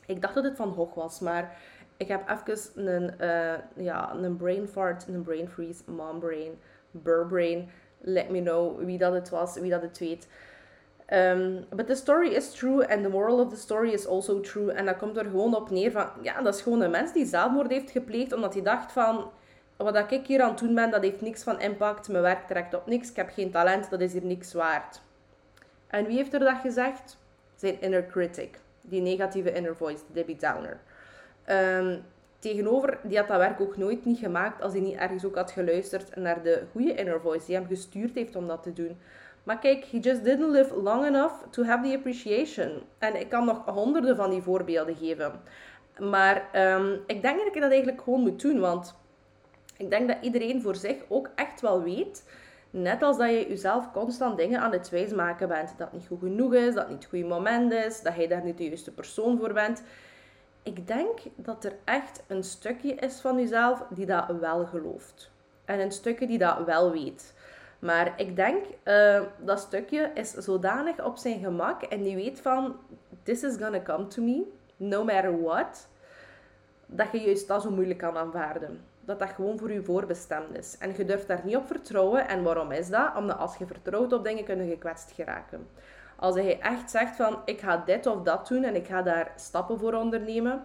Ik 0.07 0.23
dacht 0.23 0.35
dat 0.35 0.45
het 0.45 0.57
van 0.57 0.73
Gogh 0.73 0.97
was, 0.97 1.21
maar 1.21 1.57
ik 1.97 2.09
heb 2.09 2.29
even 2.29 2.87
een, 2.87 3.15
uh, 3.21 3.85
ja, 3.85 4.15
een 4.15 4.37
brain 4.37 4.69
fart, 4.69 5.09
een 5.09 5.23
brain 5.23 5.49
freeze, 5.49 5.83
mom 5.87 6.19
brain, 6.19 6.59
burr 6.91 7.27
brain. 7.27 7.71
Let 8.01 8.31
me 8.31 8.43
know 8.43 8.85
wie 8.85 8.99
dat 8.99 9.13
het 9.13 9.31
was, 9.31 9.59
wie 9.59 9.71
dat 9.71 9.83
het 9.83 9.99
weet. 9.99 10.29
Um, 11.13 11.65
but 11.69 11.87
the 11.87 11.95
story 11.95 12.29
is 12.29 12.51
true 12.53 12.89
and 12.89 13.03
the 13.03 13.09
moral 13.09 13.41
of 13.41 13.51
the 13.51 13.57
story 13.57 13.93
is 13.93 14.07
also 14.07 14.41
true. 14.41 14.73
En 14.73 14.85
dat 14.87 14.97
komt 14.97 15.17
er 15.17 15.25
gewoon 15.25 15.55
op 15.57 15.71
neer 15.71 15.91
van, 15.91 16.07
ja, 16.23 16.43
dat 16.43 16.55
is 16.55 16.63
gewoon 16.63 16.81
een 16.81 16.91
mens 16.91 17.13
die 17.13 17.27
zelfmoord 17.27 17.71
heeft 17.71 17.91
gepleegd 17.91 18.33
omdat 18.33 18.53
hij 18.55 18.63
dacht 18.63 18.93
van, 18.93 19.31
wat 19.85 20.13
ik 20.13 20.27
hier 20.27 20.43
aan 20.43 20.51
het 20.51 20.59
doen 20.59 20.75
ben, 20.75 20.91
dat 20.91 21.03
heeft 21.03 21.21
niks 21.21 21.43
van 21.43 21.61
impact. 21.61 22.09
Mijn 22.09 22.23
werk 22.23 22.47
trekt 22.47 22.75
op 22.75 22.87
niks. 22.87 23.11
Ik 23.11 23.17
heb 23.17 23.31
geen 23.31 23.51
talent. 23.51 23.91
Dat 23.91 24.01
is 24.01 24.13
hier 24.13 24.25
niks 24.25 24.53
waard. 24.53 25.01
En 25.87 26.07
wie 26.07 26.17
heeft 26.17 26.33
er 26.33 26.41
dat 26.41 26.61
gezegd? 26.63 27.19
Zijn 27.57 27.81
inner 27.81 28.07
critic. 28.07 28.59
Die 28.81 29.01
negatieve 29.01 29.53
inner 29.53 29.77
voice, 29.77 30.03
Debbie 30.13 30.37
Downer. 30.37 30.81
Um, 31.47 32.05
tegenover, 32.39 32.99
die 33.03 33.19
had 33.19 33.29
dat 33.29 33.39
werk 33.39 33.61
ook 33.61 33.77
nooit 33.77 34.05
niet 34.05 34.19
gemaakt 34.19 34.63
als 34.63 34.73
hij 34.73 34.81
niet 34.81 34.97
ergens 34.97 35.25
ook 35.25 35.35
had 35.35 35.51
geluisterd 35.51 36.17
naar 36.17 36.43
de 36.43 36.63
goede 36.73 36.95
inner 36.95 37.21
voice 37.21 37.47
die 37.47 37.55
hem 37.55 37.67
gestuurd 37.67 38.15
heeft 38.15 38.37
om 38.37 38.47
dat 38.47 38.63
te 38.63 38.73
doen. 38.73 38.99
Maar 39.43 39.59
kijk, 39.59 39.85
he 39.85 39.99
just 39.99 40.25
didn't 40.25 40.51
live 40.51 40.83
long 40.83 41.07
enough 41.07 41.35
to 41.51 41.65
have 41.65 41.89
the 41.89 41.97
appreciation. 41.97 42.83
En 42.99 43.21
ik 43.21 43.29
kan 43.29 43.45
nog 43.45 43.65
honderden 43.67 44.17
van 44.17 44.31
die 44.31 44.43
voorbeelden 44.43 44.97
geven. 44.97 45.33
Maar 45.99 46.49
um, 46.75 47.01
ik 47.07 47.23
denk 47.23 47.39
dat 47.39 47.55
ik 47.55 47.61
dat 47.61 47.71
eigenlijk 47.71 48.03
gewoon 48.03 48.21
moet 48.21 48.43
doen, 48.43 48.61
want 48.61 48.95
ik 49.77 49.91
denk 49.91 50.09
dat 50.09 50.17
iedereen 50.21 50.63
voor 50.63 50.77
zich 50.77 50.97
ook 51.09 51.31
echt 51.35 51.61
wel 51.61 51.83
weet, 51.83 52.25
net 52.71 53.03
als 53.03 53.17
dat 53.17 53.31
je 53.31 53.49
jezelf 53.49 53.93
constant 53.93 54.37
dingen 54.37 54.61
aan 54.61 54.73
het 54.73 54.91
wijsmaken 54.91 55.49
bent, 55.49 55.75
dat 55.77 55.93
niet 55.93 56.07
goed 56.07 56.21
genoeg 56.21 56.55
is, 56.55 56.75
dat 56.75 56.83
het 56.83 56.89
niet 56.89 57.03
het 57.03 57.09
goede 57.11 57.25
moment 57.25 57.73
is, 57.73 58.03
dat 58.03 58.15
je 58.15 58.29
daar 58.29 58.45
niet 58.45 58.59
de 58.59 58.65
juiste 58.65 58.91
persoon 58.91 59.39
voor 59.39 59.53
bent. 59.53 59.83
Ik 60.63 60.87
denk 60.87 61.19
dat 61.35 61.65
er 61.65 61.77
echt 61.85 62.23
een 62.27 62.45
stukje 62.45 62.95
is 62.95 63.21
van 63.21 63.39
jezelf 63.39 63.85
die 63.91 64.07
dat 64.07 64.27
wel 64.41 64.65
gelooft. 64.65 65.31
En 65.65 65.81
een 65.81 65.93
stukje 65.93 66.27
die 66.27 66.39
dat 66.39 66.65
wel 66.65 66.91
weet. 66.91 67.35
Maar 67.79 68.13
ik 68.17 68.37
denk, 68.37 68.65
uh, 68.85 69.23
dat 69.45 69.61
stukje 69.61 70.11
is 70.15 70.31
zodanig 70.31 71.05
op 71.05 71.17
zijn 71.17 71.41
gemak 71.41 71.83
en 71.83 72.03
die 72.03 72.15
weet 72.15 72.41
van, 72.41 72.77
this 73.23 73.43
is 73.43 73.57
gonna 73.57 73.83
come 73.83 74.07
to 74.07 74.23
me, 74.23 74.43
no 74.77 75.05
matter 75.05 75.43
what, 75.43 75.89
dat 76.97 77.07
je 77.13 77.21
juist 77.21 77.49
dat 77.49 77.63
zo 77.63 77.71
moeilijk 77.71 77.99
kan 77.99 78.17
aanvaarden 78.17 78.81
dat 79.05 79.19
dat 79.19 79.29
gewoon 79.29 79.59
voor 79.59 79.73
je 79.73 79.83
voorbestemd 79.83 80.57
is. 80.57 80.77
En 80.79 80.95
je 80.97 81.05
durft 81.05 81.27
daar 81.27 81.41
niet 81.45 81.57
op 81.57 81.67
vertrouwen. 81.67 82.29
En 82.29 82.43
waarom 82.43 82.73
is 82.73 82.89
dat? 82.89 83.17
Omdat 83.17 83.39
als 83.39 83.57
je 83.57 83.67
vertrouwt 83.67 84.13
op 84.13 84.25
dingen, 84.25 84.45
kun 84.45 84.65
je 84.65 84.71
gekwetst 84.71 85.13
geraken. 85.13 85.67
Als 86.17 86.35
je 86.35 86.59
echt 86.59 86.91
zegt 86.91 87.17
van, 87.17 87.39
ik 87.45 87.61
ga 87.61 87.83
dit 87.87 88.07
of 88.07 88.23
dat 88.23 88.49
doen 88.49 88.65
en 88.65 88.75
ik 88.75 88.87
ga 88.87 89.03
daar 89.03 89.33
stappen 89.37 89.79
voor 89.79 89.93
ondernemen, 89.93 90.65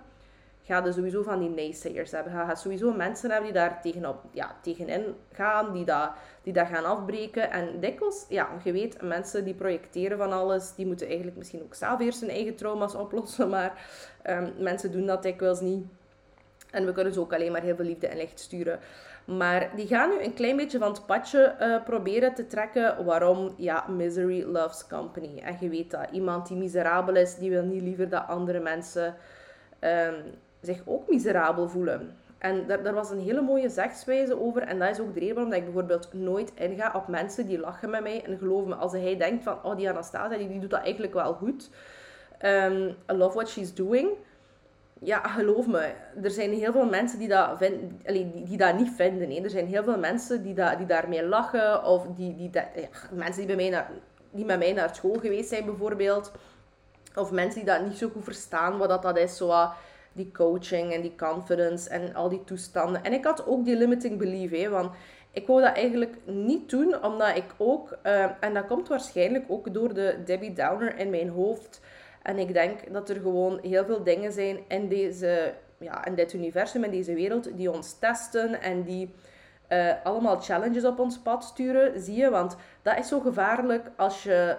ga 0.64 0.86
je 0.86 0.92
sowieso 0.92 1.24
van 1.24 1.40
die 1.40 1.50
naysayers 1.50 2.12
hebben. 2.12 2.32
Ga 2.32 2.56
sowieso 2.56 2.94
mensen 2.94 3.30
hebben 3.30 3.52
die 3.52 3.62
daar 3.62 3.82
tegenop, 3.82 4.24
ja, 4.32 4.56
tegenin 4.62 5.16
gaan, 5.32 5.74
die 5.74 5.86
dat, 5.86 6.12
die 6.44 6.54
dat 6.54 6.68
gaan 6.68 6.86
afbreken. 6.86 7.52
En 7.52 7.80
dikwijls, 7.80 8.26
ja, 8.30 8.50
je 8.64 8.72
weet, 8.72 9.02
mensen 9.02 9.44
die 9.44 9.54
projecteren 9.54 10.18
van 10.18 10.34
alles, 10.34 10.76
die 10.76 10.86
moeten 10.86 11.08
eigenlijk 11.08 11.38
misschien 11.38 11.64
ook 11.64 11.74
zelf 11.74 12.00
eerst 12.00 12.22
hun 12.22 12.30
eigen 12.30 12.56
trauma's 12.56 12.96
oplossen. 12.96 13.50
Maar 13.50 13.82
um, 14.30 14.54
mensen 14.58 14.92
doen 14.92 15.06
dat 15.06 15.24
dikwijls 15.24 15.60
niet. 15.60 15.86
En 16.72 16.86
we 16.86 16.92
kunnen 16.92 17.14
ze 17.14 17.20
ook 17.20 17.34
alleen 17.34 17.52
maar 17.52 17.62
heel 17.62 17.76
veel 17.76 17.86
liefde 17.86 18.08
en 18.08 18.18
licht 18.18 18.40
sturen. 18.40 18.80
Maar 19.26 19.72
die 19.76 19.88
gaan 19.88 20.10
nu 20.10 20.24
een 20.24 20.34
klein 20.34 20.56
beetje 20.56 20.78
van 20.78 20.92
het 20.92 21.06
padje 21.06 21.56
uh, 21.62 21.84
proberen 21.84 22.34
te 22.34 22.48
trekken. 22.48 23.06
Waarom? 23.06 23.54
Ja, 23.58 23.86
misery 23.88 24.44
loves 24.44 24.88
company. 24.88 25.42
En 25.44 25.58
je 25.60 25.70
weet 25.70 25.92
dat. 25.92 26.08
Iemand 26.12 26.48
die 26.48 26.58
miserabel 26.58 27.16
is, 27.16 27.36
die 27.36 27.50
wil 27.50 27.64
niet 27.64 27.82
liever 27.82 28.10
dat 28.10 28.28
andere 28.28 28.60
mensen 28.60 29.16
um, 29.80 30.16
zich 30.62 30.82
ook 30.86 31.10
miserabel 31.10 31.70
voelen. 31.70 32.16
En 32.38 32.68
daar, 32.68 32.84
daar, 32.84 32.94
was 32.94 33.10
een 33.10 33.20
hele 33.20 33.42
mooie 33.42 33.70
zegswijze 33.70 34.40
over. 34.40 34.62
En 34.62 34.80
dat 34.80 34.90
is 34.90 35.00
ook 35.00 35.14
de 35.14 35.20
reden 35.20 35.36
waarom 35.36 35.54
ik 35.54 35.64
bijvoorbeeld 35.64 36.14
nooit 36.14 36.52
inga 36.56 36.92
op 36.96 37.08
mensen 37.08 37.48
die 37.48 37.60
lachen 37.60 37.90
met 37.90 38.02
mij. 38.02 38.24
En 38.26 38.38
geloof 38.38 38.66
me, 38.66 38.76
als 38.76 38.92
hij 38.92 39.18
denkt 39.18 39.44
van, 39.44 39.64
oh 39.64 39.76
die 39.76 39.90
Anastasia, 39.90 40.38
die, 40.38 40.48
die 40.48 40.60
doet 40.60 40.70
dat 40.70 40.84
eigenlijk 40.84 41.14
wel 41.14 41.34
goed. 41.34 41.70
Um, 42.42 42.88
I 43.12 43.14
love 43.14 43.34
what 43.34 43.50
she's 43.50 43.74
doing 43.74 44.10
ja, 45.02 45.28
geloof 45.28 45.68
me, 45.68 45.92
er 46.24 46.32
zijn 46.32 46.54
heel 46.54 46.72
veel 46.72 46.86
mensen 46.86 47.20
die 47.20 47.28
dat, 47.28 47.58
vind, 47.58 47.92
die, 48.06 48.44
die 48.44 48.58
dat 48.58 48.78
niet 48.78 48.92
vinden. 48.96 49.32
Hè. 49.32 49.44
Er 49.44 49.50
zijn 49.50 49.68
heel 49.68 49.84
veel 49.84 49.98
mensen 49.98 50.44
die, 50.44 50.54
dat, 50.54 50.78
die 50.78 50.86
daarmee 50.86 51.26
lachen. 51.26 51.84
Of 51.84 52.06
die, 52.16 52.36
die 52.36 52.50
ja, 52.54 52.64
mensen 53.12 53.48
die, 53.48 53.56
bij 53.56 53.56
mij 53.56 53.70
naar, 53.70 53.90
die 54.32 54.46
met 54.46 54.60
mij 54.60 54.74
naar 54.74 54.96
school 54.96 55.20
geweest 55.20 55.50
zijn 55.50 55.66
bijvoorbeeld. 55.66 56.32
Of 57.16 57.32
mensen 57.32 57.66
die 57.66 57.74
dat 57.74 57.86
niet 57.86 57.98
zo 57.98 58.10
goed 58.10 58.24
verstaan, 58.24 58.78
wat 58.78 58.90
dat, 58.90 59.02
dat 59.02 59.18
is. 59.18 59.38
Zo, 59.38 59.70
die 60.14 60.32
coaching 60.32 60.94
en 60.94 61.02
die 61.02 61.16
confidence 61.16 61.90
en 61.90 62.16
al 62.16 62.30
die 62.30 62.44
toestanden. 62.44 63.04
En 63.04 63.14
ik 63.14 63.26
had 63.26 63.48
ook 63.48 63.66
die 63.66 63.76
limiting 63.76 64.18
belief. 64.18 64.52
Hè, 64.52 64.70
want 64.70 64.92
ik 65.32 65.48
wou 65.48 65.62
dat 65.62 65.76
eigenlijk 65.76 66.16
niet 66.26 66.70
doen, 66.70 67.04
omdat 67.04 67.36
ik 67.36 67.54
ook... 67.58 67.98
Uh, 68.04 68.26
en 68.40 68.54
dat 68.54 68.66
komt 68.68 68.88
waarschijnlijk 68.88 69.46
ook 69.48 69.74
door 69.74 69.94
de 69.94 70.18
Debbie 70.26 70.54
Downer 70.54 70.98
in 70.98 71.10
mijn 71.10 71.30
hoofd 71.30 71.82
en 72.28 72.38
ik 72.38 72.54
denk 72.54 72.94
dat 72.94 73.10
er 73.10 73.16
gewoon 73.16 73.60
heel 73.62 73.86
veel 73.86 74.04
dingen 74.04 74.32
zijn 74.32 74.60
in, 74.68 74.88
deze, 74.88 75.54
ja, 75.78 76.06
in 76.06 76.16
dit 76.16 76.34
universum, 76.34 76.84
in 76.84 76.92
deze 76.92 77.14
wereld, 77.14 77.58
die 77.58 77.72
ons 77.72 78.00
testen 78.00 78.62
en 78.62 78.84
die 78.84 79.14
uh, 79.70 79.94
allemaal 80.04 80.42
challenges 80.42 80.86
op 80.86 81.00
ons 81.00 81.20
pad 81.20 81.44
sturen, 81.44 82.02
zie 82.02 82.16
je. 82.16 82.30
Want 82.30 82.56
dat 82.82 82.98
is 82.98 83.08
zo 83.08 83.20
gevaarlijk 83.20 83.92
als 83.96 84.24
je, 84.24 84.58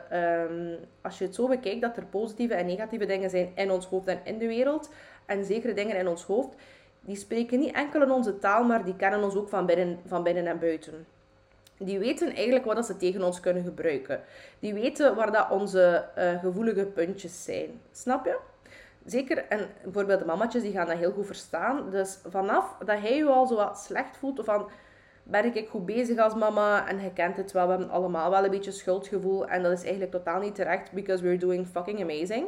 um, 0.51 0.77
als 1.03 1.19
je 1.19 1.25
het 1.25 1.35
zo 1.35 1.49
bekijkt, 1.49 1.81
dat 1.81 1.97
er 1.97 2.05
positieve 2.05 2.55
en 2.55 2.67
negatieve 2.67 3.07
dingen 3.07 3.31
zijn 3.31 3.53
in 3.55 3.71
ons 3.71 3.87
hoofd 3.87 4.07
en 4.07 4.21
in 4.25 4.39
de 4.39 4.47
wereld. 4.47 4.91
En 5.27 5.45
zekere 5.45 5.75
dingen 5.75 5.97
in 5.97 6.09
ons 6.09 6.25
hoofd, 6.25 6.55
die 7.01 7.17
spreken 7.17 7.59
niet 7.59 7.75
enkel 7.75 8.03
in 8.03 8.11
onze 8.11 8.39
taal, 8.39 8.65
maar 8.65 8.85
die 8.85 8.97
kennen 8.97 9.23
ons 9.23 9.35
ook 9.35 9.49
van 9.49 9.67
binnen, 9.67 9.99
van 10.07 10.23
binnen 10.23 10.47
en 10.47 10.59
buiten. 10.59 11.07
Die 11.79 11.99
weten 11.99 12.35
eigenlijk 12.35 12.65
wat 12.65 12.87
ze 12.87 12.97
tegen 12.97 13.23
ons 13.23 13.41
kunnen 13.41 13.65
gebruiken. 13.65 14.21
Die 14.59 14.75
weten 14.75 15.15
waar 15.15 15.33
dat 15.33 15.51
onze 15.51 16.09
uh, 16.19 16.41
gevoelige 16.41 16.85
puntjes 16.85 17.45
zijn. 17.45 17.81
Snap 17.93 18.25
je? 18.25 18.39
Zeker, 19.05 19.47
en 19.49 19.69
bijvoorbeeld 19.83 20.19
de 20.19 20.25
mamatjes 20.25 20.63
die 20.63 20.73
gaan 20.73 20.87
dat 20.87 20.97
heel 20.97 21.13
goed 21.13 21.27
verstaan. 21.27 21.91
Dus 21.91 22.19
vanaf 22.29 22.77
dat 22.79 22.99
hij 22.99 23.17
je 23.17 23.25
al 23.25 23.47
zo 23.47 23.57
wat 23.57 23.79
slecht 23.79 24.17
voelt, 24.17 24.45
van 24.45 24.71
ben 25.23 25.57
ik 25.57 25.69
goed 25.69 25.87
bezig 25.87 26.19
als 26.19 26.35
mama 26.35 26.89
en 26.89 27.01
je 27.01 27.13
kent 27.13 27.37
het 27.37 27.53
wel, 27.53 27.65
we 27.65 27.71
hebben 27.71 27.91
allemaal 27.91 28.31
wel 28.31 28.45
een 28.45 28.51
beetje 28.51 28.71
schuldgevoel 28.71 29.49
en 29.49 29.63
dat 29.63 29.73
is 29.73 29.83
eigenlijk 29.83 30.11
totaal 30.11 30.41
niet 30.41 30.55
terecht, 30.55 30.93
because 30.93 31.23
we're 31.23 31.39
doing 31.39 31.67
fucking 31.67 32.03
amazing. 32.03 32.47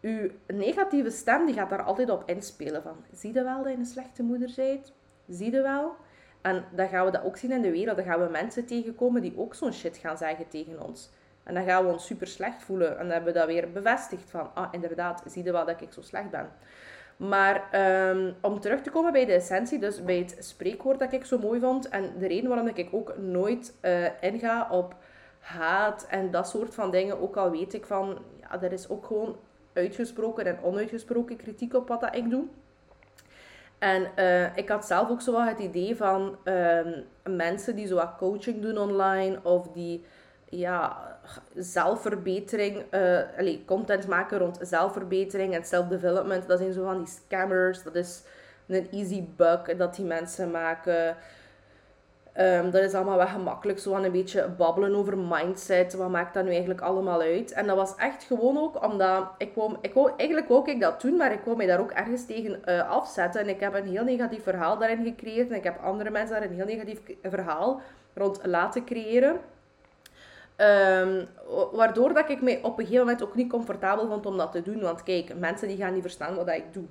Uw 0.00 0.30
negatieve 0.46 1.10
stem 1.10 1.46
die 1.46 1.54
gaat 1.54 1.70
daar 1.70 1.82
altijd 1.82 2.10
op 2.10 2.22
inspelen 2.26 2.82
van, 2.82 2.96
zie 3.12 3.34
je 3.34 3.42
wel 3.42 3.62
dat 3.62 3.72
je 3.72 3.78
een 3.78 3.86
slechte 3.86 4.22
moeder 4.22 4.52
bent? 4.56 4.92
Zie 5.28 5.52
je 5.52 5.62
wel? 5.62 5.96
En 6.40 6.64
dan 6.70 6.88
gaan 6.88 7.04
we 7.04 7.10
dat 7.10 7.24
ook 7.24 7.36
zien 7.36 7.52
in 7.52 7.62
de 7.62 7.70
wereld. 7.70 7.96
Dan 7.96 8.06
gaan 8.06 8.20
we 8.20 8.30
mensen 8.30 8.66
tegenkomen 8.66 9.22
die 9.22 9.34
ook 9.36 9.54
zo'n 9.54 9.72
shit 9.72 9.96
gaan 9.96 10.16
zeggen 10.16 10.48
tegen 10.48 10.82
ons. 10.82 11.10
En 11.42 11.54
dan 11.54 11.64
gaan 11.64 11.84
we 11.84 11.92
ons 11.92 12.06
super 12.06 12.26
slecht 12.26 12.62
voelen. 12.62 12.90
En 12.90 12.98
dan 12.98 13.10
hebben 13.10 13.32
we 13.32 13.38
dat 13.38 13.48
weer 13.48 13.72
bevestigd 13.72 14.30
van, 14.30 14.50
ah, 14.54 14.68
inderdaad, 14.70 15.22
zie 15.26 15.44
je 15.44 15.52
wel 15.52 15.66
dat 15.66 15.80
ik 15.80 15.92
zo 15.92 16.00
slecht 16.00 16.30
ben. 16.30 16.48
Maar 17.16 17.68
um, 18.10 18.34
om 18.40 18.60
terug 18.60 18.80
te 18.82 18.90
komen 18.90 19.12
bij 19.12 19.24
de 19.24 19.32
essentie, 19.32 19.78
dus 19.78 20.04
bij 20.04 20.18
het 20.18 20.36
spreekwoord 20.38 20.98
dat 20.98 21.12
ik 21.12 21.24
zo 21.24 21.38
mooi 21.38 21.60
vond. 21.60 21.88
En 21.88 22.12
de 22.18 22.26
reden 22.26 22.48
waarom 22.48 22.68
ik 22.68 22.88
ook 22.90 23.16
nooit 23.16 23.74
uh, 23.82 24.06
inga 24.20 24.68
op 24.70 24.94
haat 25.38 26.06
en 26.10 26.30
dat 26.30 26.48
soort 26.48 26.74
van 26.74 26.90
dingen. 26.90 27.20
Ook 27.20 27.36
al 27.36 27.50
weet 27.50 27.74
ik 27.74 27.86
van, 27.86 28.18
ja, 28.40 28.62
er 28.62 28.72
is 28.72 28.88
ook 28.88 29.06
gewoon 29.06 29.36
uitgesproken 29.72 30.46
en 30.46 30.62
onuitgesproken 30.62 31.36
kritiek 31.36 31.74
op 31.74 31.88
wat 31.88 32.00
dat 32.00 32.16
ik 32.16 32.30
doe. 32.30 32.44
En 33.78 34.06
uh, 34.18 34.56
ik 34.56 34.68
had 34.68 34.86
zelf 34.86 35.10
ook 35.10 35.20
zo 35.20 35.32
wat 35.32 35.48
het 35.48 35.58
idee 35.58 35.96
van 35.96 36.36
um, 36.44 37.04
mensen 37.36 37.76
die 37.76 37.86
zo 37.86 37.94
wat 37.94 38.16
coaching 38.18 38.62
doen 38.62 38.78
online 38.78 39.38
of 39.42 39.68
die 39.68 40.04
ja, 40.48 40.96
zelfverbetering, 41.54 42.84
uh, 42.90 43.20
allez, 43.38 43.58
content 43.64 44.06
maken 44.06 44.38
rond 44.38 44.58
zelfverbetering 44.60 45.54
en 45.54 45.64
self-development. 45.64 46.48
Dat 46.48 46.58
zijn 46.58 46.72
zo 46.72 46.84
van 46.84 46.98
die 46.98 47.06
scammers. 47.06 47.82
Dat 47.82 47.94
is 47.94 48.22
een 48.66 48.88
easy 48.90 49.24
bug 49.36 49.62
dat 49.62 49.94
die 49.94 50.04
mensen 50.04 50.50
maken. 50.50 51.16
Um, 52.40 52.70
dat 52.70 52.82
is 52.82 52.94
allemaal 52.94 53.16
wel 53.16 53.26
gemakkelijk, 53.26 53.78
zo 53.78 53.94
een 53.94 54.12
beetje 54.12 54.48
babbelen 54.48 54.94
over 54.94 55.18
mindset. 55.18 55.94
Wat 55.94 56.08
maakt 56.08 56.34
dat 56.34 56.44
nu 56.44 56.50
eigenlijk 56.50 56.80
allemaal 56.80 57.20
uit? 57.20 57.52
En 57.52 57.66
dat 57.66 57.76
was 57.76 57.94
echt 57.96 58.24
gewoon 58.24 58.58
ook 58.58 58.84
omdat 58.84 59.28
ik 59.38 59.54
wou, 59.54 59.76
ik 59.80 59.94
wou, 59.94 60.10
eigenlijk 60.16 60.48
wou 60.48 60.70
ik 60.70 60.80
dat 60.80 61.00
doen, 61.00 61.16
maar 61.16 61.32
ik 61.32 61.44
wou 61.44 61.56
mij 61.56 61.66
daar 61.66 61.80
ook 61.80 61.90
ergens 61.90 62.26
tegen 62.26 62.60
uh, 62.64 62.90
afzetten. 62.90 63.40
En 63.40 63.48
ik 63.48 63.60
heb 63.60 63.74
een 63.74 63.86
heel 63.88 64.04
negatief 64.04 64.42
verhaal 64.42 64.78
daarin 64.78 65.04
gecreëerd. 65.04 65.50
En 65.50 65.56
ik 65.56 65.64
heb 65.64 65.82
andere 65.82 66.10
mensen 66.10 66.40
daar 66.40 66.48
een 66.48 66.54
heel 66.54 66.66
negatief 66.66 67.00
verhaal 67.22 67.80
rond 68.14 68.40
laten 68.42 68.84
creëren. 68.84 69.40
Um, 70.56 71.26
waardoor 71.72 72.14
dat 72.14 72.30
ik 72.30 72.42
mij 72.42 72.58
op 72.62 72.78
een 72.78 72.84
gegeven 72.84 73.06
moment 73.06 73.22
ook 73.22 73.34
niet 73.34 73.50
comfortabel 73.50 74.06
vond 74.08 74.26
om 74.26 74.36
dat 74.36 74.52
te 74.52 74.62
doen. 74.62 74.80
Want 74.80 75.02
kijk, 75.02 75.38
mensen 75.38 75.68
die 75.68 75.76
gaan 75.76 75.92
niet 75.92 76.02
verstaan 76.02 76.34
wat 76.34 76.48
ik 76.48 76.72
doe. 76.72 76.84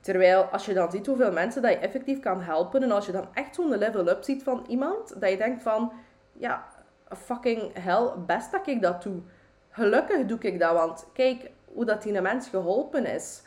Terwijl 0.00 0.42
als 0.42 0.66
je 0.66 0.74
dan 0.74 0.90
ziet 0.90 1.06
hoeveel 1.06 1.32
mensen 1.32 1.62
dat 1.62 1.70
je 1.70 1.78
effectief 1.78 2.20
kan 2.20 2.42
helpen 2.42 2.82
en 2.82 2.90
als 2.90 3.06
je 3.06 3.12
dan 3.12 3.28
echt 3.34 3.54
zo'n 3.54 3.78
level 3.78 4.08
up 4.08 4.22
ziet 4.22 4.42
van 4.42 4.64
iemand, 4.68 5.20
dat 5.20 5.30
je 5.30 5.36
denkt 5.36 5.62
van, 5.62 5.92
ja, 6.32 6.66
fucking 7.16 7.70
hell, 7.72 8.10
best 8.26 8.52
dat 8.52 8.66
ik 8.66 8.82
dat 8.82 9.02
doe. 9.02 9.20
Gelukkig 9.70 10.26
doe 10.26 10.38
ik 10.40 10.58
dat, 10.58 10.72
want 10.72 11.06
kijk 11.12 11.50
hoe 11.64 11.84
dat 11.84 12.02
die 12.02 12.20
mens 12.20 12.48
geholpen 12.48 13.06
is. 13.06 13.42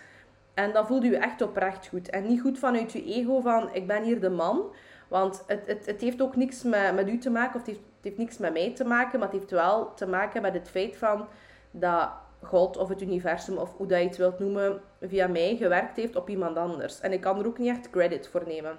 En 0.53 0.73
dan 0.73 0.87
voelt 0.87 1.03
u 1.03 1.13
echt 1.13 1.41
oprecht 1.41 1.87
goed. 1.87 2.09
En 2.09 2.27
niet 2.27 2.41
goed 2.41 2.59
vanuit 2.59 2.91
je 2.91 3.03
ego 3.03 3.39
van, 3.41 3.73
ik 3.73 3.87
ben 3.87 4.03
hier 4.03 4.19
de 4.19 4.29
man. 4.29 4.73
Want 5.07 5.43
het, 5.47 5.67
het, 5.67 5.85
het 5.85 6.01
heeft 6.01 6.21
ook 6.21 6.35
niks 6.35 6.63
met, 6.63 6.95
met 6.95 7.09
u 7.09 7.17
te 7.17 7.29
maken, 7.29 7.53
of 7.55 7.65
het 7.65 7.67
heeft, 7.67 7.79
het 7.79 8.03
heeft 8.03 8.17
niks 8.17 8.37
met 8.37 8.53
mij 8.53 8.75
te 8.75 8.85
maken, 8.85 9.19
maar 9.19 9.27
het 9.27 9.37
heeft 9.37 9.51
wel 9.51 9.93
te 9.93 10.07
maken 10.07 10.41
met 10.41 10.53
het 10.53 10.69
feit 10.69 10.97
van 10.97 11.27
dat 11.71 12.09
God 12.43 12.77
of 12.77 12.89
het 12.89 13.01
universum 13.01 13.57
of 13.57 13.77
hoe 13.77 13.87
dat 13.87 13.99
je 13.99 14.07
het 14.07 14.17
wilt 14.17 14.39
noemen, 14.39 14.81
via 15.01 15.27
mij 15.27 15.55
gewerkt 15.55 15.97
heeft 15.97 16.15
op 16.15 16.29
iemand 16.29 16.57
anders. 16.57 16.99
En 16.99 17.11
ik 17.11 17.21
kan 17.21 17.39
er 17.39 17.47
ook 17.47 17.57
niet 17.57 17.69
echt 17.69 17.89
credit 17.89 18.27
voor 18.27 18.43
nemen. 18.47 18.77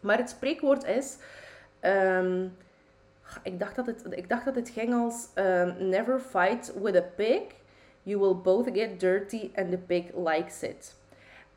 Maar 0.00 0.16
het 0.16 0.30
spreekwoord 0.30 0.84
is. 0.84 1.16
Ehm, 1.80 2.46
ik, 3.42 3.58
dacht 3.58 3.76
dat 3.76 3.86
het, 3.86 4.06
ik 4.10 4.28
dacht 4.28 4.44
dat 4.44 4.54
het 4.54 4.68
ging 4.68 4.94
als 4.94 5.28
um, 5.34 5.88
Never 5.88 6.20
fight 6.20 6.72
with 6.82 6.96
a 6.96 7.04
pig. 7.16 7.42
You 8.02 8.20
will 8.20 8.36
both 8.36 8.68
get 8.72 9.00
dirty 9.00 9.50
and 9.54 9.70
the 9.70 9.78
pig 9.78 10.04
likes 10.14 10.62
it. 10.62 10.98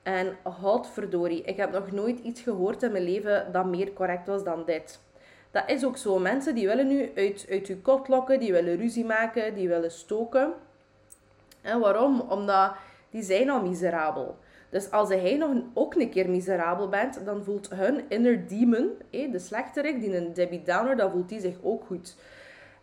En 0.04 0.38
verdorie, 0.82 1.42
ik 1.42 1.58
heb 1.58 1.72
nog 1.72 1.92
nooit 1.92 2.20
iets 2.20 2.42
gehoord 2.42 2.84
in 2.84 2.92
mijn 2.92 3.04
leven 3.04 3.52
dat 3.52 3.66
meer 3.66 3.94
correct 3.94 4.28
was 4.28 4.44
dan 4.44 4.64
dit. 4.66 5.00
Dat 5.52 5.64
is 5.70 5.86
ook 5.86 5.98
zo. 5.98 6.20
Mensen 6.20 6.56
die 6.56 6.68
willen 6.68 6.88
nu 6.88 7.12
uit, 7.16 7.46
uit 7.50 7.68
je 7.68 7.78
kot 7.78 8.08
lokken, 8.08 8.40
die 8.40 8.52
willen 8.52 8.78
ruzie 8.78 9.06
maken, 9.06 9.54
die 9.54 9.68
willen 9.68 9.92
stoken. 9.92 10.54
En 11.64 11.80
waarom? 11.80 12.22
Omdat 12.22 12.72
die 13.10 13.24
zijn 13.24 13.50
al 13.50 13.62
miserabel. 13.62 14.38
Dus 14.70 14.92
als 14.92 15.10
hij 15.10 15.38
nog 15.38 15.52
ook 15.74 15.96
een 15.96 16.10
keer 16.10 16.30
miserabel 16.30 16.90
bent, 16.90 17.26
dan 17.26 17.44
voelt 17.44 17.70
hun 17.70 18.04
inner 18.08 18.48
demon, 18.48 18.90
de 19.10 19.40
slechterik, 19.40 20.00
die 20.00 20.18
een 20.18 20.34
Debbie 20.34 20.64
Downer, 20.64 20.96
dan 20.96 21.12
voelt 21.12 21.30
die 21.30 21.40
zich 21.40 21.56
ook 21.62 21.84
goed. 21.86 22.16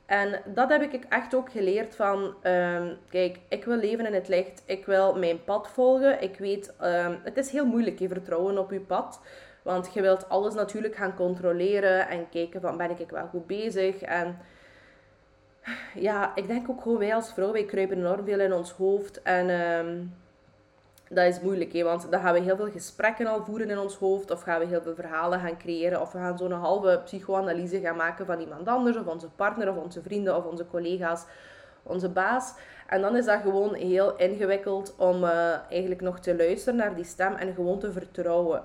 En 0.06 0.40
dat 0.54 0.70
heb 0.70 0.82
ik 0.82 1.04
echt 1.08 1.34
ook 1.34 1.50
geleerd 1.50 1.94
van, 1.94 2.34
um, 2.42 2.96
kijk, 3.08 3.38
ik 3.48 3.64
wil 3.64 3.76
leven 3.76 4.06
in 4.06 4.14
het 4.14 4.28
licht, 4.28 4.62
ik 4.66 4.86
wil 4.86 5.18
mijn 5.18 5.44
pad 5.44 5.68
volgen. 5.68 6.22
Ik 6.22 6.38
weet, 6.38 6.74
um, 6.82 7.18
het 7.22 7.36
is 7.36 7.50
heel 7.50 7.66
moeilijk, 7.66 7.98
je 7.98 8.08
vertrouwen 8.08 8.58
op 8.58 8.70
je 8.70 8.80
pad. 8.80 9.20
Want 9.62 9.94
je 9.94 10.00
wilt 10.00 10.28
alles 10.28 10.54
natuurlijk 10.54 10.94
gaan 10.94 11.14
controleren 11.14 12.08
en 12.08 12.28
kijken 12.28 12.60
van, 12.60 12.76
ben 12.76 12.98
ik 12.98 13.10
wel 13.10 13.26
goed 13.26 13.46
bezig? 13.46 14.00
En 14.02 14.38
ja, 15.94 16.32
ik 16.34 16.46
denk 16.46 16.70
ook 16.70 16.82
gewoon 16.82 16.98
wij 16.98 17.14
als 17.14 17.32
vrouw, 17.32 17.52
wij 17.52 17.64
kruipen 17.64 17.96
enorm 17.96 18.24
veel 18.24 18.40
in 18.40 18.52
ons 18.52 18.72
hoofd. 18.72 19.22
En 19.22 19.50
um, 19.50 20.14
dat 21.08 21.26
is 21.26 21.40
moeilijk, 21.40 21.72
hè, 21.72 21.82
want 21.82 22.10
dan 22.10 22.20
gaan 22.20 22.34
we 22.34 22.40
heel 22.40 22.56
veel 22.56 22.70
gesprekken 22.70 23.26
al 23.26 23.44
voeren 23.44 23.70
in 23.70 23.78
ons 23.78 23.96
hoofd. 23.96 24.30
Of 24.30 24.42
gaan 24.42 24.60
we 24.60 24.66
heel 24.66 24.82
veel 24.82 24.94
verhalen 24.94 25.40
gaan 25.40 25.58
creëren. 25.58 26.00
Of 26.00 26.12
we 26.12 26.18
gaan 26.18 26.38
zo'n 26.38 26.52
halve 26.52 27.00
psychoanalyse 27.04 27.80
gaan 27.80 27.96
maken 27.96 28.26
van 28.26 28.40
iemand 28.40 28.68
anders. 28.68 28.96
Of 28.96 29.06
onze 29.06 29.28
partner, 29.28 29.70
of 29.70 29.76
onze 29.76 30.02
vrienden, 30.02 30.36
of 30.36 30.44
onze 30.44 30.66
collega's, 30.66 31.24
onze 31.82 32.08
baas. 32.08 32.54
En 32.86 33.00
dan 33.00 33.16
is 33.16 33.24
dat 33.24 33.40
gewoon 33.40 33.74
heel 33.74 34.16
ingewikkeld 34.16 34.94
om 34.96 35.24
uh, 35.24 35.54
eigenlijk 35.70 36.00
nog 36.00 36.20
te 36.20 36.36
luisteren 36.36 36.78
naar 36.78 36.94
die 36.94 37.04
stem 37.04 37.34
en 37.34 37.54
gewoon 37.54 37.78
te 37.78 37.92
vertrouwen. 37.92 38.62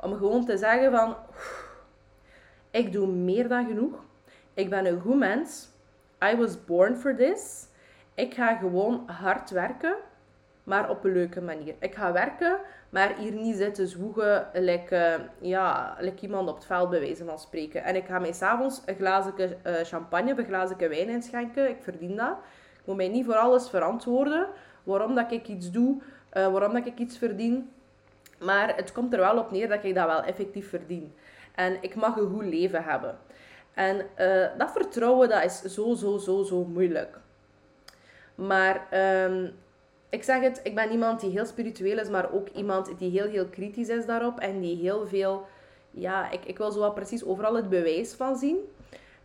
Om 0.00 0.16
gewoon 0.16 0.44
te 0.44 0.56
zeggen 0.56 0.90
van, 0.90 1.16
ik 2.70 2.92
doe 2.92 3.06
meer 3.06 3.48
dan 3.48 3.66
genoeg. 3.66 4.04
Ik 4.54 4.70
ben 4.70 4.86
een 4.86 5.00
goed 5.00 5.18
mens. 5.18 5.68
I 6.24 6.36
was 6.36 6.64
born 6.64 6.96
for 6.96 7.16
this. 7.16 7.66
Ik 8.14 8.34
ga 8.34 8.56
gewoon 8.56 9.02
hard 9.06 9.50
werken, 9.50 9.96
maar 10.64 10.90
op 10.90 11.04
een 11.04 11.12
leuke 11.12 11.40
manier. 11.40 11.74
Ik 11.78 11.94
ga 11.94 12.12
werken, 12.12 12.58
maar 12.88 13.14
hier 13.16 13.32
niet 13.32 13.56
zitten 13.56 13.88
zwoegen, 13.88 14.46
like, 14.52 15.20
ja, 15.40 15.96
like 16.00 16.22
iemand 16.22 16.48
op 16.48 16.54
het 16.54 16.64
veld 16.64 16.90
bij 16.90 17.00
wijze 17.00 17.24
van 17.24 17.38
spreken. 17.38 17.84
En 17.84 17.96
ik 17.96 18.06
ga 18.06 18.18
mij 18.18 18.32
s'avonds 18.32 18.82
een 18.86 18.96
glazen 18.96 19.34
uh, 19.38 19.74
champagne 19.82 20.34
een 20.36 20.44
glazen 20.44 20.78
wijn 20.78 21.08
inschenken. 21.08 21.68
Ik 21.68 21.82
verdien 21.82 22.16
dat. 22.16 22.36
Ik 22.80 22.86
moet 22.86 22.96
mij 22.96 23.08
niet 23.08 23.24
voor 23.24 23.36
alles 23.36 23.68
verantwoorden. 23.68 24.46
Waarom 24.82 25.14
dat 25.14 25.32
ik 25.32 25.48
iets 25.48 25.70
doe, 25.70 25.96
uh, 26.32 26.46
waarom 26.48 26.72
dat 26.72 26.86
ik 26.86 26.98
iets 26.98 27.18
verdien. 27.18 27.70
Maar 28.38 28.76
het 28.76 28.92
komt 28.92 29.12
er 29.12 29.18
wel 29.18 29.38
op 29.38 29.50
neer 29.50 29.68
dat 29.68 29.84
ik 29.84 29.94
dat 29.94 30.06
wel 30.06 30.22
effectief 30.22 30.68
verdien. 30.68 31.14
En 31.54 31.76
ik 31.80 31.94
mag 31.94 32.16
een 32.16 32.30
goed 32.30 32.44
leven 32.44 32.84
hebben. 32.84 33.18
En 33.78 33.96
uh, 33.96 34.46
dat 34.58 34.70
vertrouwen, 34.70 35.28
dat 35.28 35.44
is 35.44 35.62
zo, 35.62 35.94
zo, 35.94 36.18
zo, 36.18 36.42
zo 36.42 36.64
moeilijk. 36.64 37.18
Maar 38.34 38.86
um, 39.24 39.54
ik 40.08 40.22
zeg 40.22 40.40
het, 40.40 40.60
ik 40.62 40.74
ben 40.74 40.90
iemand 40.90 41.20
die 41.20 41.30
heel 41.30 41.46
spiritueel 41.46 41.98
is, 41.98 42.08
maar 42.08 42.32
ook 42.32 42.48
iemand 42.48 42.98
die 42.98 43.10
heel, 43.10 43.28
heel 43.28 43.46
kritisch 43.46 43.88
is 43.88 44.06
daarop. 44.06 44.38
En 44.38 44.60
die 44.60 44.76
heel 44.76 45.06
veel, 45.06 45.46
ja, 45.90 46.30
ik, 46.30 46.44
ik 46.44 46.58
wil 46.58 46.70
zo 46.70 46.90
precies 46.90 47.24
overal 47.24 47.54
het 47.54 47.68
bewijs 47.68 48.14
van 48.14 48.36
zien. 48.36 48.56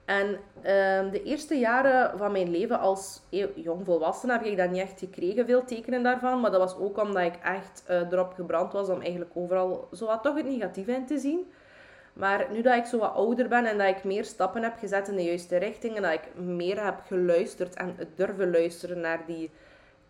En 0.05 0.27
um, 0.27 1.11
de 1.11 1.23
eerste 1.23 1.55
jaren 1.55 2.17
van 2.17 2.31
mijn 2.31 2.51
leven 2.51 2.79
als 2.79 3.21
jong 3.55 3.85
volwassene 3.85 4.31
heb 4.31 4.43
ik 4.43 4.57
dat 4.57 4.69
niet 4.69 4.81
echt 4.81 4.99
gekregen, 4.99 5.45
veel 5.45 5.65
tekenen 5.65 6.03
daarvan. 6.03 6.39
Maar 6.39 6.51
dat 6.51 6.59
was 6.59 6.77
ook 6.77 6.97
omdat 6.97 7.23
ik 7.23 7.35
echt 7.43 7.83
uh, 7.89 8.11
erop 8.11 8.33
gebrand 8.33 8.73
was 8.73 8.89
om 8.89 9.01
eigenlijk 9.01 9.31
overal 9.33 9.87
zo 9.93 10.05
wat 10.05 10.23
toch 10.23 10.35
het 10.35 10.45
negatieve 10.45 10.91
in 10.91 11.05
te 11.05 11.17
zien. 11.17 11.51
Maar 12.13 12.47
nu 12.51 12.61
dat 12.61 12.75
ik 12.75 12.85
zo 12.85 12.97
wat 12.97 13.13
ouder 13.13 13.47
ben 13.47 13.65
en 13.65 13.77
dat 13.77 13.87
ik 13.87 14.03
meer 14.03 14.25
stappen 14.25 14.63
heb 14.63 14.77
gezet 14.77 15.07
in 15.07 15.15
de 15.15 15.23
juiste 15.23 15.57
richting 15.57 15.95
en 15.95 16.01
dat 16.01 16.13
ik 16.13 16.35
meer 16.35 16.83
heb 16.83 16.99
geluisterd 17.07 17.73
en 17.73 17.95
durven 18.15 18.51
luisteren 18.51 18.99
naar 18.99 19.23
die 19.25 19.49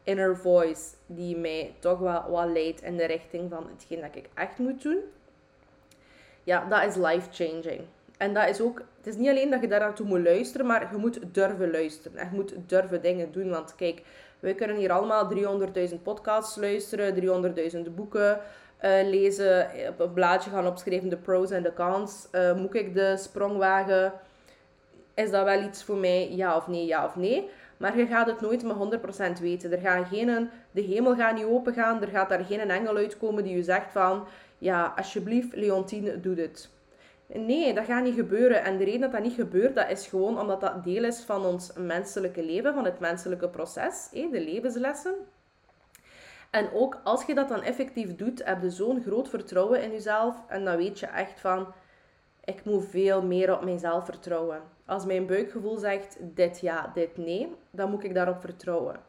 inner 0.04 0.38
voice 0.38 0.84
die 1.06 1.38
mij 1.38 1.74
toch 1.80 2.00
wel 2.00 2.30
wat 2.30 2.48
leidt 2.48 2.82
in 2.82 2.98
de 2.98 3.06
richting 3.06 3.50
van 3.50 3.68
hetgeen 3.76 4.02
dat 4.02 4.16
ik 4.16 4.30
echt 4.34 4.58
moet 4.58 4.82
doen. 4.82 5.00
Ja, 6.44 6.66
dat 6.70 6.84
is 6.84 6.96
life-changing. 6.96 7.82
En 8.18 8.34
dat 8.34 8.50
is 8.50 8.62
ook, 8.62 8.82
het 8.98 9.08
is 9.08 9.16
niet 9.16 9.30
alleen 9.30 9.50
dat 9.50 9.62
je 9.62 9.68
daar 9.68 9.80
naartoe 9.80 10.06
moet 10.06 10.24
luisteren, 10.24 10.66
maar 10.66 10.88
je 10.92 10.98
moet 10.98 11.20
durven 11.32 11.72
luisteren. 11.72 12.18
En 12.18 12.30
je 12.30 12.36
moet 12.36 12.54
durven 12.68 13.02
dingen 13.02 13.32
doen. 13.32 13.50
Want 13.50 13.76
kijk, 13.76 14.02
we 14.40 14.56
kunnen 14.56 14.76
hier 14.76 14.92
allemaal 14.92 15.32
300.000 15.90 16.02
podcasts 16.04 16.56
luisteren, 16.56 17.16
300.000 17.88 17.94
boeken, 17.96 18.40
uh, 18.84 19.10
lezen, 19.10 19.68
op 19.90 20.00
een 20.00 20.14
blaadje 20.14 20.50
gaan 20.50 20.68
opschrijven 20.68 21.10
de 21.10 21.18
pros 21.18 21.52
en 21.52 21.64
de 21.64 21.74
cons. 21.74 22.28
Uh, 22.32 22.56
moet 22.56 22.76
ik 22.76 22.94
de 22.94 23.18
sprong 23.18 23.58
wagen? 23.58 24.14
Is 25.14 25.32
dat 25.32 25.44
wel 25.44 25.62
iets 25.62 25.84
voor 25.84 25.98
mij? 25.98 26.32
Ja 26.32 26.56
of 26.56 26.68
nee, 26.68 26.86
ja 26.86 27.06
of 27.06 27.16
nee. 27.16 27.50
Maar 27.78 27.98
je 27.98 28.06
gaat 28.06 28.28
het 28.28 28.42
nooit 28.42 28.64
met 28.64 29.00
100% 29.38 29.42
weten. 29.42 29.72
Er 29.72 29.80
gaat 29.80 30.08
geen, 30.08 30.50
de 30.72 30.82
hemel 30.82 31.16
gaat 31.16 31.36
niet 31.36 31.46
open 31.46 31.74
gaan. 31.74 32.02
Er 32.02 32.08
gaat 32.08 32.30
daar 32.30 32.44
geen 32.44 32.70
engel 32.70 32.96
uitkomen 32.96 33.44
die 33.44 33.56
je 33.56 33.64
zegt 33.64 33.92
van... 33.92 34.28
Ja, 34.58 34.94
alsjeblieft, 34.96 35.56
Leontine, 35.56 36.20
doe 36.20 36.36
dit. 36.36 36.70
Nee, 37.28 37.74
dat 37.74 37.86
gaat 37.86 38.04
niet 38.04 38.16
gebeuren. 38.16 38.64
En 38.64 38.78
de 38.78 38.84
reden 38.84 39.02
dat 39.02 39.12
dat 39.12 39.22
niet 39.22 39.34
gebeurt, 39.34 39.76
dat 39.76 39.90
is 39.90 40.08
gewoon 40.08 40.40
omdat 40.40 40.62
dat 40.62 40.84
deel 40.84 41.04
is 41.04 41.20
van 41.20 41.46
ons 41.46 41.72
menselijke 41.78 42.44
leven, 42.44 42.74
van 42.74 42.86
het 42.86 43.00
menselijke 43.00 43.50
proces, 43.50 44.10
de 44.12 44.42
levenslessen. 44.42 45.14
En 46.54 46.70
ook 46.74 47.00
als 47.04 47.26
je 47.26 47.36
dat 47.36 47.50
dan 47.50 47.62
effectief 47.62 48.16
doet, 48.16 48.46
heb 48.46 48.62
je 48.62 48.70
zo'n 48.70 49.02
groot 49.02 49.30
vertrouwen 49.30 49.82
in 49.84 49.92
jezelf. 49.92 50.44
En 50.48 50.66
dan 50.66 50.78
weet 50.78 51.00
je 51.00 51.06
echt 51.06 51.40
van, 51.40 51.74
ik 52.44 52.66
moet 52.66 52.86
veel 52.86 53.24
meer 53.24 53.54
op 53.56 53.64
mezelf 53.64 54.06
vertrouwen. 54.06 54.62
Als 54.86 55.06
mijn 55.06 55.26
buikgevoel 55.26 55.78
zegt 55.78 56.18
dit 56.20 56.60
ja, 56.60 56.92
dit 56.94 57.18
nee, 57.18 57.56
dan 57.72 57.90
moet 57.90 58.04
ik 58.04 58.14
daarop 58.14 58.42
vertrouwen. 58.42 59.00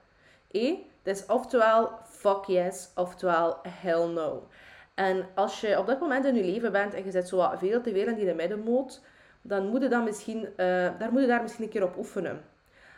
E, 0.50 0.74
is 1.02 1.26
oftewel 1.26 1.90
fuck 2.04 2.44
yes, 2.44 2.90
oftewel 2.94 3.56
hell 3.68 4.06
no. 4.06 4.48
En 4.94 5.26
als 5.34 5.60
je 5.60 5.78
op 5.78 5.86
dat 5.86 6.00
moment 6.00 6.24
in 6.24 6.34
je 6.34 6.44
leven 6.44 6.72
bent 6.72 6.94
en 6.94 7.04
je 7.04 7.10
zit 7.10 7.28
zo 7.28 7.36
wat 7.36 7.58
veel 7.58 7.80
te 7.80 7.92
veel 7.92 8.06
in 8.06 8.14
die 8.14 8.34
middenmoot, 8.34 9.02
dan 9.42 9.68
moet 9.68 9.82
je, 9.82 9.88
dan 9.88 10.04
misschien, 10.04 10.40
uh, 10.40 10.56
daar 10.98 11.12
moet 11.12 11.20
je 11.20 11.26
daar 11.26 11.42
misschien 11.42 11.64
een 11.64 11.70
keer 11.70 11.84
op 11.84 11.96
oefenen. 11.96 12.44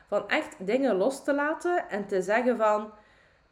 Van 0.09 0.29
echt 0.29 0.67
dingen 0.67 0.97
los 0.97 1.25
te 1.25 1.35
laten 1.35 1.89
en 1.89 2.07
te 2.07 2.23
zeggen 2.23 2.57
van... 2.57 2.93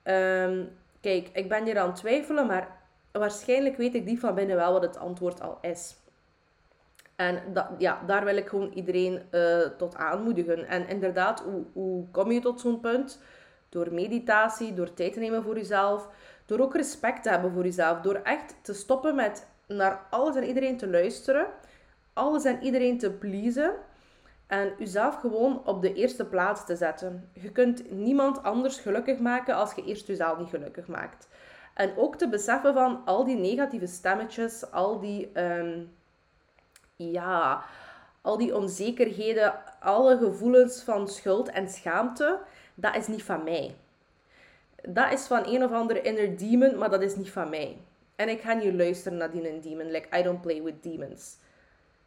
Um, 0.05 0.83
kijk, 1.05 1.31
ik 1.33 1.49
ben 1.49 1.65
hier 1.65 1.79
aan 1.79 1.87
het 1.87 1.97
twijfelen, 1.97 2.47
maar 2.47 2.69
waarschijnlijk 3.13 3.77
weet 3.77 3.95
ik 3.95 4.07
diep 4.07 4.19
van 4.19 4.35
binnen 4.35 4.57
wel 4.57 4.73
wat 4.73 4.83
het 4.83 4.99
antwoord 4.99 5.41
al 5.41 5.59
is. 5.61 5.97
En 7.17 7.43
dat, 7.53 7.67
ja, 7.79 8.03
daar 8.07 8.25
wil 8.25 8.37
ik 8.37 8.49
gewoon 8.49 8.73
iedereen 8.73 9.23
uh, 9.31 9.61
tot 9.61 9.97
aanmoedigen. 9.97 10.69
En 10.69 10.89
inderdaad, 10.89 11.41
hoe, 11.41 11.65
hoe 11.73 12.11
kom 12.11 12.33
je 12.33 12.41
tot 12.41 12.61
zo'n 12.61 12.81
punt? 12.81 13.23
Door 13.69 13.93
meditatie, 13.93 14.75
door 14.75 14.95
tijd 14.95 15.13
te 15.13 15.19
nemen 15.19 15.43
voor 15.43 15.57
jezelf, 15.57 16.09
door 16.47 16.61
ook 16.61 16.75
respect 16.75 17.23
te 17.23 17.31
hebben 17.31 17.53
voor 17.53 17.65
jezelf, 17.65 18.01
door 18.01 18.21
echt 18.23 18.55
te 18.63 18.75
stoppen 18.75 19.15
met 19.15 19.47
naar 19.67 20.07
alles 20.11 20.37
en 20.37 20.45
iedereen 20.45 20.77
te 20.77 20.89
luisteren, 20.89 21.47
alles 22.13 22.45
en 22.45 22.63
iedereen 22.63 22.99
te 22.99 23.11
pleasen 23.11 23.75
en 24.47 24.73
jezelf 24.79 25.15
gewoon 25.15 25.67
op 25.67 25.83
de 25.83 25.93
eerste 25.93 26.25
plaats 26.25 26.67
te 26.67 26.77
zetten. 26.77 27.31
Je 27.33 27.51
kunt 27.51 27.91
niemand 27.91 28.43
anders 28.43 28.79
gelukkig 28.79 29.19
maken 29.19 29.55
als 29.55 29.75
je 29.75 29.85
eerst 29.85 30.07
jezelf 30.07 30.39
niet 30.39 30.49
gelukkig 30.49 30.87
maakt. 30.87 31.29
En 31.75 31.97
ook 31.97 32.17
te 32.17 32.29
beseffen 32.29 32.75
van 32.75 33.03
al 33.05 33.25
die 33.25 33.37
negatieve 33.37 33.87
stemmetjes, 33.87 34.71
al 34.71 35.01
die, 35.01 35.31
ehm, 35.33 35.81
ja, 36.97 37.65
al 38.21 38.37
die 38.37 38.57
onzekerheden, 38.57 39.55
alle 39.81 40.19
gevoelens 40.19 40.83
van 40.83 41.09
schuld 41.09 41.49
en 41.49 41.69
schaamte, 41.69 42.39
dat 42.75 42.97
is 42.97 43.07
niet 43.07 43.23
van 43.23 43.45
mij. 43.45 43.75
Dat 44.83 45.13
is 45.13 45.27
van 45.27 45.43
een 45.47 45.65
of 45.65 45.73
andere 45.73 46.01
inner 46.01 46.39
demon, 46.39 46.79
maar 46.79 46.91
dat 46.91 47.03
is 47.03 47.17
niet 47.17 47.31
van 47.31 47.49
mij. 47.49 47.77
En 48.17 48.29
ik 48.29 48.41
ga 48.41 48.53
niet 48.53 48.75
luisteren 48.75 49.19
naar 49.19 49.31
die 49.31 49.61
demon. 49.61 49.91
Like, 49.91 50.19
I 50.19 50.23
don't 50.23 50.41
play 50.41 50.63
with 50.63 50.83
demons. 50.83 51.37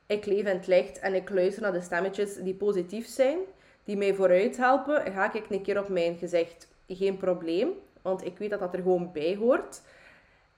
Ik 0.07 0.25
leef 0.25 0.39
in 0.39 0.55
het 0.57 0.67
licht 0.67 0.99
en 0.99 1.13
ik 1.13 1.29
luister 1.29 1.61
naar 1.61 1.71
de 1.71 1.81
stemmetjes 1.81 2.35
die 2.35 2.53
positief 2.53 3.07
zijn, 3.07 3.37
die 3.83 3.97
mij 3.97 4.13
vooruit 4.13 4.57
helpen. 4.57 5.11
Ga 5.11 5.33
ik 5.33 5.49
een 5.49 5.61
keer 5.61 5.79
op 5.79 5.89
mijn 5.89 6.17
gezicht, 6.17 6.67
geen 6.87 7.17
probleem, 7.17 7.69
want 8.01 8.25
ik 8.25 8.37
weet 8.37 8.49
dat 8.49 8.59
dat 8.59 8.73
er 8.73 8.81
gewoon 8.81 9.11
bij 9.11 9.35
hoort. 9.35 9.81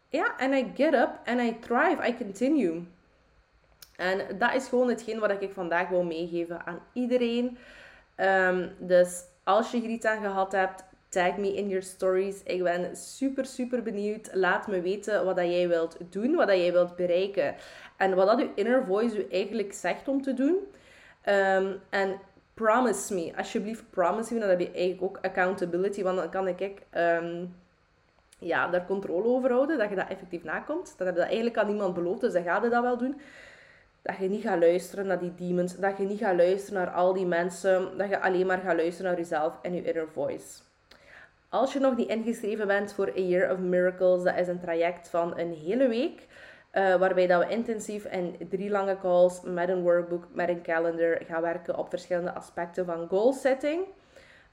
Ja, 0.10 0.38
en 0.38 0.54
I 0.54 0.72
get 0.76 0.94
up 0.94 1.20
and 1.26 1.42
I 1.42 1.58
thrive, 1.60 2.08
I 2.08 2.18
continue. 2.18 2.84
En 3.96 4.38
dat 4.38 4.54
is 4.54 4.68
gewoon 4.68 4.90
hetgeen 4.90 5.20
wat 5.20 5.42
ik 5.42 5.52
vandaag 5.54 5.90
wil 5.90 6.04
meegeven 6.04 6.66
aan 6.66 6.80
iedereen. 6.94 7.58
Ehm, 8.16 8.68
dus 8.78 9.24
als 9.44 9.72
je 9.72 9.80
hier 9.80 9.90
iets 9.90 10.06
aan 10.06 10.22
gehad 10.22 10.52
hebt, 10.52 10.84
tag 11.10 11.38
me 11.38 11.56
in 11.56 11.68
your 11.68 11.84
stories. 11.84 12.44
Ik 12.44 12.64
ben 12.64 12.96
super, 12.96 13.46
super 13.46 13.84
benieuwd. 13.84 14.30
Laat 14.34 14.68
me 14.68 14.82
weten 14.82 15.26
wat 15.26 15.36
dat 15.36 15.46
jij 15.46 15.68
wilt 15.68 15.98
doen, 16.10 16.36
wat 16.36 16.48
dat 16.48 16.58
jij 16.58 16.72
wilt 16.72 16.96
bereiken. 16.96 17.56
En 18.00 18.16
wat 18.16 18.28
dat 18.28 18.40
je 18.40 18.50
inner 18.56 18.86
voice 18.86 19.26
u 19.26 19.28
eigenlijk 19.32 19.74
zegt 19.74 20.08
om 20.08 20.22
te 20.22 20.34
doen. 20.34 20.58
Ehm, 21.22 21.74
en 21.90 22.20
promise 22.54 23.14
me, 23.14 23.34
alsjeblieft 23.38 23.90
promise 23.90 24.34
me, 24.34 24.40
dan 24.40 24.50
heb 24.50 24.60
je 24.60 24.72
eigenlijk 24.72 25.04
ook 25.04 25.20
accountability, 25.22 26.04
want 26.04 26.18
dan 26.18 26.30
kan 26.30 26.48
ik 26.48 26.82
um, 26.98 27.56
ja, 28.40 28.68
daar 28.68 28.86
controle 28.86 29.28
over 29.28 29.52
houden, 29.52 29.78
dat 29.78 29.90
je 29.90 29.96
dat 29.96 30.10
effectief 30.10 30.44
nakomt. 30.44 30.94
Dan 30.98 31.08
heb 31.08 31.16
je 31.16 31.22
dat 31.22 31.32
eigenlijk 31.32 31.58
aan 31.58 31.68
niemand 31.68 31.94
beloofd, 31.94 32.22
dus 32.22 32.34
dan 32.34 32.44
ga 32.44 32.64
je 32.64 32.70
dat 32.70 32.82
wel 32.82 32.98
doen. 32.98 33.22
Dat 34.02 34.18
je 34.18 34.30
niet 34.30 34.42
gaat 34.42 34.60
luisteren 34.60 35.08
naar 35.08 35.20
die 35.20 35.36
demons, 35.36 35.76
dat 35.76 35.98
je 35.98 36.04
niet 36.04 36.20
gaat 36.20 36.36
luisteren 36.36 36.84
naar 36.84 36.94
al 36.94 37.14
die 37.14 37.26
mensen, 37.26 37.98
dat 37.98 38.10
je 38.10 38.20
alleen 38.20 38.46
maar 38.46 38.60
gaat 38.60 38.76
luisteren 38.76 39.12
naar 39.12 39.20
jezelf 39.20 39.54
en 39.62 39.74
je 39.74 39.84
inner 39.84 40.08
voice. 40.08 40.60
Als 41.50 41.74
je 41.74 41.80
nog 41.80 41.96
niet 41.96 42.10
ingeschreven 42.10 42.68
bent 42.68 42.94
voor 42.94 43.10
A 43.18 43.20
Year 43.20 43.52
of 43.52 43.58
Miracles, 43.58 44.24
dat 44.24 44.38
is 44.38 44.48
een 44.48 44.60
traject 44.60 45.10
van 45.10 45.40
een 45.40 45.54
hele 45.54 45.88
week. 45.88 46.28
Uh, 46.74 46.96
waarbij 46.96 47.28
dat 47.28 47.46
we 47.46 47.52
intensief 47.52 48.06
in 48.06 48.36
drie 48.50 48.70
lange 48.70 48.98
calls 49.00 49.42
met 49.44 49.70
een 49.70 49.82
workbook, 49.82 50.28
met 50.34 50.50
een 50.50 50.62
calendar 50.62 51.22
gaan 51.28 51.42
werken 51.42 51.78
op 51.78 51.90
verschillende 51.90 52.34
aspecten 52.34 52.86
van 52.86 53.08
goal 53.08 53.34
setting. 53.34 53.84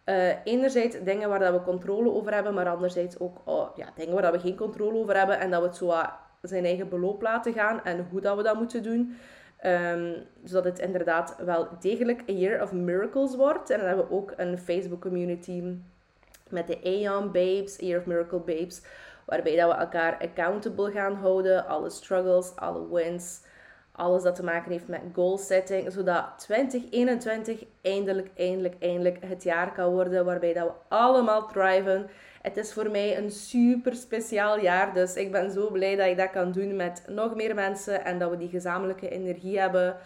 Uh, 0.05 0.45
enerzijds 0.45 0.97
dingen 1.05 1.29
waar 1.29 1.39
dat 1.39 1.53
we 1.53 1.63
controle 1.63 2.13
over 2.13 2.35
hebben, 2.35 2.55
maar 2.55 2.69
anderzijds 2.69 3.19
ook 3.19 3.41
oh, 3.45 3.77
ja, 3.77 3.93
dingen 3.97 4.13
waar 4.13 4.23
dat 4.23 4.33
we 4.33 4.39
geen 4.39 4.57
controle 4.57 4.99
over 4.99 5.17
hebben 5.17 5.39
en 5.39 5.51
dat 5.51 5.61
we 5.61 5.67
het 5.67 5.77
zo 5.77 5.95
zijn 6.43 6.65
eigen 6.65 6.89
beloop 6.89 7.23
laten 7.23 7.53
gaan 7.53 7.85
en 7.85 8.07
hoe 8.11 8.21
dat 8.21 8.37
we 8.37 8.43
dat 8.43 8.59
moeten 8.59 8.83
doen. 8.83 9.17
Um, 9.65 10.15
zodat 10.45 10.65
het 10.65 10.79
inderdaad 10.79 11.37
wel 11.45 11.69
degelijk 11.81 12.23
a 12.29 12.33
year 12.33 12.63
of 12.63 12.73
miracles 12.73 13.37
wordt. 13.37 13.71
En 13.71 13.79
dan 13.79 13.87
hebben 13.87 14.09
we 14.09 14.15
ook 14.15 14.33
een 14.37 14.59
Facebook 14.59 15.01
community 15.01 15.63
met 16.49 16.67
de 16.67 16.81
Aeon 16.85 17.33
Babes, 17.33 17.77
Year 17.77 18.01
of 18.01 18.07
Miracle 18.07 18.39
Babes, 18.39 18.83
waarbij 19.27 19.57
dat 19.57 19.71
we 19.71 19.77
elkaar 19.77 20.19
accountable 20.19 20.91
gaan 20.91 21.15
houden, 21.15 21.67
alle 21.67 21.91
struggles, 21.91 22.57
alle 22.57 22.89
wins, 22.93 23.41
alles 23.93 24.23
dat 24.23 24.35
te 24.35 24.45
maken 24.45 24.71
heeft 24.71 24.89
met 24.89 25.01
goal 25.13 25.39
setting, 25.39 25.93
zodat 25.93 26.25
2021 26.37 27.65
eindelijk, 27.83 28.29
eindelijk, 28.37 28.75
eindelijk 28.79 29.19
het 29.25 29.43
jaar 29.43 29.73
kan 29.73 29.93
worden 29.93 30.25
waarbij 30.25 30.53
dat 30.53 30.67
we 30.67 30.95
allemaal 30.95 31.47
thriven. 31.47 32.07
Het 32.43 32.57
is 32.57 32.73
voor 32.73 32.91
mij 32.91 33.19
een 33.19 33.31
super 33.31 33.95
speciaal 33.95 34.61
jaar, 34.61 34.95
dus 34.95 35.15
ik 35.15 35.33
ben 35.33 35.51
zo 35.51 35.71
blij 35.71 35.97
dat 35.97 36.07
ik 36.07 36.17
dat 36.17 36.31
kan 36.31 36.53
doen 36.53 36.77
met 36.77 37.03
nog 37.09 37.35
meer 37.35 37.55
mensen 37.55 38.05
en 38.05 38.19
dat 38.19 38.31
we 38.31 38.37
die 38.37 38.49
gezamenlijke 38.49 39.09
energie 39.09 39.59
hebben 39.59 39.97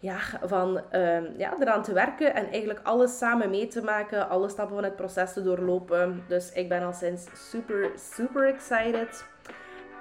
ja, 0.00 0.18
van 0.42 0.80
uh, 0.92 1.38
ja, 1.38 1.54
eraan 1.60 1.82
te 1.82 1.92
werken 1.92 2.34
en 2.34 2.46
eigenlijk 2.46 2.80
alles 2.82 3.18
samen 3.18 3.50
mee 3.50 3.66
te 3.66 3.82
maken, 3.82 4.28
alle 4.28 4.48
stappen 4.48 4.74
van 4.74 4.84
het 4.84 4.96
proces 4.96 5.32
te 5.32 5.42
doorlopen. 5.42 6.24
Dus 6.28 6.52
ik 6.52 6.68
ben 6.68 6.82
al 6.82 6.92
sinds 6.92 7.50
super, 7.50 7.90
super 8.14 8.48
excited. 8.48 9.24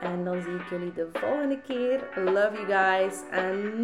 En 0.01 0.23
dan 0.23 0.41
zie 0.41 0.55
ik 0.55 0.69
jullie 0.69 0.93
de 0.93 1.07
volgende 1.13 1.61
keer. 1.61 1.99
Love 2.15 2.51
you 2.53 2.65
guys. 2.65 3.21
En... 3.31 3.83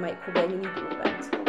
Maar 0.00 0.10
ik 0.10 0.16
hoop 0.24 0.34
dat 0.34 0.50
je 0.50 0.56
niet 0.56 0.74
door 0.74 0.96
bent. 1.02 1.43